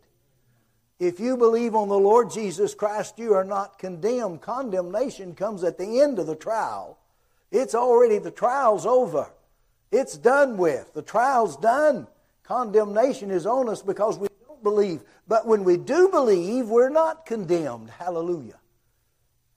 If 0.99 1.21
you 1.21 1.37
believe 1.37 1.75
on 1.75 1.89
the 1.89 1.99
Lord 1.99 2.31
Jesus 2.31 2.75
Christ, 2.75 3.19
you 3.19 3.35
are 3.35 3.45
not 3.45 3.79
condemned. 3.79 4.41
Condemnation 4.41 5.35
comes 5.35 5.63
at 5.63 5.77
the 5.77 6.01
end 6.01 6.19
of 6.19 6.27
the 6.27 6.35
trial. 6.35 6.99
It's 7.51 7.75
already 7.75 8.19
the 8.19 8.31
trial's 8.31 8.87
over. 8.87 9.31
It's 9.91 10.17
done 10.17 10.57
with. 10.57 10.93
The 10.95 11.03
trial's 11.03 11.57
done. 11.57 12.07
Condemnation 12.43 13.31
is 13.31 13.47
on 13.47 13.69
us 13.69 13.83
because 13.83 14.19
we 14.19 14.29
don't 14.47 14.63
believe. 14.63 15.03
But 15.27 15.47
when 15.47 15.65
we 15.65 15.77
do 15.77 16.09
believe, 16.09 16.69
we're 16.69 16.89
not 16.89 17.27
condemned. 17.27 17.91
Hallelujah. 17.91 18.61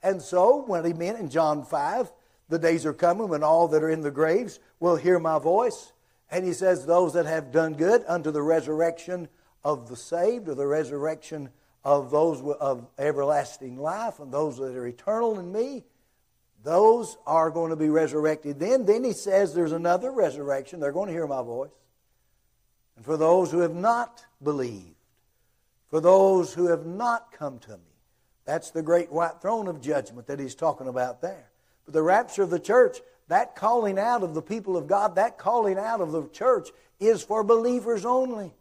And 0.01 0.21
so, 0.21 0.63
when 0.65 0.85
he 0.85 0.93
meant 0.93 1.19
in 1.19 1.29
John 1.29 1.63
5, 1.63 2.11
the 2.47 2.59
days 2.59 2.85
are 2.85 2.93
coming 2.93 3.27
when 3.27 3.43
all 3.43 3.67
that 3.67 3.83
are 3.83 3.89
in 3.89 4.01
the 4.01 4.11
graves 4.11 4.59
will 4.79 4.95
hear 4.95 5.19
my 5.19 5.39
voice. 5.39 5.93
And 6.31 6.45
he 6.45 6.53
says, 6.53 6.85
Those 6.85 7.13
that 7.13 7.25
have 7.25 7.51
done 7.51 7.73
good 7.73 8.03
unto 8.07 8.31
the 8.31 8.41
resurrection 8.41 9.27
of 9.63 9.89
the 9.89 9.95
saved, 9.95 10.47
or 10.47 10.55
the 10.55 10.65
resurrection 10.65 11.49
of 11.83 12.11
those 12.11 12.41
of 12.59 12.87
everlasting 12.97 13.77
life, 13.77 14.19
and 14.19 14.31
those 14.31 14.57
that 14.57 14.75
are 14.75 14.87
eternal 14.87 15.39
in 15.39 15.51
me, 15.51 15.83
those 16.63 17.17
are 17.25 17.49
going 17.49 17.69
to 17.69 17.75
be 17.75 17.89
resurrected 17.89 18.59
then. 18.59 18.85
Then 18.85 19.03
he 19.03 19.13
says 19.13 19.53
there's 19.53 19.71
another 19.71 20.11
resurrection. 20.11 20.79
They're 20.79 20.91
going 20.91 21.07
to 21.07 21.13
hear 21.13 21.27
my 21.27 21.41
voice. 21.41 21.71
And 22.95 23.05
for 23.05 23.15
those 23.15 23.49
who 23.51 23.59
have 23.59 23.73
not 23.73 24.25
believed, 24.43 24.95
for 25.89 26.01
those 26.01 26.53
who 26.53 26.67
have 26.67 26.85
not 26.85 27.31
come 27.31 27.59
to 27.59 27.77
me, 27.77 27.83
That's 28.49 28.71
the 28.71 28.81
great 28.81 29.11
white 29.11 29.43
throne 29.43 29.67
of 29.67 29.79
judgment 29.79 30.25
that 30.25 30.39
he's 30.39 30.55
talking 30.55 30.87
about 30.87 31.21
there. 31.21 31.51
But 31.85 31.93
the 31.93 32.01
rapture 32.01 32.41
of 32.41 32.49
the 32.49 32.59
church, 32.59 32.97
that 33.27 33.55
calling 33.55 33.99
out 33.99 34.23
of 34.23 34.33
the 34.33 34.41
people 34.41 34.75
of 34.75 34.87
God, 34.87 35.17
that 35.17 35.37
calling 35.37 35.77
out 35.77 36.01
of 36.01 36.11
the 36.11 36.27
church 36.29 36.69
is 36.99 37.21
for 37.21 37.43
believers 37.43 38.05
only. 38.05 38.51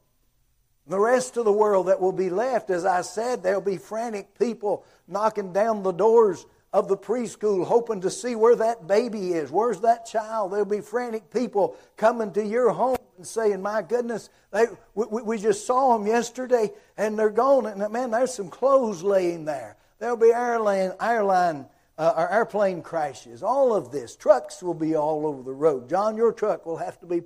The 0.87 1.01
rest 1.01 1.39
of 1.39 1.47
the 1.47 1.53
world 1.55 1.89
that 1.89 2.03
will 2.03 2.13
be 2.13 2.29
left, 2.29 2.69
as 2.69 2.85
I 2.85 3.01
said, 3.01 3.43
there'll 3.43 3.63
be 3.63 3.79
frantic 3.79 4.39
people 4.39 4.85
knocking 5.07 5.55
down 5.55 5.83
the 5.83 5.93
doors 5.93 6.45
of 6.73 6.89
the 6.89 6.97
preschool 6.97 7.67
hoping 7.67 8.03
to 8.03 8.11
see 8.11 8.35
where 8.35 8.57
that 8.57 8.87
baby 8.87 9.33
is. 9.33 9.51
Where's 9.51 9.81
that 9.81 10.07
child? 10.07 10.53
There'll 10.53 10.65
be 10.65 10.81
frantic 10.81 11.31
people 11.31 11.77
coming 11.97 12.33
to 12.33 12.45
your 12.45 12.71
home 12.71 12.99
and 13.17 13.27
saying, 13.27 13.63
My 13.63 13.83
goodness, 13.83 14.29
they, 14.51 14.67
we, 14.95 15.23
we 15.23 15.39
just 15.39 15.67
saw 15.67 15.97
them 15.97 16.07
yesterday 16.07 16.71
and 16.97 17.19
they're 17.19 17.31
gone. 17.31 17.67
And 17.67 17.93
man, 17.93 18.11
there's 18.11 18.35
some 18.35 18.51
clothes 18.51 19.03
laying 19.03 19.45
there. 19.45 19.77
There'll 19.99 20.17
be 20.17 20.33
airline, 20.33 20.93
airline 21.01 21.67
uh, 21.97 22.15
or 22.17 22.33
airplane 22.33 22.83
crashes. 22.83 23.43
All 23.43 23.75
of 23.75 23.91
this. 23.91 24.15
Trucks 24.15 24.63
will 24.63 24.75
be 24.75 24.95
all 24.95 25.27
over 25.27 25.43
the 25.43 25.53
road. 25.53 25.89
John, 25.89 26.17
your 26.17 26.33
truck 26.33 26.67
will 26.67 26.77
have 26.77 27.01
to 27.01 27.07
be 27.07 27.23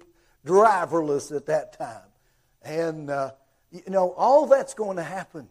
driverless 0.46 1.34
at 1.34 1.46
that 1.46 1.78
time. 1.78 2.08
And, 2.62 3.10
uh, 3.10 3.32
you 3.70 3.82
know, 3.88 4.12
all 4.12 4.46
that's 4.46 4.74
going 4.74 4.96
to 4.96 5.02
happen. 5.02 5.48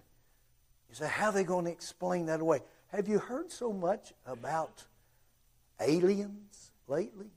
You 0.90 0.96
say, 0.96 1.08
how 1.08 1.28
are 1.28 1.32
they 1.32 1.44
going 1.44 1.66
to 1.66 1.72
explain 1.72 2.26
that 2.26 2.42
away? 2.42 2.62
Have 2.92 3.08
you 3.08 3.20
heard 3.20 3.52
so 3.52 3.72
much 3.72 4.14
about 4.26 4.84
aliens 5.80 6.72
lately? 6.88 7.32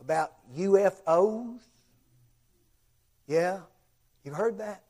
About 0.00 0.32
UFOs? 0.56 1.60
Yeah? 3.26 3.60
You've 4.24 4.34
heard 4.34 4.58
that? 4.58 4.82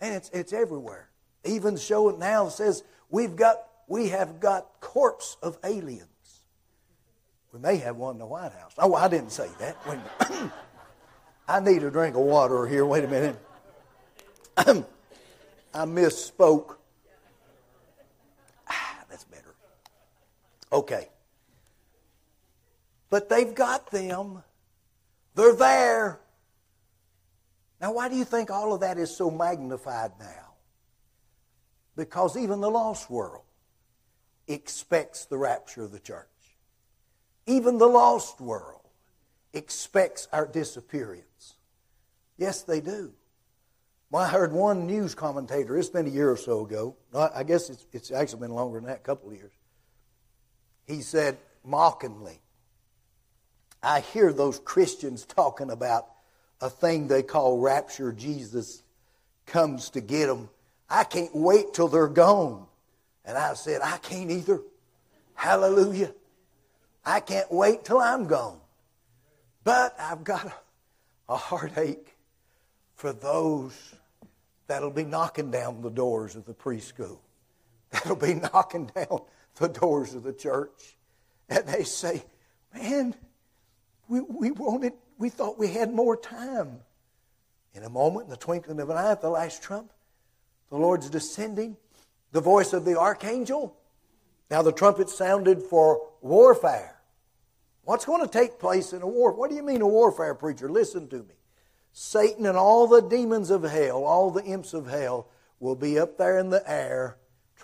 And 0.00 0.14
it's, 0.14 0.28
it's 0.30 0.52
everywhere. 0.52 1.08
Even 1.44 1.74
the 1.74 1.80
show 1.80 2.10
now 2.10 2.48
says 2.48 2.84
we've 3.08 3.34
got, 3.34 3.62
we 3.88 4.08
have 4.08 4.40
got 4.40 4.80
corpse 4.80 5.36
of 5.42 5.58
aliens. 5.64 6.06
We 7.52 7.60
may 7.60 7.76
have 7.76 7.96
one 7.96 8.16
in 8.16 8.18
the 8.18 8.26
White 8.26 8.52
House. 8.52 8.72
Oh, 8.76 8.94
I 8.94 9.08
didn't 9.08 9.30
say 9.30 9.48
that. 9.58 9.76
Wait. 9.88 9.98
I 11.48 11.60
need 11.60 11.82
a 11.82 11.90
drink 11.90 12.14
of 12.14 12.22
water 12.22 12.66
here. 12.66 12.84
Wait 12.84 13.04
a 13.04 13.08
minute. 13.08 13.36
I 14.56 15.84
misspoke. 15.84 16.76
Okay. 20.76 21.08
But 23.08 23.30
they've 23.30 23.54
got 23.54 23.90
them. 23.90 24.42
They're 25.34 25.54
there. 25.54 26.20
Now, 27.80 27.94
why 27.94 28.10
do 28.10 28.16
you 28.16 28.26
think 28.26 28.50
all 28.50 28.74
of 28.74 28.80
that 28.80 28.98
is 28.98 29.14
so 29.14 29.30
magnified 29.30 30.12
now? 30.20 30.52
Because 31.96 32.36
even 32.36 32.60
the 32.60 32.70
lost 32.70 33.08
world 33.08 33.44
expects 34.48 35.24
the 35.24 35.38
rapture 35.38 35.82
of 35.82 35.92
the 35.92 35.98
church. 35.98 36.26
Even 37.46 37.78
the 37.78 37.86
lost 37.86 38.38
world 38.38 38.82
expects 39.54 40.28
our 40.30 40.46
disappearance. 40.46 41.54
Yes, 42.36 42.62
they 42.62 42.82
do. 42.82 43.14
Well, 44.10 44.22
I 44.24 44.28
heard 44.28 44.52
one 44.52 44.86
news 44.86 45.14
commentator, 45.14 45.78
it's 45.78 45.88
been 45.88 46.06
a 46.06 46.10
year 46.10 46.30
or 46.30 46.36
so 46.36 46.66
ago. 46.66 46.96
I 47.14 47.44
guess 47.44 47.70
it's, 47.70 47.86
it's 47.92 48.10
actually 48.10 48.40
been 48.40 48.54
longer 48.54 48.78
than 48.78 48.88
that, 48.88 48.98
a 48.98 49.00
couple 49.00 49.30
of 49.30 49.36
years 49.36 49.52
he 50.86 51.02
said 51.02 51.36
mockingly, 51.64 52.40
I 53.82 54.00
hear 54.00 54.32
those 54.32 54.58
Christians 54.58 55.24
talking 55.24 55.70
about 55.70 56.06
a 56.60 56.70
thing 56.70 57.08
they 57.08 57.22
call 57.22 57.58
rapture. 57.58 58.12
Jesus 58.12 58.82
comes 59.46 59.90
to 59.90 60.00
get 60.00 60.26
them. 60.26 60.48
I 60.88 61.04
can't 61.04 61.34
wait 61.34 61.74
till 61.74 61.88
they're 61.88 62.08
gone. 62.08 62.66
And 63.24 63.36
I 63.36 63.54
said, 63.54 63.80
I 63.82 63.98
can't 63.98 64.30
either. 64.30 64.60
Hallelujah. 65.34 66.12
I 67.04 67.20
can't 67.20 67.50
wait 67.52 67.84
till 67.84 67.98
I'm 67.98 68.26
gone. 68.26 68.58
But 69.64 69.94
I've 69.98 70.24
got 70.24 70.46
a, 70.46 71.32
a 71.32 71.36
heartache 71.36 72.16
for 72.94 73.12
those 73.12 73.94
that'll 74.66 74.90
be 74.90 75.04
knocking 75.04 75.50
down 75.50 75.82
the 75.82 75.90
doors 75.90 76.34
of 76.34 76.46
the 76.46 76.54
preschool, 76.54 77.18
that'll 77.90 78.16
be 78.16 78.34
knocking 78.52 78.90
down 78.94 79.20
the 79.56 79.68
doors 79.68 80.14
of 80.14 80.22
the 80.22 80.32
church. 80.32 80.96
And 81.48 81.66
they 81.66 81.84
say, 81.84 82.24
Man, 82.74 83.14
we, 84.08 84.20
we 84.20 84.50
wanted, 84.50 84.92
we 85.18 85.28
thought 85.28 85.58
we 85.58 85.68
had 85.68 85.92
more 85.92 86.16
time. 86.16 86.80
In 87.74 87.82
a 87.82 87.90
moment, 87.90 88.24
in 88.24 88.30
the 88.30 88.36
twinkling 88.36 88.80
of 88.80 88.90
an 88.90 88.96
eye, 88.96 89.12
at 89.12 89.20
the 89.20 89.28
last 89.28 89.62
trump, 89.62 89.92
the 90.70 90.76
Lord's 90.76 91.10
descending, 91.10 91.76
the 92.32 92.40
voice 92.40 92.72
of 92.72 92.84
the 92.84 92.98
archangel. 92.98 93.76
Now 94.50 94.62
the 94.62 94.72
trumpet 94.72 95.08
sounded 95.10 95.62
for 95.62 96.08
warfare. 96.20 96.96
What's 97.82 98.04
going 98.04 98.22
to 98.22 98.28
take 98.28 98.58
place 98.58 98.92
in 98.92 99.02
a 99.02 99.06
war? 99.06 99.32
What 99.32 99.50
do 99.50 99.56
you 99.56 99.62
mean 99.62 99.80
a 99.80 99.86
warfare, 99.86 100.34
preacher? 100.34 100.68
Listen 100.68 101.08
to 101.08 101.18
me. 101.18 101.34
Satan 101.92 102.46
and 102.46 102.58
all 102.58 102.86
the 102.86 103.00
demons 103.00 103.50
of 103.50 103.62
hell, 103.62 104.04
all 104.04 104.30
the 104.30 104.44
imps 104.44 104.74
of 104.74 104.86
hell, 104.86 105.28
will 105.60 105.76
be 105.76 105.98
up 105.98 106.18
there 106.18 106.38
in 106.38 106.50
the 106.50 106.68
air 106.70 107.16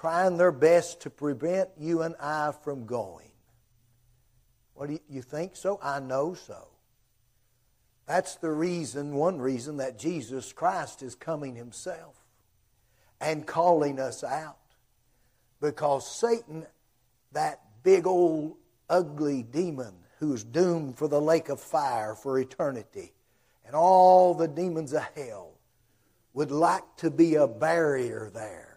trying 0.03 0.37
their 0.37 0.51
best 0.51 1.03
to 1.03 1.09
prevent 1.09 1.69
you 1.79 2.03
and 2.03 2.17
I 2.19 2.51
from 2.65 2.87
going. 2.87 3.31
What 4.75 4.89
do 4.89 4.95
you, 4.95 5.01
you 5.09 5.23
think 5.23 5.55
so? 5.55 5.79
I 5.81 6.01
know 6.01 6.35
so. 6.35 6.67
That's 8.05 8.35
the 8.35 8.51
reason, 8.51 9.15
one 9.15 9.41
reason, 9.41 9.77
that 9.77 10.01
Jesus 10.01 10.53
Christ 10.53 11.05
is 11.05 11.15
coming 11.15 11.55
himself 11.55 12.17
and 13.21 13.47
calling 13.47 14.01
us 14.01 14.25
out. 14.25 14.57
Because 15.61 16.11
Satan, 16.11 16.67
that 17.31 17.61
big 17.85 18.05
old 18.05 18.57
ugly 18.91 19.45
demon 19.45 19.95
who's 20.19 20.43
doomed 20.43 20.99
for 20.99 21.07
the 21.07 21.21
lake 21.21 21.49
of 21.49 21.61
fire 21.61 22.17
for 22.17 22.41
eternity, 22.41 23.13
and 23.65 23.77
all 23.77 24.35
the 24.35 24.49
demons 24.49 24.93
of 24.95 25.05
hell 25.15 25.53
would 26.35 26.51
like 26.51 26.97
to 26.97 27.09
be 27.09 27.37
a 27.37 27.47
barrier 27.47 28.33
there 28.35 28.72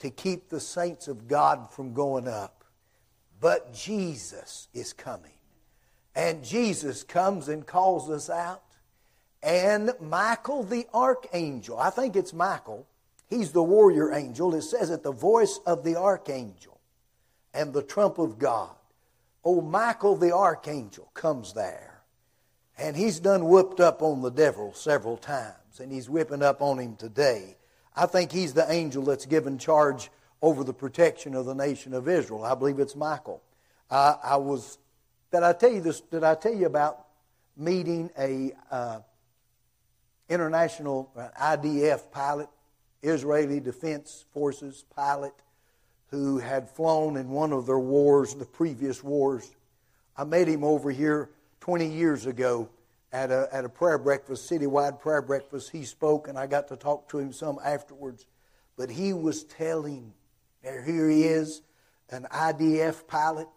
to 0.00 0.10
keep 0.10 0.48
the 0.48 0.60
saints 0.60 1.08
of 1.08 1.28
God 1.28 1.70
from 1.70 1.92
going 1.92 2.28
up. 2.28 2.64
But 3.40 3.72
Jesus 3.72 4.68
is 4.74 4.92
coming. 4.92 5.32
And 6.14 6.44
Jesus 6.44 7.04
comes 7.04 7.48
and 7.48 7.66
calls 7.66 8.10
us 8.10 8.28
out. 8.28 8.62
And 9.42 9.92
Michael 10.00 10.64
the 10.64 10.86
archangel, 10.92 11.78
I 11.78 11.90
think 11.90 12.16
it's 12.16 12.32
Michael, 12.32 12.86
he's 13.28 13.52
the 13.52 13.62
warrior 13.62 14.12
angel. 14.12 14.54
It 14.54 14.62
says 14.62 14.90
it, 14.90 15.04
the 15.04 15.12
voice 15.12 15.60
of 15.64 15.84
the 15.84 15.96
archangel 15.96 16.80
and 17.54 17.72
the 17.72 17.82
trump 17.82 18.18
of 18.18 18.38
God. 18.38 18.74
Oh, 19.44 19.60
Michael 19.60 20.16
the 20.16 20.34
archangel 20.34 21.10
comes 21.14 21.52
there. 21.52 22.02
And 22.76 22.96
he's 22.96 23.20
done 23.20 23.46
whooped 23.46 23.80
up 23.80 24.02
on 24.02 24.22
the 24.22 24.30
devil 24.30 24.72
several 24.72 25.16
times. 25.16 25.80
And 25.80 25.92
he's 25.92 26.10
whipping 26.10 26.42
up 26.42 26.62
on 26.62 26.78
him 26.78 26.96
today. 26.96 27.57
I 27.98 28.06
think 28.06 28.30
he's 28.30 28.52
the 28.52 28.70
angel 28.70 29.02
that's 29.02 29.26
given 29.26 29.58
charge 29.58 30.08
over 30.40 30.62
the 30.62 30.72
protection 30.72 31.34
of 31.34 31.46
the 31.46 31.54
nation 31.54 31.92
of 31.94 32.06
Israel. 32.06 32.44
I 32.44 32.54
believe 32.54 32.78
it's 32.78 32.94
Michael. 32.94 33.42
Uh, 33.90 34.14
I 34.22 34.36
was. 34.36 34.78
Did 35.32 35.42
I 35.42 35.52
tell 35.52 35.72
you 35.72 35.80
this? 35.80 36.00
Did 36.00 36.22
I 36.22 36.36
tell 36.36 36.54
you 36.54 36.66
about 36.66 37.06
meeting 37.56 38.08
a 38.16 38.52
uh, 38.70 39.00
international 40.28 41.10
uh, 41.16 41.30
IDF 41.42 42.12
pilot, 42.12 42.48
Israeli 43.02 43.58
Defense 43.58 44.26
Forces 44.32 44.84
pilot, 44.94 45.34
who 46.12 46.38
had 46.38 46.70
flown 46.70 47.16
in 47.16 47.28
one 47.28 47.52
of 47.52 47.66
their 47.66 47.80
wars, 47.80 48.32
the 48.32 48.44
previous 48.44 49.02
wars? 49.02 49.50
I 50.16 50.22
met 50.22 50.46
him 50.46 50.62
over 50.62 50.92
here 50.92 51.30
20 51.62 51.88
years 51.88 52.26
ago 52.26 52.68
at 53.12 53.30
a, 53.30 53.48
at 53.52 53.64
a 53.64 53.68
prayer 53.68 53.98
breakfast, 53.98 54.50
citywide 54.50 55.00
prayer 55.00 55.22
breakfast. 55.22 55.70
He 55.70 55.84
spoke, 55.84 56.28
and 56.28 56.38
I 56.38 56.46
got 56.46 56.68
to 56.68 56.76
talk 56.76 57.08
to 57.10 57.18
him 57.18 57.32
some 57.32 57.58
afterwards. 57.64 58.26
But 58.76 58.90
he 58.90 59.12
was 59.12 59.44
telling, 59.44 60.12
here 60.62 61.08
he 61.08 61.24
is, 61.24 61.62
an 62.10 62.26
IDF 62.30 63.06
pilot. 63.06 63.48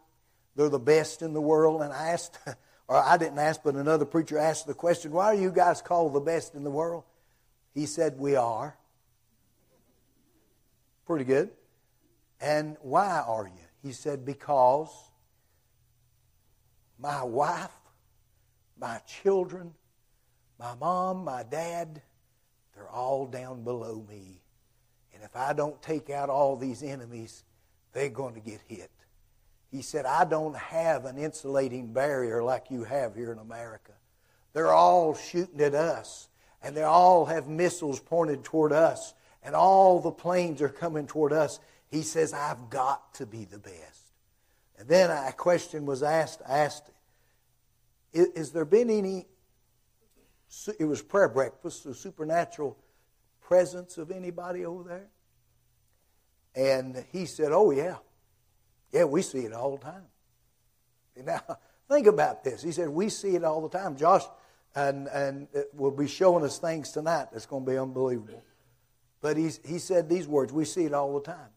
They're 0.55 0.69
the 0.69 0.79
best 0.79 1.21
in 1.21 1.33
the 1.33 1.41
world. 1.41 1.81
And 1.81 1.93
I 1.93 2.09
asked, 2.09 2.39
or 2.87 2.97
I 2.97 3.17
didn't 3.17 3.39
ask, 3.39 3.61
but 3.63 3.75
another 3.75 4.05
preacher 4.05 4.37
asked 4.37 4.67
the 4.67 4.73
question, 4.73 5.11
why 5.11 5.25
are 5.25 5.35
you 5.35 5.51
guys 5.51 5.81
called 5.81 6.13
the 6.13 6.19
best 6.19 6.55
in 6.55 6.63
the 6.63 6.71
world? 6.71 7.03
He 7.73 7.85
said, 7.85 8.17
we 8.17 8.35
are. 8.35 8.77
Pretty 11.05 11.25
good. 11.25 11.51
And 12.39 12.77
why 12.81 13.19
are 13.19 13.45
you? 13.45 13.63
He 13.83 13.91
said, 13.93 14.25
because 14.25 14.89
my 16.99 17.23
wife 17.23 17.71
my 18.81 18.99
children, 19.05 19.73
my 20.59 20.73
mom, 20.75 21.23
my 21.23 21.43
dad, 21.43 22.01
they're 22.75 22.89
all 22.89 23.27
down 23.27 23.63
below 23.63 24.03
me. 24.09 24.41
And 25.13 25.23
if 25.23 25.35
I 25.35 25.53
don't 25.53 25.79
take 25.81 26.09
out 26.09 26.29
all 26.29 26.57
these 26.57 26.81
enemies, 26.81 27.43
they're 27.93 28.09
going 28.09 28.33
to 28.33 28.39
get 28.39 28.59
hit. 28.67 28.89
He 29.69 29.81
said, 29.81 30.05
I 30.05 30.25
don't 30.25 30.57
have 30.57 31.05
an 31.05 31.17
insulating 31.17 31.93
barrier 31.93 32.43
like 32.43 32.71
you 32.71 32.83
have 32.83 33.15
here 33.15 33.31
in 33.31 33.37
America. 33.37 33.93
They're 34.53 34.73
all 34.73 35.13
shooting 35.13 35.61
at 35.61 35.75
us, 35.75 36.27
and 36.61 36.75
they 36.75 36.83
all 36.83 37.25
have 37.25 37.47
missiles 37.47 37.99
pointed 37.99 38.43
toward 38.43 38.73
us, 38.73 39.13
and 39.43 39.55
all 39.55 39.99
the 40.01 40.11
planes 40.11 40.61
are 40.61 40.69
coming 40.69 41.07
toward 41.07 41.31
us. 41.31 41.59
He 41.89 42.01
says, 42.01 42.33
I've 42.33 42.69
got 42.69 43.13
to 43.15 43.25
be 43.25 43.45
the 43.45 43.59
best. 43.59 44.11
And 44.77 44.89
then 44.89 45.09
a 45.09 45.31
question 45.31 45.85
was 45.85 46.03
asked, 46.03 46.41
asked, 46.47 46.90
is 48.13 48.51
there 48.51 48.65
been 48.65 48.89
any, 48.89 49.25
it 50.79 50.85
was 50.85 51.01
prayer 51.01 51.29
breakfast, 51.29 51.83
the 51.83 51.93
supernatural 51.93 52.77
presence 53.41 53.97
of 53.97 54.11
anybody 54.11 54.65
over 54.65 54.83
there? 54.83 55.07
And 56.55 57.05
he 57.11 57.25
said, 57.25 57.51
oh 57.51 57.71
yeah. 57.71 57.97
Yeah, 58.91 59.05
we 59.05 59.21
see 59.21 59.39
it 59.39 59.53
all 59.53 59.77
the 59.77 59.85
time. 59.85 60.03
Now, 61.23 61.41
think 61.89 62.07
about 62.07 62.43
this. 62.43 62.61
He 62.61 62.71
said, 62.71 62.89
we 62.89 63.09
see 63.09 63.35
it 63.35 63.43
all 63.43 63.67
the 63.67 63.77
time. 63.77 63.95
Josh 63.95 64.23
and, 64.75 65.07
and 65.07 65.47
uh, 65.55 65.61
will 65.73 65.91
be 65.91 66.07
showing 66.07 66.43
us 66.43 66.59
things 66.59 66.91
tonight 66.91 67.27
that's 67.31 67.45
going 67.45 67.65
to 67.65 67.71
be 67.71 67.77
unbelievable. 67.77 68.43
But 69.21 69.37
he's, 69.37 69.59
he 69.63 69.79
said 69.79 70.09
these 70.09 70.27
words, 70.27 70.51
we 70.51 70.65
see 70.65 70.85
it 70.85 70.93
all 70.93 71.13
the 71.13 71.21
time. 71.31 71.49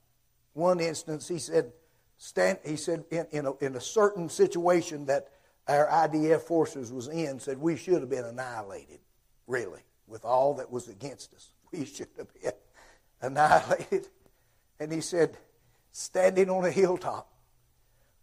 One 0.52 0.80
instance, 0.80 1.26
he 1.26 1.38
said, 1.38 1.72
stand, 2.18 2.58
he 2.64 2.76
said 2.76 3.04
in, 3.10 3.26
in, 3.32 3.46
a, 3.46 3.56
in 3.56 3.74
a 3.74 3.80
certain 3.80 4.28
situation 4.28 5.06
that 5.06 5.28
our 5.66 5.86
IDF 5.86 6.42
forces 6.42 6.92
was 6.92 7.08
in, 7.08 7.40
said 7.40 7.58
we 7.58 7.76
should 7.76 8.00
have 8.00 8.10
been 8.10 8.24
annihilated, 8.24 9.00
really, 9.46 9.80
with 10.06 10.24
all 10.24 10.54
that 10.54 10.70
was 10.70 10.88
against 10.88 11.34
us. 11.34 11.50
We 11.72 11.84
should 11.86 12.08
have 12.18 12.32
been 12.40 12.52
annihilated. 13.20 14.06
And 14.78 14.92
he 14.92 15.00
said, 15.00 15.36
standing 15.90 16.48
on 16.48 16.64
a 16.64 16.70
hilltop 16.70 17.32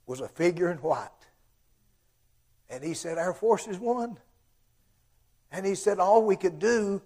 was 0.06 0.22
a 0.22 0.28
figure 0.30 0.72
in 0.72 0.78
white. 0.78 1.10
And 2.70 2.84
he 2.84 2.94
said, 2.94 3.18
Our 3.18 3.34
forces 3.34 3.78
won. 3.78 4.18
And 5.52 5.66
he 5.66 5.76
said, 5.76 6.00
All 6.00 6.26
we 6.26 6.38
could 6.38 6.60
do 6.60 7.02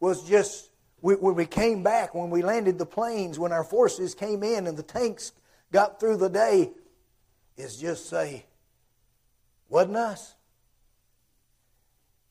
was 0.00 0.26
just 0.26 0.70
when 1.00 1.34
we 1.34 1.46
came 1.46 1.82
back, 1.82 2.14
when 2.14 2.30
we 2.30 2.42
landed 2.42 2.78
the 2.78 2.86
planes, 2.86 3.38
when 3.38 3.52
our 3.52 3.64
forces 3.64 4.14
came 4.14 4.42
in 4.42 4.66
and 4.66 4.76
the 4.76 4.82
tanks 4.82 5.32
got 5.72 6.00
through 6.00 6.16
the 6.16 6.28
day, 6.28 6.70
is 7.56 7.78
just 7.78 8.08
say, 8.08 8.46
wasn't 9.70 9.96
us. 9.96 10.34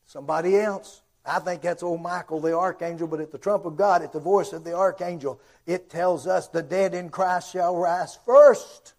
Somebody 0.06 0.58
else. 0.58 1.02
I 1.26 1.40
think 1.40 1.62
that's 1.62 1.84
old 1.84 2.02
Michael 2.02 2.40
the 2.40 2.56
archangel, 2.56 3.08
but 3.08 3.20
at 3.20 3.32
the 3.32 3.38
trump 3.38 3.66
of 3.66 3.76
God, 3.76 4.04
at 4.04 4.14
the 4.14 4.20
voice 4.20 4.54
of 4.54 4.64
the 4.64 4.76
archangel, 4.76 5.42
it 5.66 5.90
tells 5.90 6.28
us 6.28 6.48
the 6.48 6.62
dead 6.64 6.94
in 6.94 7.10
Christ 7.10 7.52
shall 7.52 7.76
rise 7.76 8.18
first. 8.26 8.94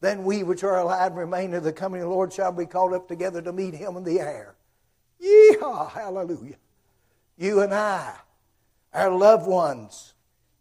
Then 0.00 0.24
we 0.24 0.42
which 0.42 0.64
are 0.64 0.78
alive 0.78 1.12
and 1.12 1.20
remain 1.20 1.54
of 1.54 1.62
the 1.62 1.72
coming 1.72 2.00
of 2.00 2.08
the 2.08 2.14
Lord 2.14 2.32
shall 2.32 2.52
be 2.52 2.66
called 2.66 2.94
up 2.94 3.08
together 3.08 3.40
to 3.42 3.52
meet 3.52 3.74
him 3.74 3.96
in 3.96 4.04
the 4.04 4.20
air. 4.20 4.56
Yeehaw, 5.20 5.90
hallelujah. 5.90 6.56
You 7.36 7.60
and 7.60 7.74
I 7.74 8.14
our 8.92 9.10
loved 9.10 9.46
ones, 9.46 10.14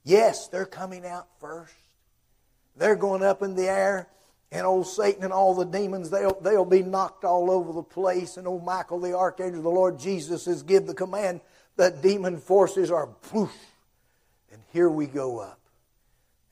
yes, 0.03 0.47
they're 0.47 0.65
coming 0.65 1.05
out 1.05 1.27
first. 1.39 1.73
They're 2.75 2.95
going 2.95 3.23
up 3.23 3.41
in 3.41 3.55
the 3.55 3.67
air, 3.67 4.07
and 4.51 4.65
old 4.65 4.87
Satan 4.87 5.23
and 5.23 5.33
all 5.33 5.53
the 5.53 5.65
demons, 5.65 6.09
they'll, 6.09 6.39
they'll 6.39 6.65
be 6.65 6.83
knocked 6.83 7.25
all 7.25 7.51
over 7.51 7.73
the 7.73 7.83
place. 7.83 8.37
And 8.37 8.47
old 8.47 8.63
Michael, 8.63 8.99
the 8.99 9.15
archangel, 9.15 9.61
the 9.61 9.69
Lord 9.69 9.99
Jesus, 9.99 10.45
has 10.45 10.63
give 10.63 10.87
the 10.87 10.93
command 10.93 11.41
that 11.75 12.01
demon 12.01 12.37
forces 12.37 12.89
are 12.89 13.07
poof. 13.07 13.55
And 14.51 14.61
here 14.71 14.89
we 14.89 15.05
go 15.05 15.39
up. 15.39 15.59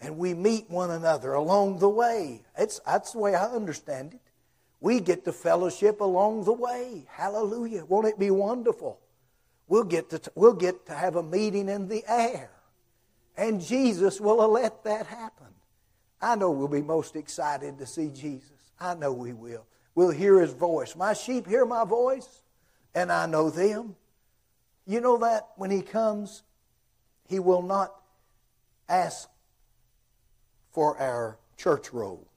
And 0.01 0.17
we 0.17 0.33
meet 0.33 0.69
one 0.69 0.91
another 0.91 1.33
along 1.33 1.79
the 1.79 1.89
way. 1.89 2.43
It's, 2.57 2.79
that's 2.85 3.13
the 3.13 3.19
way 3.19 3.33
I 3.33 3.45
understand 3.45 4.13
it. 4.13 4.19
We 4.81 4.99
get 4.99 5.25
to 5.25 5.31
fellowship 5.31 6.01
along 6.01 6.43
the 6.43 6.53
way. 6.53 7.05
Hallelujah. 7.09 7.85
Won't 7.85 8.07
it 8.07 8.19
be 8.19 8.29
wonderful? 8.29 8.99
We'll 9.67 9.85
get 9.85 10.09
to, 10.11 10.21
we'll 10.35 10.53
get 10.53 10.85
to 10.87 10.93
have 10.93 11.15
a 11.15 11.23
meeting 11.23 11.69
in 11.69 11.87
the 11.87 12.03
air. 12.07 12.51
And 13.37 13.61
Jesus 13.61 14.21
will 14.21 14.47
let 14.49 14.83
that 14.83 15.07
happen. 15.07 15.54
I 16.25 16.33
know 16.33 16.49
we'll 16.49 16.67
be 16.67 16.81
most 16.81 17.15
excited 17.15 17.77
to 17.77 17.85
see 17.85 18.09
Jesus. 18.09 18.71
I 18.79 18.95
know 18.95 19.13
we 19.13 19.31
will. 19.31 19.67
We'll 19.93 20.09
hear 20.09 20.41
his 20.41 20.53
voice. 20.53 20.95
My 20.95 21.13
sheep 21.13 21.45
hear 21.45 21.67
my 21.67 21.85
voice, 21.85 22.41
and 22.95 23.11
I 23.11 23.27
know 23.27 23.51
them. 23.51 23.95
You 24.87 25.01
know 25.01 25.19
that 25.19 25.49
when 25.55 25.69
he 25.69 25.83
comes, 25.83 26.41
he 27.29 27.37
will 27.37 27.61
not 27.61 27.93
ask 28.89 29.29
for 30.71 30.97
our 30.97 31.37
church 31.57 31.93
roll 31.93 32.27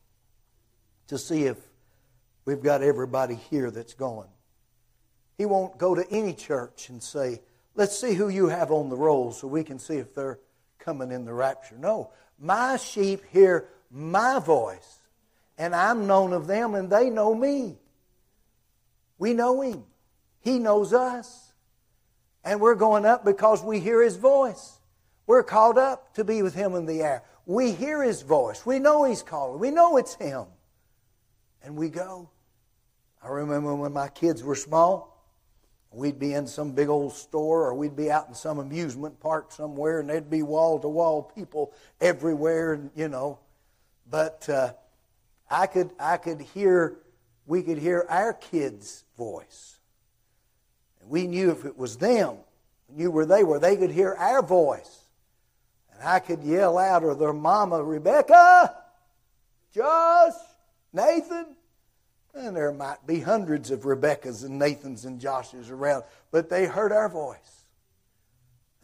to 1.07 1.16
see 1.16 1.45
if 1.45 1.57
we've 2.45 2.62
got 2.62 2.82
everybody 2.82 3.36
here 3.36 3.70
that's 3.70 3.95
going. 3.95 4.28
He 5.39 5.47
won't 5.47 5.78
go 5.78 5.95
to 5.95 6.07
any 6.11 6.34
church 6.34 6.91
and 6.91 7.03
say, 7.03 7.41
let's 7.74 7.99
see 7.99 8.12
who 8.12 8.28
you 8.28 8.49
have 8.49 8.70
on 8.70 8.91
the 8.91 8.97
roll 8.97 9.32
so 9.32 9.49
we 9.49 9.64
can 9.64 9.78
see 9.78 9.97
if 9.97 10.14
they're 10.14 10.41
coming 10.78 11.11
in 11.11 11.24
the 11.24 11.32
rapture. 11.32 11.78
No. 11.78 12.11
My 12.39 12.76
sheep 12.76 13.22
hear 13.32 13.66
my 13.91 14.39
voice, 14.39 14.99
and 15.57 15.74
I'm 15.74 16.07
known 16.07 16.32
of 16.32 16.47
them, 16.47 16.74
and 16.74 16.91
they 16.91 17.11
know 17.11 17.34
me. 17.34 17.76
We 19.18 19.34
know 19.34 19.61
him. 19.61 19.84
He 20.41 20.59
knows 20.59 20.93
us. 20.93 21.53
And 22.45 22.61
we're 22.61 22.76
going 22.76 23.05
up 23.05 23.24
because 23.24 23.62
we 23.62 23.80
hear 23.80 24.03
his 24.03 24.16
voice. 24.16 24.78
We're 25.26 25.43
called 25.43 25.76
up 25.76 26.14
to 26.14 26.24
be 26.24 26.43
with 26.43 26.55
him 26.55 26.74
in 26.74 26.86
the 26.86 27.03
air. 27.03 27.22
We 27.45 27.72
hear 27.72 28.03
his 28.03 28.22
voice. 28.22 28.64
We 28.64 28.78
know 28.78 29.05
he's 29.05 29.22
calling. 29.22 29.59
We 29.59 29.70
know 29.70 29.97
it's 29.97 30.14
him. 30.14 30.47
And 31.62 31.76
we 31.76 31.89
go. 31.89 32.30
I 33.22 33.28
remember 33.28 33.74
when 33.74 33.93
my 33.93 34.09
kids 34.09 34.43
were 34.43 34.55
small, 34.55 35.18
We'd 35.91 36.18
be 36.18 36.34
in 36.34 36.47
some 36.47 36.72
big 36.72 36.89
old 36.89 37.14
store 37.14 37.64
or 37.64 37.74
we'd 37.74 37.97
be 37.97 38.11
out 38.11 38.28
in 38.28 38.34
some 38.34 38.59
amusement 38.59 39.18
park 39.20 39.53
somewhere 39.53 40.01
and 40.01 40.09
there'd 40.09 40.28
be 40.28 40.43
wall 40.43 40.78
to 40.80 40.89
wall 40.89 41.22
people 41.34 41.72
everywhere, 42.01 42.74
and, 42.74 42.91
you 42.95 43.09
know. 43.09 43.39
But 44.11 44.48
uh, 44.48 44.72
I, 45.50 45.66
could, 45.66 45.90
I 45.98 46.16
could 46.16 46.40
hear, 46.40 46.96
we 47.46 47.62
could 47.62 47.78
hear 47.78 48.06
our 48.09 48.32
kids' 48.32 49.04
voice. 49.16 49.78
And 51.00 51.11
we 51.11 51.26
knew 51.26 51.50
if 51.50 51.64
it 51.64 51.76
was 51.76 51.96
them, 51.96 52.36
knew 52.88 53.11
where 53.11 53.26
they 53.26 53.44
were, 53.44 53.59
they 53.59 53.76
could 53.76 53.90
hear 53.90 54.14
our 54.14 54.42
voice. 54.42 55.04
And 55.92 56.09
I 56.09 56.20
could 56.20 56.42
yell 56.42 56.78
out, 56.78 57.04
or 57.04 57.14
their 57.14 57.32
mama, 57.32 57.82
Rebecca, 57.82 58.74
Josh, 59.74 60.34
Nathan, 60.92 61.46
and 62.34 62.56
there 62.56 62.72
might 62.72 63.06
be 63.06 63.20
hundreds 63.20 63.70
of 63.70 63.80
Rebeccas 63.80 64.44
and 64.44 64.59
Nathans 64.59 65.04
and 65.04 65.20
Joshes 65.20 65.70
around, 65.70 66.04
but 66.30 66.48
they 66.48 66.66
heard 66.66 66.92
our 66.92 67.09
voice. 67.09 67.64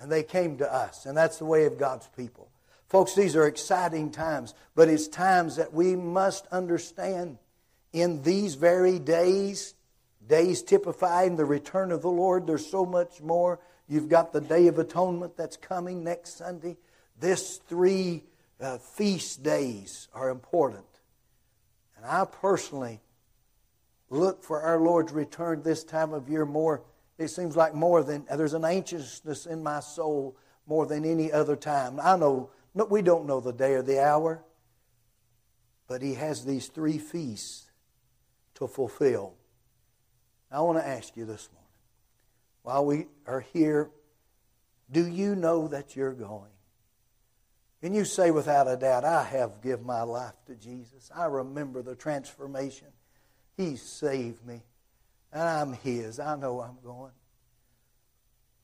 And 0.01 0.11
they 0.11 0.23
came 0.23 0.59
to 0.59 0.73
us. 0.73 1.07
And 1.07 1.17
that's 1.17 1.39
the 1.39 1.45
way 1.45 1.67
of 1.67 1.79
God's 1.79 2.09
people. 2.17 2.49
Folks, 2.95 3.17
these 3.17 3.35
are 3.35 3.49
exciting 3.49 4.13
times, 4.13 4.55
but 4.77 4.89
it's 4.89 5.09
times 5.09 5.57
that 5.57 5.73
we 5.73 5.97
must 5.97 6.47
understand 6.53 7.39
in 7.93 8.23
these 8.23 8.55
very 8.55 9.01
days, 9.01 9.75
days 10.29 10.63
typifying 10.63 11.35
the 11.35 11.45
return 11.45 11.91
of 11.91 12.03
the 12.03 12.09
Lord, 12.09 12.47
there's 12.47 12.65
so 12.65 12.87
much 12.87 13.21
more. 13.21 13.59
You've 13.89 14.09
got 14.09 14.33
the 14.33 14.41
Day 14.41 14.69
of 14.69 14.79
Atonement 14.79 15.37
that's 15.37 15.57
coming 15.57 16.05
next 16.05 16.39
Sunday. 16.39 16.77
This 17.19 17.57
three 17.67 18.23
uh, 18.61 18.79
feast 18.79 19.43
days 19.43 20.07
are 20.15 20.31
important. 20.31 20.87
And 21.97 22.07
I 22.07 22.25
personally 22.27 23.01
look 24.09 24.45
for 24.45 24.63
our 24.63 24.79
Lord's 24.79 25.11
return 25.11 25.65
this 25.65 25.83
time 25.83 26.13
of 26.13 26.29
year 26.29 26.47
more. 26.47 26.85
It 27.19 27.27
seems 27.27 27.57
like 27.57 27.75
more 27.75 28.05
than 28.05 28.25
there's 28.33 28.55
an 28.55 28.65
anxiousness 28.65 29.47
in 29.47 29.65
my 29.65 29.81
soul 29.81 30.37
more 30.65 30.87
than 30.87 31.05
any 31.05 31.33
other 31.33 31.57
time. 31.57 31.99
I 32.01 32.17
know 32.17 32.51
no, 32.75 32.85
we 32.87 33.03
don't 33.03 33.27
know 33.27 33.41
the 33.41 33.53
day 33.53 33.75
or 33.75 33.83
the 33.83 34.03
hour, 34.03 34.43
but 35.87 36.03
He 36.03 36.15
has 36.15 36.45
these 36.45 36.69
three 36.69 36.99
feasts 36.99 37.71
to 38.55 38.67
fulfill. 38.67 39.35
I 40.51 40.61
want 40.61 40.79
to 40.79 40.87
ask 40.87 41.17
you 41.17 41.25
this 41.25 41.49
morning, 41.53 41.69
while 42.63 42.85
we 42.85 43.07
are 43.27 43.41
here, 43.53 43.91
do 44.91 45.07
you 45.07 45.35
know 45.35 45.69
that 45.69 45.97
you're 45.97 46.13
going? 46.13 46.51
Can 47.83 47.93
you 47.93 48.05
say 48.05 48.31
without 48.31 48.69
a 48.69 48.77
doubt, 48.77 49.05
I 49.05 49.25
have 49.25 49.61
given 49.61 49.85
my 49.85 50.03
life 50.03 50.35
to 50.47 50.55
Jesus? 50.55 51.11
I 51.15 51.27
remember 51.27 51.83
the 51.83 51.95
transformation 51.95 52.89
he 53.57 53.77
saved 53.77 54.45
me. 54.47 54.63
And 55.33 55.43
I'm 55.43 55.73
His. 55.75 56.21
I 56.21 56.37
know 56.37 56.61
I'm 56.61 56.79
going. 56.85 57.13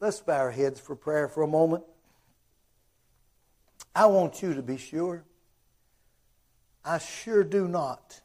Let's 0.00 0.20
bow 0.20 0.38
our 0.38 0.50
heads 0.50 0.80
for 0.80 0.96
prayer 0.96 1.28
for 1.28 1.42
a 1.42 1.48
moment. 1.48 1.84
I 3.94 4.06
want 4.06 4.42
you 4.42 4.54
to 4.54 4.62
be 4.62 4.76
sure. 4.76 5.24
I 6.84 6.98
sure 6.98 7.44
do 7.44 7.68
not. 7.68 8.20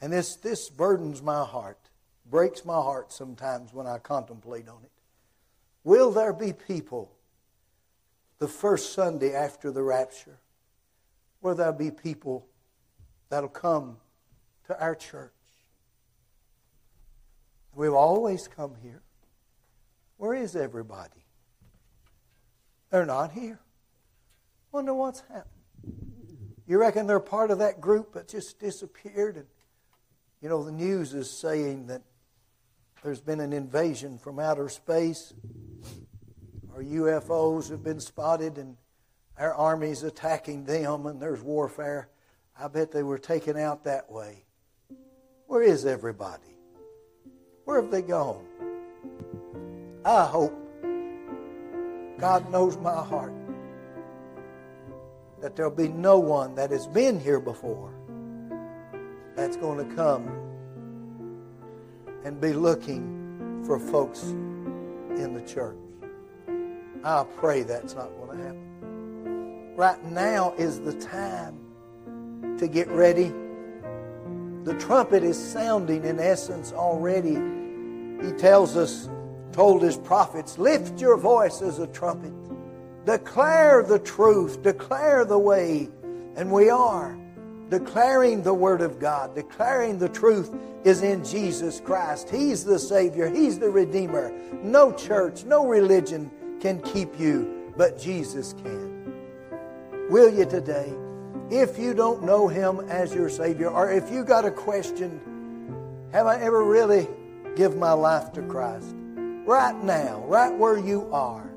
And 0.00 0.12
this, 0.12 0.36
this 0.36 0.70
burdens 0.70 1.22
my 1.22 1.44
heart, 1.44 1.78
breaks 2.24 2.64
my 2.64 2.74
heart 2.74 3.12
sometimes 3.12 3.72
when 3.72 3.86
I 3.86 3.98
contemplate 3.98 4.68
on 4.68 4.82
it. 4.82 4.90
Will 5.84 6.10
there 6.10 6.32
be 6.32 6.52
people 6.52 7.10
the 8.38 8.48
first 8.48 8.94
Sunday 8.94 9.34
after 9.34 9.70
the 9.70 9.82
rapture? 9.82 10.38
Will 11.42 11.54
there 11.54 11.72
be 11.72 11.90
people 11.90 12.46
that'll 13.28 13.48
come 13.48 13.96
to 14.66 14.80
our 14.80 14.94
church? 14.94 15.32
We've 17.74 17.94
always 17.94 18.48
come 18.48 18.74
here. 18.82 19.02
Where 20.16 20.34
is 20.34 20.56
everybody? 20.56 21.24
They're 22.90 23.06
not 23.06 23.32
here. 23.32 23.60
Wonder 24.72 24.94
what's 24.94 25.20
happened. 25.20 25.46
You 26.66 26.78
reckon 26.78 27.06
they're 27.06 27.18
part 27.18 27.50
of 27.50 27.58
that 27.58 27.80
group 27.80 28.12
that 28.14 28.28
just 28.28 28.60
disappeared? 28.60 29.36
And, 29.36 29.46
you 30.40 30.48
know, 30.48 30.62
the 30.62 30.70
news 30.70 31.14
is 31.14 31.28
saying 31.28 31.88
that 31.88 32.02
there's 33.02 33.20
been 33.20 33.40
an 33.40 33.52
invasion 33.52 34.18
from 34.18 34.38
outer 34.38 34.68
space, 34.68 35.32
or 36.72 36.82
UFOs 36.82 37.70
have 37.70 37.82
been 37.82 37.98
spotted, 37.98 38.58
and 38.58 38.76
our 39.36 39.52
army's 39.54 40.04
attacking 40.04 40.64
them, 40.64 41.06
and 41.06 41.20
there's 41.20 41.42
warfare. 41.42 42.08
I 42.56 42.68
bet 42.68 42.92
they 42.92 43.02
were 43.02 43.18
taken 43.18 43.56
out 43.56 43.84
that 43.84 44.10
way. 44.10 44.44
Where 45.46 45.62
is 45.62 45.86
everybody? 45.86 46.56
Where 47.64 47.82
have 47.82 47.90
they 47.90 48.02
gone? 48.02 48.46
I 50.04 50.24
hope 50.26 50.54
God 52.18 52.50
knows 52.52 52.76
my 52.76 53.02
heart 53.02 53.32
that 55.40 55.56
there'll 55.56 55.70
be 55.70 55.88
no 55.88 56.18
one 56.18 56.54
that 56.54 56.70
has 56.70 56.86
been 56.86 57.18
here 57.18 57.40
before 57.40 57.92
that's 59.36 59.56
going 59.56 59.88
to 59.88 59.94
come 59.94 60.28
and 62.24 62.40
be 62.40 62.52
looking 62.52 63.62
for 63.64 63.78
folks 63.78 64.22
in 64.22 65.32
the 65.34 65.42
church. 65.42 65.76
I 67.02 67.24
pray 67.36 67.62
that's 67.62 67.94
not 67.94 68.10
going 68.18 68.36
to 68.36 68.44
happen. 68.44 69.74
Right 69.76 70.04
now 70.04 70.52
is 70.58 70.80
the 70.80 70.92
time 70.94 71.58
to 72.58 72.68
get 72.68 72.88
ready. 72.88 73.32
The 74.64 74.74
trumpet 74.78 75.24
is 75.24 75.42
sounding 75.42 76.04
in 76.04 76.20
essence 76.20 76.72
already. 76.74 77.38
He 78.22 78.32
tells 78.32 78.76
us, 78.76 79.08
told 79.52 79.82
his 79.82 79.96
prophets, 79.96 80.58
lift 80.58 81.00
your 81.00 81.16
voice 81.16 81.62
as 81.62 81.78
a 81.78 81.86
trumpet. 81.86 82.34
Declare 83.06 83.84
the 83.84 83.98
truth, 83.98 84.62
declare 84.62 85.24
the 85.24 85.38
way. 85.38 85.88
And 86.36 86.50
we 86.52 86.70
are 86.70 87.18
declaring 87.70 88.42
the 88.42 88.52
Word 88.52 88.80
of 88.82 88.98
God, 88.98 89.34
declaring 89.34 89.98
the 89.98 90.08
truth 90.08 90.54
is 90.84 91.02
in 91.02 91.24
Jesus 91.24 91.80
Christ. 91.80 92.28
He's 92.28 92.64
the 92.64 92.78
Savior, 92.78 93.30
He's 93.30 93.58
the 93.58 93.70
Redeemer. 93.70 94.32
No 94.62 94.92
church, 94.92 95.44
no 95.44 95.66
religion 95.66 96.30
can 96.60 96.80
keep 96.82 97.18
you, 97.18 97.72
but 97.76 97.98
Jesus 97.98 98.54
can. 98.54 99.14
Will 100.10 100.32
you 100.32 100.44
today? 100.44 100.92
If 101.50 101.78
you 101.78 101.94
don't 101.94 102.22
know 102.22 102.48
Him 102.48 102.80
as 102.88 103.14
your 103.14 103.28
Savior, 103.28 103.68
or 103.68 103.90
if 103.90 104.10
you 104.10 104.24
got 104.24 104.44
a 104.44 104.50
question, 104.50 105.20
have 106.12 106.26
I 106.26 106.40
ever 106.40 106.64
really 106.64 107.08
give 107.56 107.76
my 107.76 107.92
life 107.92 108.32
to 108.32 108.42
Christ? 108.42 108.94
Right 109.46 109.76
now, 109.82 110.24
right 110.26 110.52
where 110.56 110.78
you 110.78 111.08
are, 111.12 111.49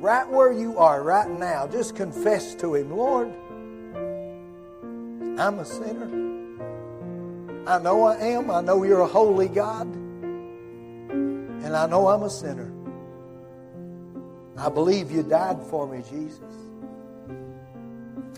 right 0.00 0.28
where 0.28 0.50
you 0.50 0.78
are 0.78 1.02
right 1.02 1.28
now, 1.28 1.66
just 1.66 1.94
confess 1.94 2.54
to 2.56 2.74
Him, 2.74 2.90
Lord, 2.96 3.28
I'm 5.38 5.58
a 5.58 5.64
sinner. 5.64 6.08
I 7.66 7.78
know 7.78 8.04
I 8.04 8.16
am. 8.16 8.50
I 8.50 8.62
know 8.62 8.82
you're 8.82 9.02
a 9.02 9.06
holy 9.06 9.48
God. 9.48 9.86
And 11.12 11.76
I 11.76 11.86
know 11.86 12.08
I'm 12.08 12.22
a 12.22 12.30
sinner. 12.30 12.72
I 14.56 14.68
believe 14.70 15.10
you 15.10 15.22
died 15.22 15.62
for 15.64 15.86
me, 15.86 16.02
Jesus. 16.10 16.40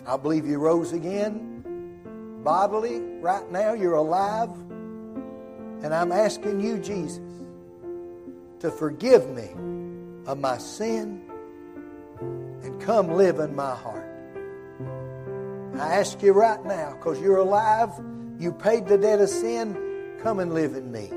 I 0.05 0.17
believe 0.17 0.45
you 0.45 0.57
rose 0.59 0.91
again 0.91 2.41
bodily. 2.43 2.99
Right 2.99 3.49
now, 3.49 3.73
you're 3.73 3.95
alive. 3.95 4.51
And 5.83 5.93
I'm 5.93 6.11
asking 6.11 6.59
you, 6.61 6.77
Jesus, 6.77 7.21
to 8.59 8.69
forgive 8.69 9.29
me 9.29 9.49
of 10.25 10.39
my 10.39 10.57
sin 10.57 11.29
come 12.83 13.09
live 13.09 13.39
in 13.39 13.55
my 13.55 13.73
heart. 13.73 14.09
I 15.75 15.95
ask 15.95 16.21
you 16.21 16.33
right 16.33 16.63
now, 16.65 16.93
because 16.93 17.19
you're 17.19 17.37
alive, 17.37 17.89
you 18.37 18.51
paid 18.51 18.87
the 18.87 18.97
debt 18.97 19.21
of 19.21 19.29
sin, 19.29 20.17
come 20.21 20.39
and 20.39 20.53
live 20.53 20.75
in 20.75 20.91
me. 20.91 21.09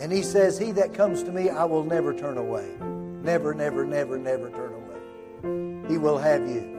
And 0.00 0.10
he 0.12 0.22
says, 0.22 0.58
He 0.58 0.72
that 0.72 0.94
comes 0.94 1.22
to 1.22 1.32
me, 1.32 1.50
I 1.50 1.64
will 1.64 1.84
never 1.84 2.14
turn 2.14 2.38
away. 2.38 2.68
Never, 3.22 3.54
never, 3.54 3.84
never, 3.84 4.18
never 4.18 4.50
turn 4.50 4.72
away. 4.72 5.88
He 5.88 5.98
will 5.98 6.18
have 6.18 6.48
you. 6.48 6.74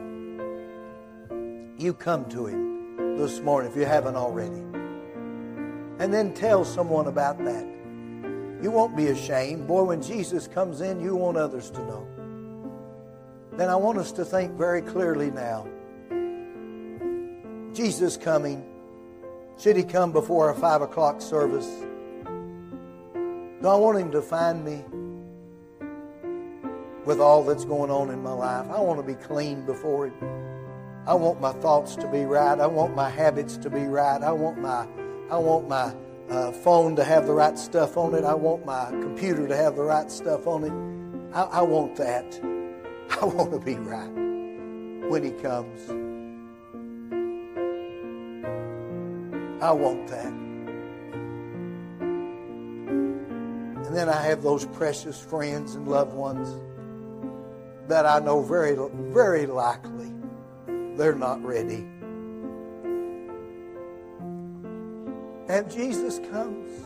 You 1.78 1.94
come 1.94 2.28
to 2.30 2.46
him 2.46 3.16
this 3.16 3.40
morning 3.40 3.70
if 3.70 3.76
you 3.76 3.86
haven't 3.86 4.16
already. 4.16 4.62
And 6.00 6.12
then 6.12 6.34
tell 6.34 6.64
someone 6.64 7.06
about 7.06 7.38
that. 7.44 7.64
You 8.62 8.70
won't 8.70 8.96
be 8.96 9.08
ashamed. 9.08 9.66
Boy, 9.66 9.84
when 9.84 10.02
Jesus 10.02 10.48
comes 10.48 10.80
in, 10.80 11.00
you 11.00 11.14
want 11.14 11.36
others 11.36 11.70
to 11.70 11.78
know. 11.80 12.08
Then 13.58 13.68
I 13.68 13.76
want 13.76 13.98
us 13.98 14.12
to 14.12 14.24
think 14.24 14.52
very 14.52 14.80
clearly 14.80 15.30
now 15.32 15.66
Jesus 17.74 18.16
coming, 18.16 18.64
should 19.58 19.76
he 19.76 19.84
come 19.84 20.10
before 20.10 20.50
a 20.50 20.54
five 20.54 20.80
o'clock 20.82 21.20
service, 21.20 21.68
do 23.60 23.68
I 23.68 23.74
want 23.74 23.98
him 23.98 24.10
to 24.12 24.22
find 24.22 24.64
me 24.64 24.84
with 27.04 27.20
all 27.20 27.44
that's 27.44 27.64
going 27.64 27.90
on 27.90 28.10
in 28.10 28.22
my 28.22 28.32
life? 28.32 28.66
I 28.70 28.80
want 28.80 29.00
to 29.00 29.06
be 29.06 29.14
clean 29.14 29.66
before 29.66 30.06
him. 30.06 30.14
I 31.06 31.14
want 31.14 31.40
my 31.40 31.52
thoughts 31.52 31.96
to 31.96 32.08
be 32.08 32.24
right. 32.24 32.58
I 32.60 32.66
want 32.66 32.94
my 32.94 33.10
habits 33.10 33.56
to 33.58 33.70
be 33.70 33.84
right. 33.84 34.22
I 34.22 34.32
want 34.32 34.58
my, 34.58 34.86
I 35.30 35.38
want 35.38 35.68
my 35.68 35.94
uh, 36.30 36.52
phone 36.52 36.96
to 36.96 37.04
have 37.04 37.26
the 37.26 37.32
right 37.32 37.58
stuff 37.58 37.96
on 37.96 38.14
it. 38.14 38.24
I 38.24 38.34
want 38.34 38.66
my 38.66 38.90
computer 38.90 39.48
to 39.48 39.56
have 39.56 39.76
the 39.76 39.82
right 39.82 40.10
stuff 40.10 40.46
on 40.46 40.64
it. 40.64 41.34
I, 41.34 41.42
I 41.42 41.62
want 41.62 41.96
that. 41.96 42.57
I 43.20 43.24
want 43.24 43.52
to 43.52 43.58
be 43.58 43.74
right 43.76 44.10
when 45.10 45.24
he 45.24 45.30
comes. 45.42 45.90
I 49.62 49.72
want 49.72 50.06
that. 50.08 50.26
And 53.86 53.96
then 53.96 54.08
I 54.08 54.22
have 54.22 54.42
those 54.42 54.66
precious 54.66 55.18
friends 55.18 55.74
and 55.74 55.88
loved 55.88 56.12
ones 56.12 56.48
that 57.88 58.04
I 58.04 58.18
know 58.18 58.42
very, 58.42 58.76
very 59.12 59.46
likely 59.46 60.12
they're 60.96 61.14
not 61.14 61.42
ready. 61.42 61.86
And 65.48 65.70
Jesus 65.70 66.18
comes. 66.30 66.84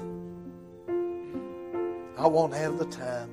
I 2.16 2.26
won't 2.28 2.54
have 2.54 2.78
the 2.78 2.86
time 2.86 3.30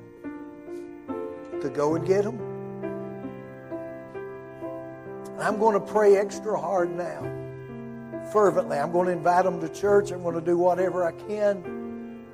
to 1.60 1.70
go 1.70 1.94
and 1.94 2.04
get 2.04 2.24
them. 2.24 2.49
I'm 5.42 5.58
going 5.58 5.74
to 5.74 5.92
pray 5.92 6.16
extra 6.16 6.58
hard 6.60 6.94
now 6.94 7.22
fervently. 8.32 8.78
I'm 8.78 8.92
going 8.92 9.06
to 9.06 9.12
invite 9.12 9.44
them 9.44 9.60
to 9.60 9.68
church. 9.68 10.10
I'm 10.10 10.22
going 10.22 10.34
to 10.34 10.40
do 10.40 10.58
whatever 10.58 11.04
I 11.04 11.12
can. 11.12 12.26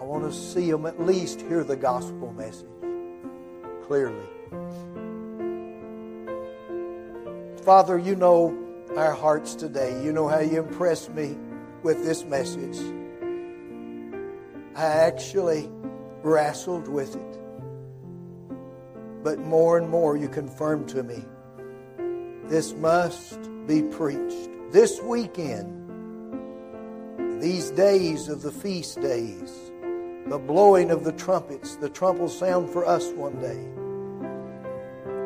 I 0.00 0.04
want 0.04 0.30
to 0.30 0.36
see 0.36 0.70
them 0.70 0.84
at 0.86 1.00
least 1.00 1.40
hear 1.40 1.64
the 1.64 1.76
gospel 1.76 2.32
message 2.32 2.66
clearly. 3.86 4.26
Father, 7.64 7.98
you 7.98 8.16
know 8.16 8.58
our 8.96 9.12
hearts 9.12 9.54
today. 9.54 10.02
You 10.04 10.12
know 10.12 10.28
how 10.28 10.40
you 10.40 10.58
impressed 10.58 11.10
me 11.12 11.36
with 11.82 12.04
this 12.04 12.24
message. 12.24 12.78
I 14.74 14.84
actually 14.84 15.70
wrestled 16.22 16.88
with 16.88 17.16
it. 17.16 17.38
But 19.22 19.38
more 19.38 19.78
and 19.78 19.88
more 19.88 20.16
you 20.16 20.28
confirmed 20.28 20.88
to 20.90 21.02
me 21.02 21.24
this 22.52 22.74
must 22.74 23.40
be 23.66 23.80
preached 23.82 24.50
this 24.72 25.00
weekend, 25.00 25.70
these 27.40 27.70
days 27.70 28.28
of 28.28 28.42
the 28.42 28.52
feast 28.52 29.00
days, 29.00 29.72
the 30.26 30.38
blowing 30.38 30.90
of 30.90 31.02
the 31.02 31.12
trumpets, 31.12 31.76
the 31.76 31.88
trump 31.88 32.18
will 32.18 32.28
sound 32.28 32.68
for 32.68 32.84
us 32.84 33.08
one 33.12 33.40
day. 33.40 33.58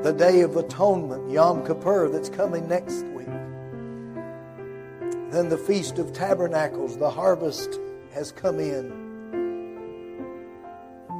The 0.05 0.13
day 0.13 0.43
of 0.43 0.57
atonement, 0.57 1.29
Yom 1.29 1.67
Kippur, 1.67 2.09
that's 2.11 2.29
coming 2.29 2.69
next 2.69 3.05
week. 3.07 3.27
Then 5.33 5.49
the 5.49 5.59
Feast 5.59 5.99
of 5.99 6.13
Tabernacles, 6.13 6.97
the 6.97 7.11
harvest 7.11 7.81
has 8.15 8.31
come 8.31 8.61
in. 8.61 9.05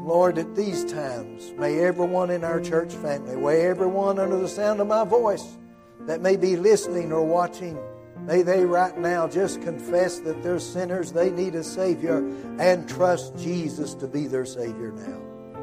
Lord, 0.05 0.39
at 0.39 0.55
these 0.55 0.85
times, 0.85 1.53
may 1.59 1.81
everyone 1.81 2.31
in 2.31 2.45
our 2.45 2.61
church 2.61 2.95
family, 2.95 3.35
may 3.35 3.63
everyone 3.63 4.21
under 4.21 4.39
the 4.39 4.47
sound 4.47 4.79
of 4.79 4.87
my 4.87 5.03
voice 5.03 5.59
that 6.07 6.21
may 6.21 6.37
be 6.37 6.57
listening 6.57 7.13
or 7.13 7.25
watching, 7.25 7.79
May 8.27 8.43
they 8.43 8.65
right 8.65 8.99
now 8.99 9.29
just 9.29 9.63
confess 9.63 10.19
that 10.21 10.43
they're 10.43 10.59
sinners, 10.59 11.13
they 11.13 11.31
need 11.31 11.55
a 11.55 11.63
Savior, 11.63 12.19
and 12.59 12.89
trust 12.89 13.39
Jesus 13.39 13.95
to 13.95 14.09
be 14.09 14.27
their 14.27 14.45
Savior 14.45 14.91
now. 14.91 15.61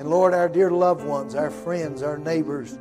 And 0.00 0.10
Lord, 0.10 0.34
our 0.34 0.48
dear 0.48 0.72
loved 0.72 1.04
ones, 1.04 1.36
our 1.36 1.50
friends, 1.50 2.02
our 2.02 2.18
neighbors, 2.18 2.76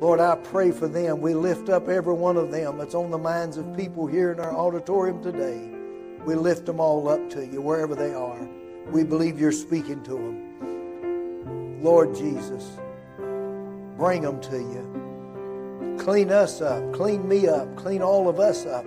Lord, 0.00 0.20
I 0.20 0.36
pray 0.36 0.70
for 0.70 0.86
them. 0.86 1.20
We 1.20 1.34
lift 1.34 1.68
up 1.68 1.88
every 1.88 2.14
one 2.14 2.36
of 2.36 2.52
them 2.52 2.78
that's 2.78 2.94
on 2.94 3.10
the 3.10 3.18
minds 3.18 3.56
of 3.56 3.76
people 3.76 4.06
here 4.06 4.30
in 4.30 4.38
our 4.38 4.54
auditorium 4.54 5.20
today. 5.20 5.68
We 6.24 6.36
lift 6.36 6.66
them 6.66 6.78
all 6.78 7.08
up 7.08 7.28
to 7.30 7.44
you 7.44 7.60
wherever 7.60 7.96
they 7.96 8.14
are. 8.14 8.48
We 8.92 9.02
believe 9.02 9.40
you're 9.40 9.50
speaking 9.50 10.04
to 10.04 10.12
them. 10.12 11.82
Lord 11.82 12.14
Jesus, 12.14 12.70
bring 13.96 14.22
them 14.22 14.40
to 14.42 14.58
you. 14.58 14.97
Clean 15.98 16.30
us 16.30 16.60
up. 16.60 16.92
Clean 16.92 17.28
me 17.28 17.48
up. 17.48 17.76
Clean 17.76 18.02
all 18.02 18.28
of 18.28 18.40
us 18.40 18.66
up. 18.66 18.86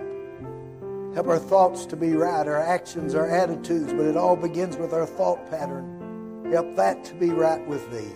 Help 1.14 1.28
our 1.28 1.38
thoughts 1.38 1.84
to 1.86 1.96
be 1.96 2.14
right, 2.14 2.46
our 2.48 2.60
actions, 2.60 3.14
our 3.14 3.28
attitudes, 3.28 3.92
but 3.92 4.06
it 4.06 4.16
all 4.16 4.34
begins 4.34 4.78
with 4.78 4.94
our 4.94 5.04
thought 5.04 5.50
pattern. 5.50 6.50
Help 6.50 6.74
that 6.76 7.04
to 7.04 7.14
be 7.14 7.28
right 7.28 7.66
with 7.68 7.90
Thee 7.90 8.12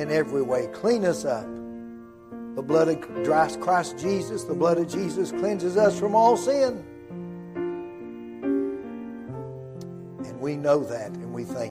in 0.00 0.08
every 0.10 0.42
way. 0.42 0.68
Clean 0.72 1.04
us 1.04 1.24
up. 1.24 1.46
The 2.54 2.62
blood 2.62 2.88
of 2.88 3.00
Christ 3.60 3.98
Jesus, 3.98 4.44
the 4.44 4.54
blood 4.54 4.78
of 4.78 4.88
Jesus 4.88 5.32
cleanses 5.32 5.76
us 5.76 5.98
from 5.98 6.14
all 6.14 6.36
sin. 6.36 6.84
And 10.24 10.40
we 10.40 10.56
know 10.56 10.84
that 10.84 11.10
and 11.10 11.32
we 11.32 11.42
thank 11.42 11.58